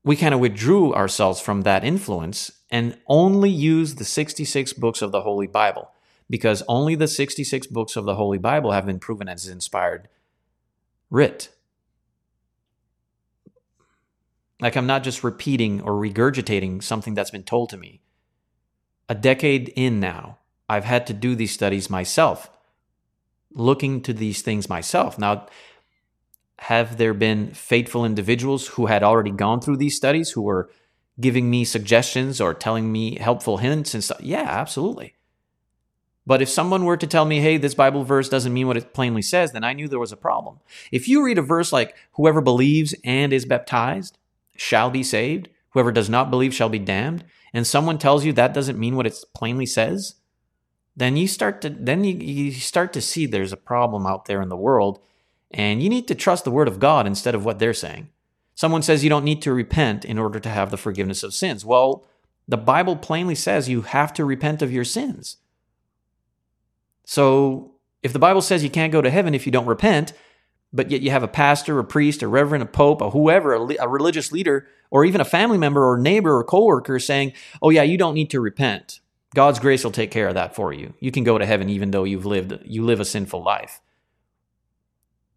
we 0.03 0.15
kind 0.15 0.33
of 0.33 0.39
withdrew 0.39 0.93
ourselves 0.93 1.39
from 1.39 1.61
that 1.61 1.83
influence 1.83 2.51
and 2.69 2.97
only 3.07 3.49
used 3.49 3.97
the 3.97 4.05
66 4.05 4.73
books 4.73 5.01
of 5.01 5.11
the 5.11 5.21
Holy 5.21 5.47
Bible 5.47 5.91
because 6.29 6.63
only 6.67 6.95
the 6.95 7.07
66 7.07 7.67
books 7.67 7.95
of 7.95 8.05
the 8.05 8.15
Holy 8.15 8.37
Bible 8.37 8.71
have 8.71 8.85
been 8.85 8.99
proven 8.99 9.29
as 9.29 9.47
inspired 9.47 10.09
writ. 11.09 11.49
Like 14.59 14.75
I'm 14.75 14.87
not 14.87 15.03
just 15.03 15.23
repeating 15.23 15.81
or 15.81 15.93
regurgitating 15.93 16.83
something 16.83 17.13
that's 17.13 17.31
been 17.31 17.43
told 17.43 17.69
to 17.69 17.77
me. 17.77 18.01
A 19.09 19.15
decade 19.15 19.69
in 19.75 19.99
now, 19.99 20.39
I've 20.69 20.85
had 20.85 21.05
to 21.07 21.13
do 21.13 21.35
these 21.35 21.51
studies 21.51 21.89
myself, 21.89 22.49
looking 23.51 24.01
to 24.01 24.13
these 24.13 24.41
things 24.41 24.69
myself. 24.69 25.19
Now, 25.19 25.47
have 26.63 26.97
there 26.97 27.13
been 27.13 27.53
faithful 27.53 28.05
individuals 28.05 28.67
who 28.67 28.85
had 28.85 29.03
already 29.03 29.31
gone 29.31 29.59
through 29.59 29.75
these 29.75 29.97
studies 29.97 30.31
who 30.31 30.41
were 30.41 30.69
giving 31.19 31.49
me 31.49 31.65
suggestions 31.65 32.39
or 32.39 32.53
telling 32.53 32.89
me 32.89 33.17
helpful 33.17 33.57
hints 33.57 33.93
and 33.93 34.01
stuff? 34.01 34.21
Yeah, 34.21 34.47
absolutely. 34.47 35.15
But 36.25 36.41
if 36.41 36.47
someone 36.47 36.85
were 36.85 36.95
to 36.95 37.05
tell 37.05 37.25
me, 37.25 37.41
hey, 37.41 37.57
this 37.57 37.73
Bible 37.73 38.05
verse 38.05 38.29
doesn't 38.29 38.53
mean 38.53 38.67
what 38.67 38.77
it 38.77 38.93
plainly 38.93 39.21
says, 39.21 39.51
then 39.51 39.65
I 39.65 39.73
knew 39.73 39.89
there 39.89 39.99
was 39.99 40.13
a 40.13 40.17
problem. 40.17 40.61
If 40.89 41.09
you 41.09 41.25
read 41.25 41.37
a 41.37 41.41
verse 41.41 41.73
like, 41.73 41.97
whoever 42.13 42.39
believes 42.39 42.95
and 43.03 43.33
is 43.33 43.43
baptized 43.43 44.17
shall 44.55 44.89
be 44.89 45.03
saved, 45.03 45.49
whoever 45.71 45.91
does 45.91 46.09
not 46.09 46.29
believe 46.29 46.53
shall 46.53 46.69
be 46.69 46.79
damned, 46.79 47.25
and 47.53 47.67
someone 47.67 47.97
tells 47.97 48.23
you 48.23 48.31
that 48.33 48.53
doesn't 48.53 48.79
mean 48.79 48.95
what 48.95 49.05
it 49.05 49.21
plainly 49.35 49.65
says, 49.65 50.15
then 50.95 51.17
you 51.17 51.27
start 51.27 51.61
to 51.63 51.69
then 51.69 52.05
you, 52.05 52.15
you 52.15 52.51
start 52.53 52.93
to 52.93 53.01
see 53.01 53.25
there's 53.25 53.51
a 53.51 53.57
problem 53.57 54.07
out 54.07 54.25
there 54.25 54.41
in 54.41 54.47
the 54.47 54.55
world 54.55 55.01
and 55.53 55.83
you 55.83 55.89
need 55.89 56.07
to 56.07 56.15
trust 56.15 56.43
the 56.43 56.51
word 56.51 56.67
of 56.67 56.79
God 56.79 57.05
instead 57.05 57.35
of 57.35 57.45
what 57.45 57.59
they're 57.59 57.73
saying. 57.73 58.09
Someone 58.55 58.81
says 58.81 59.03
you 59.03 59.09
don't 59.09 59.25
need 59.25 59.41
to 59.43 59.53
repent 59.53 60.05
in 60.05 60.17
order 60.17 60.39
to 60.39 60.49
have 60.49 60.71
the 60.71 60.77
forgiveness 60.77 61.23
of 61.23 61.33
sins. 61.33 61.65
Well, 61.65 62.05
the 62.47 62.57
Bible 62.57 62.95
plainly 62.95 63.35
says 63.35 63.69
you 63.69 63.81
have 63.81 64.13
to 64.13 64.25
repent 64.25 64.61
of 64.61 64.71
your 64.71 64.83
sins. 64.83 65.37
So, 67.05 67.71
if 68.01 68.13
the 68.13 68.19
Bible 68.19 68.41
says 68.41 68.63
you 68.63 68.69
can't 68.69 68.91
go 68.91 69.01
to 69.01 69.09
heaven 69.09 69.33
if 69.33 69.45
you 69.45 69.51
don't 69.51 69.65
repent, 69.65 70.13
but 70.73 70.91
yet 70.91 71.01
you 71.01 71.11
have 71.11 71.23
a 71.23 71.27
pastor, 71.27 71.79
a 71.79 71.83
priest, 71.83 72.21
a 72.21 72.27
reverend, 72.27 72.63
a 72.63 72.67
pope, 72.67 73.01
a 73.01 73.11
whoever, 73.11 73.53
a, 73.53 73.75
a 73.79 73.87
religious 73.87 74.31
leader, 74.31 74.67
or 74.91 75.05
even 75.05 75.21
a 75.21 75.25
family 75.25 75.57
member 75.57 75.87
or 75.87 75.97
neighbor 75.97 76.37
or 76.37 76.43
coworker 76.43 76.99
saying, 76.99 77.33
"Oh 77.61 77.69
yeah, 77.69 77.83
you 77.83 77.97
don't 77.97 78.13
need 78.13 78.29
to 78.31 78.41
repent. 78.41 78.99
God's 79.35 79.59
grace 79.59 79.83
will 79.83 79.91
take 79.91 80.11
care 80.11 80.27
of 80.27 80.33
that 80.35 80.55
for 80.55 80.73
you. 80.73 80.93
You 80.99 81.11
can 81.11 81.23
go 81.23 81.37
to 81.37 81.45
heaven 81.45 81.69
even 81.69 81.91
though 81.91 82.03
you've 82.03 82.25
lived 82.25 82.59
you 82.65 82.83
live 82.83 82.99
a 82.99 83.05
sinful 83.05 83.43
life." 83.43 83.81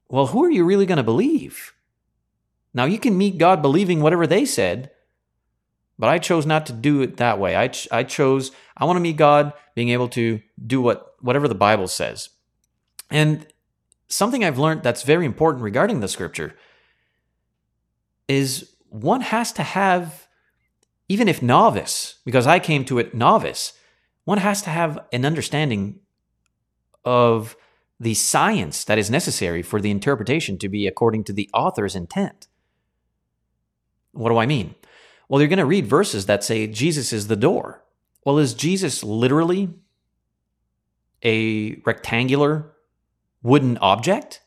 Well, 0.08 0.28
who 0.28 0.44
are 0.44 0.50
you 0.50 0.64
really 0.64 0.86
going 0.86 0.96
to 0.96 1.02
believe? 1.02 1.72
Now, 2.72 2.84
you 2.84 2.98
can 2.98 3.16
meet 3.16 3.38
God 3.38 3.62
believing 3.62 4.00
whatever 4.00 4.26
they 4.26 4.44
said, 4.44 4.90
but 5.98 6.08
I 6.08 6.18
chose 6.18 6.44
not 6.44 6.66
to 6.66 6.72
do 6.72 7.00
it 7.00 7.16
that 7.16 7.38
way. 7.38 7.56
I, 7.56 7.68
ch- 7.68 7.88
I 7.90 8.02
chose, 8.02 8.50
I 8.76 8.84
want 8.84 8.96
to 8.96 9.00
meet 9.00 9.16
God 9.16 9.52
being 9.74 9.88
able 9.88 10.08
to 10.10 10.40
do 10.64 10.80
what 10.80 11.14
whatever 11.20 11.48
the 11.48 11.54
Bible 11.54 11.88
says. 11.88 12.28
And 13.10 13.46
something 14.08 14.44
I've 14.44 14.58
learned 14.58 14.82
that's 14.82 15.02
very 15.02 15.24
important 15.24 15.64
regarding 15.64 16.00
the 16.00 16.08
scripture 16.08 16.54
is 18.28 18.74
one 18.90 19.22
has 19.22 19.52
to 19.52 19.62
have, 19.62 20.26
even 21.08 21.28
if 21.28 21.42
novice, 21.42 22.16
because 22.24 22.46
I 22.46 22.58
came 22.58 22.84
to 22.84 22.98
it 22.98 23.14
novice, 23.14 23.72
one 24.24 24.38
has 24.38 24.62
to 24.62 24.70
have 24.70 24.98
an 25.12 25.24
understanding 25.24 26.00
of 27.04 27.56
the 27.98 28.14
science 28.14 28.84
that 28.84 28.98
is 28.98 29.10
necessary 29.10 29.62
for 29.62 29.80
the 29.80 29.90
interpretation 29.90 30.58
to 30.58 30.68
be 30.68 30.86
according 30.86 31.24
to 31.24 31.32
the 31.32 31.48
author's 31.54 31.96
intent. 31.96 32.46
What 34.12 34.30
do 34.30 34.38
I 34.38 34.46
mean? 34.46 34.74
Well, 35.28 35.40
you're 35.40 35.48
going 35.48 35.58
to 35.58 35.64
read 35.64 35.86
verses 35.86 36.26
that 36.26 36.44
say 36.44 36.66
Jesus 36.66 37.12
is 37.12 37.28
the 37.28 37.36
door. 37.36 37.82
Well, 38.24 38.38
is 38.38 38.54
Jesus 38.54 39.02
literally 39.02 39.70
a 41.22 41.76
rectangular 41.84 42.72
wooden 43.42 43.78
object 43.78 44.42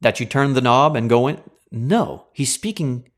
that 0.00 0.20
you 0.20 0.26
turn 0.26 0.54
the 0.54 0.60
knob 0.60 0.96
and 0.96 1.08
go 1.08 1.26
in? 1.28 1.40
No, 1.70 2.26
he's 2.32 2.52
speaking 2.52 3.08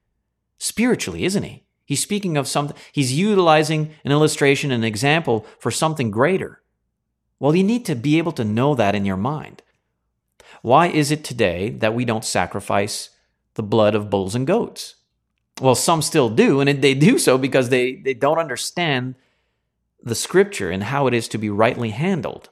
spiritually, 0.59 1.25
isn't 1.25 1.43
he? 1.43 1.65
He's 1.85 2.01
speaking 2.01 2.37
of 2.37 2.49
something, 2.49 2.77
he's 2.93 3.13
utilizing 3.13 3.93
an 4.05 4.13
illustration, 4.13 4.71
an 4.71 4.85
example 4.85 5.45
for 5.59 5.71
something 5.71 6.11
greater. 6.11 6.62
Well, 7.43 7.57
you 7.57 7.65
need 7.65 7.85
to 7.87 7.97
be 7.97 8.19
able 8.19 8.31
to 8.33 8.45
know 8.45 8.77
that 8.77 8.95
in 8.95 9.05
your 9.05 9.17
mind. 9.17 9.63
Why 10.63 10.87
is 10.87 11.11
it 11.11 11.25
today 11.25 11.71
that 11.71 11.93
we 11.93 12.05
don't 12.05 12.25
sacrifice 12.25 13.11
the 13.55 13.65
blood 13.65 13.97
of 13.97 14.09
bulls 14.09 14.37
and 14.37 14.47
goats? 14.47 14.95
Well, 15.61 15.75
some 15.75 16.03
still 16.03 16.31
do, 16.31 16.61
and 16.61 16.81
they 16.81 16.95
do 16.95 17.19
so 17.19 17.37
because 17.37 17.69
they, 17.69 17.97
they 17.97 18.15
don't 18.15 18.39
understand 18.39 19.17
the 20.01 20.15
scripture 20.15 20.71
and 20.71 20.85
how 20.85 21.09
it 21.09 21.15
is 21.15 21.27
to 21.29 21.37
be 21.37 21.51
rightly 21.51 21.91
handled. 21.91 22.49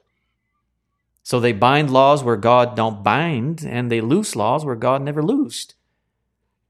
So 1.22 1.38
they 1.38 1.52
bind 1.52 1.92
laws 1.92 2.24
where 2.24 2.36
God 2.36 2.74
don't 2.74 3.04
bind, 3.04 3.64
and 3.64 3.92
they 3.92 4.00
loose 4.00 4.34
laws 4.34 4.64
where 4.64 4.74
God 4.74 5.02
never 5.02 5.22
loosed. 5.22 5.76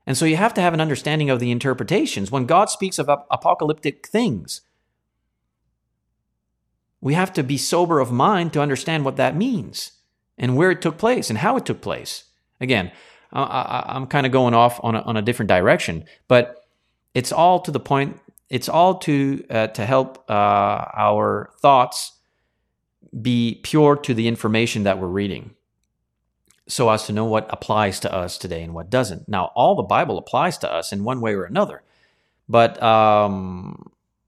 And 0.06 0.14
so 0.14 0.26
you 0.26 0.36
have 0.36 0.52
to 0.54 0.60
have 0.60 0.74
an 0.74 0.80
understanding 0.82 1.30
of 1.30 1.40
the 1.40 1.50
interpretations. 1.50 2.30
When 2.30 2.44
God 2.44 2.68
speaks 2.68 2.98
of 2.98 3.08
apocalyptic 3.08 4.06
things, 4.06 4.60
We 7.00 7.14
have 7.14 7.32
to 7.34 7.42
be 7.42 7.56
sober 7.56 8.00
of 8.00 8.12
mind 8.12 8.52
to 8.52 8.60
understand 8.60 9.04
what 9.04 9.16
that 9.16 9.36
means 9.36 9.92
and 10.38 10.56
where 10.56 10.70
it 10.70 10.82
took 10.82 10.98
place 10.98 11.30
and 11.30 11.38
how 11.38 11.56
it 11.56 11.66
took 11.66 11.80
place. 11.80 12.24
Again, 12.60 12.92
I, 13.32 13.84
am 13.96 14.06
kind 14.06 14.26
of 14.26 14.32
going 14.32 14.54
off 14.54 14.80
on 14.82 14.96
a, 14.96 15.00
on 15.02 15.16
a 15.16 15.22
different 15.22 15.48
direction, 15.48 16.04
but 16.28 16.64
it's 17.14 17.32
all 17.32 17.60
to 17.60 17.70
the 17.70 17.80
point. 17.80 18.18
It's 18.48 18.68
all 18.68 18.98
to 18.98 19.44
uh, 19.48 19.66
to 19.68 19.86
help 19.86 20.24
uh, 20.28 20.84
our 20.96 21.50
thoughts 21.60 22.12
be 23.22 23.60
pure 23.62 23.96
to 23.96 24.14
the 24.14 24.26
information 24.26 24.82
that 24.82 24.98
we're 24.98 25.06
reading, 25.06 25.54
so 26.66 26.90
as 26.90 27.06
to 27.06 27.12
know 27.12 27.24
what 27.24 27.46
applies 27.50 28.00
to 28.00 28.12
us 28.12 28.36
today 28.36 28.62
and 28.62 28.74
what 28.74 28.90
doesn't. 28.90 29.28
Now, 29.28 29.52
all 29.54 29.76
the 29.76 29.84
Bible 29.84 30.18
applies 30.18 30.58
to 30.58 30.72
us 30.72 30.92
in 30.92 31.04
one 31.04 31.20
way 31.20 31.34
or 31.34 31.44
another, 31.44 31.82
but 32.48 32.82
um, 32.82 33.79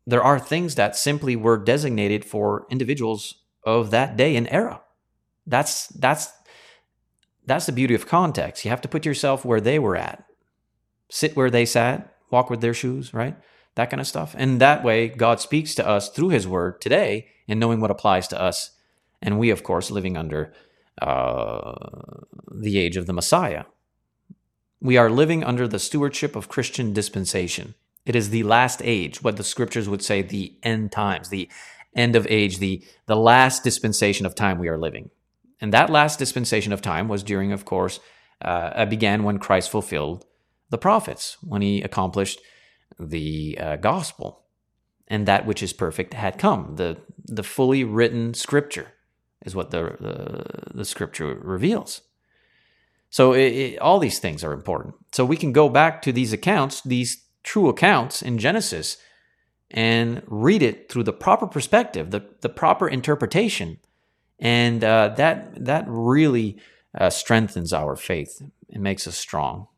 there 0.07 0.23
are 0.23 0.39
things 0.39 0.75
that 0.75 0.97
simply 0.97 1.37
were 1.37 1.57
designated 1.57 2.25
for 2.25 2.67
individuals 2.71 3.35
of 3.65 3.91
that 3.91 4.17
day 4.17 4.37
and 4.37 4.49
era. 4.51 4.81
That's 5.47 5.89
that's 5.89 6.33
that's 7.47 7.67
the 7.67 7.73
beauty 7.73 7.95
of 7.95 8.07
context. 8.07 8.65
You 8.65 8.71
have 8.71 8.81
to 8.83 8.89
put 8.89 9.07
yourself 9.07 9.45
where 9.45 9.61
they 9.61 9.79
were 9.79 9.97
at. 9.97 10.25
Sit 11.11 11.37
where 11.37 11.51
they 11.51 11.67
sat, 11.67 12.17
walk 12.31 12.51
with 12.51 12.61
their 12.61 12.75
shoes, 12.75 13.13
right? 13.13 13.37
That 13.75 13.91
kind 13.91 14.01
of 14.01 14.07
stuff. 14.07 14.35
And 14.39 14.61
that 14.61 14.85
way 14.85 15.09
God 15.09 15.41
speaks 15.41 15.75
to 15.77 15.87
us 15.87 16.09
through 16.09 16.29
his 16.29 16.47
word 16.47 16.81
today 16.81 17.29
and 17.49 17.59
knowing 17.59 17.81
what 17.81 17.91
applies 17.91 18.29
to 18.29 18.41
us. 18.41 18.71
And 19.21 19.39
we 19.39 19.51
of 19.51 19.63
course 19.63 19.91
living 19.91 20.17
under 20.17 20.53
uh, 21.01 21.75
the 22.53 22.79
age 22.79 22.97
of 22.97 23.07
the 23.07 23.13
Messiah. 23.13 23.65
We 24.81 24.97
are 24.97 25.11
living 25.11 25.45
under 25.45 25.69
the 25.69 25.79
stewardship 25.79 26.35
of 26.35 26.49
Christian 26.49 26.93
dispensation. 26.93 27.75
It 28.05 28.17
is 28.17 28.31
the 28.31 28.43
last 28.43 28.81
age, 28.85 29.23
what 29.23 29.37
the 29.37 29.45
scriptures 29.45 29.89
would 29.89 30.03
say, 30.03 30.23
the 30.23 30.57
end 30.63 30.93
times, 30.93 31.29
the 31.29 31.49
end 31.95 32.17
of 32.17 32.27
age, 32.29 32.59
the, 32.59 32.85
the 33.07 33.17
last 33.17 33.63
dispensation 33.63 34.27
of 34.27 34.35
time 34.35 34.59
we 34.59 34.69
are 34.69 34.79
living. 34.79 35.11
And 35.61 35.73
that 35.73 35.91
last 35.91 36.19
dispensation 36.19 36.73
of 36.73 36.83
time 36.83 37.09
was 37.09 37.23
during, 37.23 37.53
of 37.53 37.65
course, 37.65 38.01
uh, 38.41 38.85
began 38.87 39.23
when 39.23 39.39
Christ 39.39 39.71
fulfilled 39.71 40.25
the 40.71 40.79
prophets, 40.79 41.37
when 41.43 41.63
he 41.63 41.83
accomplished 41.83 42.41
the 42.99 43.57
uh, 43.61 43.77
gospel. 43.77 44.45
And 45.07 45.27
that 45.27 45.47
which 45.47 45.63
is 45.63 45.73
perfect 45.73 46.15
had 46.15 46.39
come. 46.39 46.77
The, 46.77 46.99
the 47.25 47.43
fully 47.43 47.85
written 47.85 48.35
scripture 48.35 48.95
is 49.45 49.55
what 49.55 49.71
the, 49.71 50.67
the, 50.73 50.85
scripture 50.85 51.35
reveals. 51.35 52.03
So 53.11 53.33
it, 53.33 53.53
it, 53.53 53.79
all 53.79 53.99
these 53.99 54.19
things 54.19 54.43
are 54.43 54.53
important. 54.53 54.95
So 55.13 55.25
we 55.25 55.37
can 55.37 55.53
go 55.53 55.69
back 55.69 56.01
to 56.03 56.13
these 56.13 56.33
accounts, 56.33 56.81
these 56.81 57.22
true 57.43 57.68
accounts 57.68 58.22
in 58.22 58.38
Genesis 58.38 58.97
and 59.70 60.22
read 60.26 60.62
it 60.62 60.90
through 60.90 61.05
the 61.05 61.12
proper 61.12 61.47
perspective, 61.47 62.11
the, 62.11 62.24
the 62.40 62.49
proper 62.49 62.88
interpretation. 62.88 63.78
And 64.38 64.82
uh, 64.84 65.14
that, 65.16 65.64
that 65.64 65.84
really 65.86 66.59
uh, 66.99 67.11
strengthens 67.11 67.72
our 67.72 67.97
faith 67.97 68.43
and 68.70 68.82
makes 68.82 69.07
us 69.07 69.16
strong. 69.16 69.68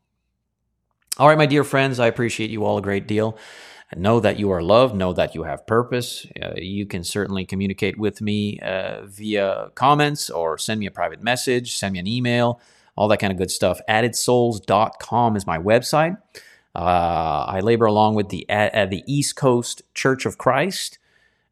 All 1.17 1.29
right, 1.29 1.37
my 1.37 1.45
dear 1.45 1.63
friends, 1.63 1.99
I 1.99 2.07
appreciate 2.07 2.49
you 2.49 2.65
all 2.65 2.77
a 2.77 2.81
great 2.81 3.07
deal. 3.07 3.37
Know 3.95 4.19
that 4.19 4.37
you 4.37 4.51
are 4.51 4.61
loved. 4.61 4.95
Know 4.95 5.13
that 5.13 5.35
you 5.35 5.43
have 5.43 5.65
purpose. 5.65 6.27
Uh, 6.41 6.53
you 6.57 6.85
can 6.85 7.03
certainly 7.03 7.45
communicate 7.45 7.97
with 7.97 8.19
me 8.19 8.59
uh, 8.59 9.05
via 9.05 9.69
comments 9.75 10.29
or 10.29 10.57
send 10.57 10.79
me 10.79 10.87
a 10.87 10.91
private 10.91 11.21
message, 11.21 11.77
send 11.77 11.93
me 11.93 11.99
an 11.99 12.07
email, 12.07 12.59
all 12.97 13.07
that 13.07 13.19
kind 13.19 13.31
of 13.31 13.37
good 13.37 13.51
stuff. 13.51 13.79
AddedSouls.com 13.87 15.35
is 15.37 15.47
my 15.47 15.57
website. 15.57 16.17
Uh, 16.75 17.45
I 17.47 17.61
labor 17.61 17.85
along 17.85 18.15
with 18.15 18.29
the 18.29 18.47
at, 18.49 18.89
the 18.89 19.03
East 19.07 19.37
Coast 19.37 19.81
Church 19.93 20.25
of 20.25 20.37
Christ 20.37 20.99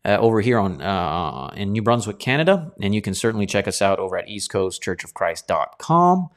uh, 0.03 0.17
over 0.19 0.41
here 0.41 0.59
on 0.59 0.81
uh, 0.81 1.53
in 1.55 1.71
New 1.71 1.81
Brunswick, 1.81 2.19
Canada, 2.19 2.73
and 2.81 2.93
you 2.93 3.01
can 3.01 3.13
certainly 3.13 3.45
check 3.45 3.67
us 3.67 3.81
out 3.81 3.99
over 3.99 4.17
at 4.17 4.27
eastcoastchurchofchrist.com. 4.27 6.29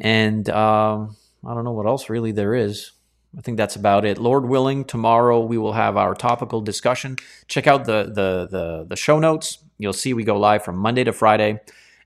And 0.00 0.48
um, 0.48 1.16
I 1.44 1.54
don't 1.54 1.64
know 1.64 1.72
what 1.72 1.86
else 1.86 2.08
really 2.08 2.30
there 2.30 2.54
is. 2.54 2.92
I 3.36 3.40
think 3.40 3.56
that's 3.56 3.76
about 3.76 4.04
it. 4.04 4.18
Lord 4.18 4.44
willing, 4.44 4.84
tomorrow 4.84 5.40
we 5.40 5.58
will 5.58 5.72
have 5.72 5.96
our 5.96 6.14
topical 6.14 6.60
discussion. 6.60 7.16
Check 7.48 7.66
out 7.66 7.84
the 7.84 8.04
the 8.04 8.48
the, 8.48 8.86
the 8.88 8.96
show 8.96 9.18
notes. 9.18 9.58
You'll 9.78 9.92
see 9.92 10.14
we 10.14 10.24
go 10.24 10.38
live 10.38 10.64
from 10.64 10.76
Monday 10.76 11.02
to 11.02 11.12
Friday, 11.12 11.60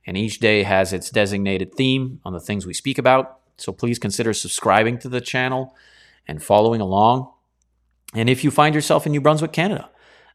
and 0.06 0.16
each 0.16 0.38
day 0.38 0.62
has 0.62 0.94
its 0.94 1.10
designated 1.10 1.74
theme 1.74 2.20
on 2.24 2.32
the 2.32 2.40
things 2.40 2.66
we 2.66 2.72
speak 2.72 2.96
about. 2.96 3.40
So 3.58 3.72
please 3.72 3.98
consider 3.98 4.32
subscribing 4.32 4.98
to 4.98 5.08
the 5.08 5.20
channel 5.20 5.74
and 6.26 6.42
following 6.42 6.80
along. 6.80 7.30
And 8.14 8.28
if 8.28 8.44
you 8.44 8.50
find 8.50 8.74
yourself 8.74 9.06
in 9.06 9.12
New 9.12 9.20
Brunswick, 9.20 9.52
Canada, 9.52 9.90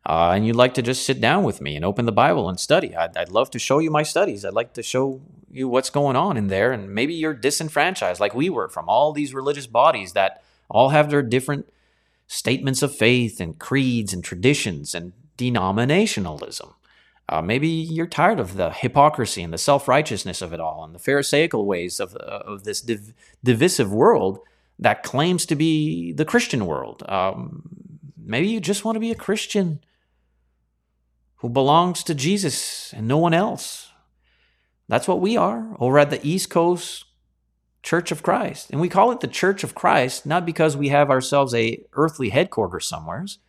uh, 0.05 0.31
and 0.33 0.45
you'd 0.45 0.55
like 0.55 0.73
to 0.73 0.81
just 0.81 1.05
sit 1.05 1.21
down 1.21 1.43
with 1.43 1.61
me 1.61 1.75
and 1.75 1.85
open 1.85 2.05
the 2.05 2.11
Bible 2.11 2.49
and 2.49 2.59
study, 2.59 2.95
I'd, 2.95 3.15
I'd, 3.17 3.29
love 3.29 3.51
to 3.51 3.59
show 3.59 3.79
you 3.79 3.91
my 3.91 4.03
studies. 4.03 4.45
I'd 4.45 4.53
like 4.53 4.73
to 4.73 4.83
show 4.83 5.21
you 5.51 5.67
what's 5.67 5.89
going 5.89 6.15
on 6.15 6.37
in 6.37 6.47
there. 6.47 6.71
And 6.71 6.93
maybe 6.93 7.13
you're 7.13 7.33
disenfranchised 7.33 8.19
like 8.19 8.33
we 8.33 8.49
were 8.49 8.69
from 8.69 8.87
all 8.87 9.11
these 9.11 9.33
religious 9.33 9.67
bodies 9.67 10.13
that 10.13 10.41
all 10.69 10.89
have 10.89 11.09
their 11.09 11.21
different 11.21 11.71
statements 12.27 12.81
of 12.81 12.95
faith 12.95 13.39
and 13.39 13.59
creeds 13.59 14.13
and 14.13 14.23
traditions 14.23 14.95
and 14.95 15.13
denominationalism. 15.37 16.73
Uh, 17.27 17.41
maybe 17.41 17.67
you're 17.67 18.07
tired 18.07 18.39
of 18.39 18.55
the 18.55 18.71
hypocrisy 18.71 19.43
and 19.43 19.53
the 19.53 19.57
self 19.57 19.87
righteousness 19.87 20.41
of 20.41 20.53
it 20.53 20.59
all 20.59 20.83
and 20.83 20.95
the 20.95 20.99
Pharisaical 20.99 21.65
ways 21.65 21.99
of, 21.99 22.15
uh, 22.15 22.41
of 22.45 22.63
this 22.63 22.81
div- 22.81 23.13
divisive 23.43 23.91
world 23.91 24.39
that 24.79 25.03
claims 25.03 25.45
to 25.47 25.55
be 25.55 26.13
the 26.13 26.25
Christian 26.25 26.65
world. 26.65 27.03
Um, 27.07 27.63
maybe 28.17 28.47
you 28.47 28.59
just 28.59 28.85
want 28.85 28.95
to 28.95 29.01
be 29.01 29.11
a 29.11 29.15
Christian 29.15 29.81
who 31.37 31.49
belongs 31.49 32.03
to 32.03 32.15
Jesus 32.15 32.93
and 32.93 33.07
no 33.07 33.17
one 33.17 33.33
else. 33.33 33.91
That's 34.87 35.07
what 35.07 35.21
we 35.21 35.37
are 35.37 35.75
over 35.79 35.99
at 35.99 36.09
the 36.09 36.25
East 36.25 36.49
Coast 36.49 37.05
Church 37.83 38.11
of 38.11 38.23
Christ. 38.23 38.71
And 38.71 38.81
we 38.81 38.89
call 38.89 39.11
it 39.11 39.19
the 39.19 39.27
Church 39.27 39.63
of 39.63 39.75
Christ 39.75 40.25
not 40.25 40.45
because 40.45 40.75
we 40.75 40.89
have 40.89 41.09
ourselves 41.09 41.53
a 41.53 41.83
earthly 41.93 42.29
headquarters 42.29 42.87
somewheres. 42.87 43.39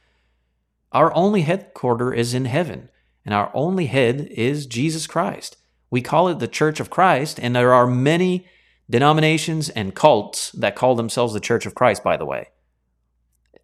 Our 0.93 1.15
only 1.15 1.43
headquarter 1.43 2.13
is 2.13 2.35
in 2.35 2.47
heaven, 2.47 2.89
and 3.25 3.33
our 3.33 3.51
only 3.55 3.87
head 3.87 4.29
is 4.31 4.67
Jesus 4.67 5.07
Christ. 5.07 5.57
We 5.89 6.01
call 6.01 6.29
it 6.29 6.41
the 6.41 6.49
Church 6.49 6.81
of 6.81 6.91
Christ, 6.91 7.39
and 7.41 7.55
there 7.55 7.73
are 7.73 7.87
many 7.87 8.47
denominations 8.91 9.71
and 9.71 9.95
cults 9.95 10.51
that 10.53 10.77
call 10.77 10.95
themselves 10.95 11.33
the 11.33 11.41
Church 11.41 11.65
of 11.65 11.75
Christ, 11.75 12.05
by 12.05 12.17
the 12.17 12.27
way. 12.27 12.49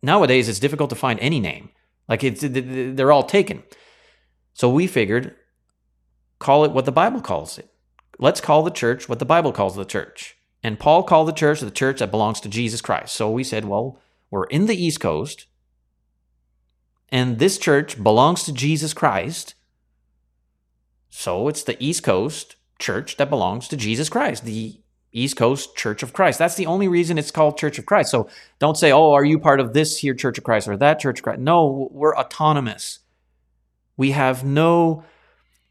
Nowadays, 0.03 0.49
it's 0.49 0.61
difficult 0.61 0.89
to 0.91 0.97
find 0.97 1.19
any 1.21 1.41
name. 1.41 1.71
Like, 2.09 2.23
it's, 2.23 2.41
they're 2.43 3.13
all 3.13 3.25
taken. 3.25 3.65
So 4.55 4.71
we 4.71 4.87
figured, 4.87 5.35
call 6.39 6.65
it 6.65 6.71
what 6.71 6.85
the 6.85 6.93
Bible 6.93 7.21
calls 7.21 7.59
it. 7.59 7.69
Let's 8.19 8.41
call 8.41 8.63
the 8.63 8.71
church 8.71 9.09
what 9.09 9.19
the 9.19 9.27
Bible 9.27 9.53
calls 9.53 9.77
the 9.77 9.85
church. 9.85 10.37
And 10.63 10.79
Paul 10.79 11.03
called 11.03 11.29
the 11.29 11.33
church 11.33 11.61
the 11.61 11.71
church 11.71 11.99
that 11.99 12.11
belongs 12.11 12.41
to 12.41 12.49
Jesus 12.49 12.81
Christ. 12.81 13.15
So 13.15 13.31
we 13.31 13.45
said, 13.45 13.67
well, 13.67 14.01
we're 14.31 14.47
in 14.47 14.67
the 14.67 14.75
East 14.75 15.01
Coast, 15.01 15.47
and 17.11 17.39
this 17.39 17.59
church 17.59 18.03
belongs 18.03 18.45
to 18.45 18.53
Jesus 18.53 18.95
Christ. 18.95 19.55
So 21.09 21.49
it's 21.49 21.63
the 21.63 21.83
East 21.83 22.03
Coast 22.03 22.57
church 22.79 23.17
that 23.17 23.31
belongs 23.31 23.69
to 23.69 23.77
Jesus 23.77 24.09
Christ. 24.09 24.45
The 24.45 24.81
East 25.17 25.37
Coast 25.37 25.75
Church 25.75 26.03
of 26.03 26.13
Christ. 26.13 26.39
That's 26.39 26.57
the 26.57 26.67
only 26.67 26.89
reason 26.89 27.17
it's 27.17 27.31
called 27.31 27.57
Church 27.57 27.79
of 27.79 27.87
Christ. 27.87 28.11
So 28.11 28.29
don't 28.59 28.77
say, 28.77 28.93
oh, 28.93 29.13
are 29.13 29.25
you 29.25 29.39
part 29.39 29.61
of 29.61 29.73
this 29.73 29.99
here 29.99 30.15
Church 30.15 30.37
of 30.37 30.45
Christ 30.45 30.69
or 30.69 30.77
that 30.77 31.01
Church 31.01 31.21
of 31.21 31.23
Christ? 31.23 31.41
No, 31.41 31.89
we're 31.91 32.17
autonomous. 32.17 32.99
We 33.97 34.11
have 34.11 34.45
no, 34.45 35.05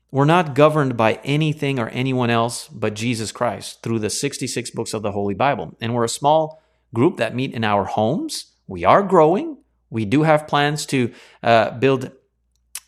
we're 0.10 0.26
not 0.26 0.56
governed 0.56 0.98
by 0.98 1.20
anything 1.24 1.78
or 1.78 1.90
anyone 1.90 2.32
else 2.32 2.68
but 2.70 2.96
Jesus 2.96 3.32
Christ 3.32 3.84
through 3.84 4.00
the 4.00 4.10
66 4.10 4.72
books 4.72 4.96
of 4.96 5.04
the 5.04 5.12
Holy 5.12 5.36
Bible. 5.36 5.78
And 5.80 5.94
we're 5.94 6.06
a 6.06 6.10
small 6.10 6.64
group 6.94 7.18
that 7.18 7.36
meet 7.36 7.54
in 7.54 7.64
our 7.64 7.86
homes. 7.86 8.54
We 8.68 8.84
are 8.84 9.04
growing. 9.04 9.58
We 9.92 10.06
do 10.06 10.24
have 10.24 10.48
plans 10.48 10.88
to 10.88 11.14
uh, 11.44 11.72
build 11.72 12.06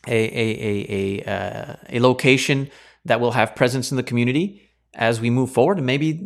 a, 0.07 0.11
a, 0.11 0.47
a, 0.59 0.85
a, 0.89 1.31
uh, 1.31 1.75
a 1.89 1.99
location 1.99 2.71
that 3.05 3.19
will 3.19 3.33
have 3.33 3.55
presence 3.55 3.91
in 3.91 3.97
the 3.97 4.03
community 4.03 4.66
as 4.97 5.21
we 5.21 5.29
move 5.29 5.51
forward. 5.51 5.77
And 5.77 5.85
maybe 5.85 6.19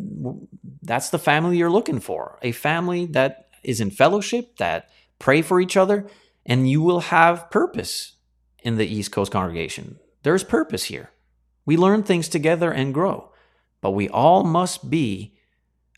that's 0.80 1.10
the 1.10 1.18
family 1.18 1.58
you're 1.58 1.70
looking 1.70 2.00
for 2.00 2.38
a 2.42 2.50
family 2.50 3.06
that 3.06 3.50
is 3.62 3.80
in 3.80 3.90
fellowship, 3.90 4.56
that 4.56 4.88
pray 5.20 5.42
for 5.42 5.60
each 5.60 5.76
other, 5.76 6.08
and 6.44 6.68
you 6.68 6.82
will 6.82 7.00
have 7.00 7.50
purpose 7.50 8.16
in 8.64 8.76
the 8.76 8.86
East 8.86 9.12
Coast 9.12 9.30
congregation. 9.30 9.98
There's 10.24 10.42
purpose 10.42 10.84
here. 10.84 11.10
We 11.64 11.76
learn 11.76 12.02
things 12.02 12.28
together 12.28 12.72
and 12.72 12.94
grow, 12.94 13.30
but 13.80 13.92
we 13.92 14.08
all 14.08 14.42
must 14.42 14.90
be 14.90 15.36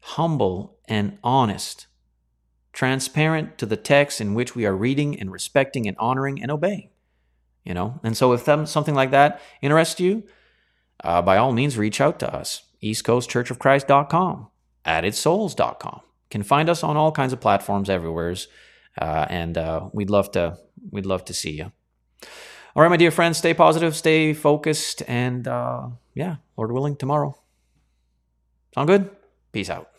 humble 0.03 0.79
and 0.87 1.17
honest, 1.25 1.87
transparent 2.73 3.57
to 3.57 3.65
the 3.65 3.77
text 3.79 4.21
in 4.21 4.35
which 4.35 4.55
we 4.55 4.67
are 4.67 4.77
reading 4.77 5.19
and 5.19 5.33
respecting 5.33 5.89
and 5.89 5.97
honoring 5.99 6.43
and 6.43 6.51
obeying. 6.51 6.91
You 7.65 7.73
know, 7.73 8.01
and 8.03 8.15
so 8.15 8.35
if 8.35 8.45
something 8.69 8.95
like 8.95 9.11
that 9.13 9.41
interests 9.63 9.99
you, 9.99 10.25
uh, 11.03 11.23
by 11.23 11.39
all 11.39 11.53
means, 11.53 11.79
reach 11.79 11.99
out 11.99 12.19
to 12.21 12.35
us. 12.35 12.64
EastCoastChurchOfChrist.com, 12.85 14.49
AddedSouls.com. 14.85 16.01
Can 16.31 16.43
find 16.43 16.69
us 16.69 16.83
on 16.83 16.97
all 16.97 17.13
kinds 17.13 17.33
of 17.33 17.41
platforms 17.41 17.89
everywhere, 17.89 18.35
uh, 19.01 19.27
and 19.29 19.57
uh, 19.57 19.89
we'd 19.93 20.11
love 20.11 20.33
to 20.33 20.59
we'd 20.91 21.07
love 21.07 21.25
to 21.27 21.35
see 21.35 21.53
you. 21.53 21.73
All 22.77 22.83
right, 22.83 22.89
my 22.89 22.97
dear 22.97 23.13
friends, 23.13 23.39
stay 23.39 23.55
positive, 23.55 23.95
stay 23.95 24.33
focused, 24.33 25.03
and 25.07 25.47
uh, 25.47 25.89
yeah, 26.15 26.37
Lord 26.57 26.73
willing, 26.73 26.97
tomorrow. 26.97 27.39
Sound 28.75 28.89
good? 28.89 29.11
Peace 29.53 29.71
out. 29.71 29.94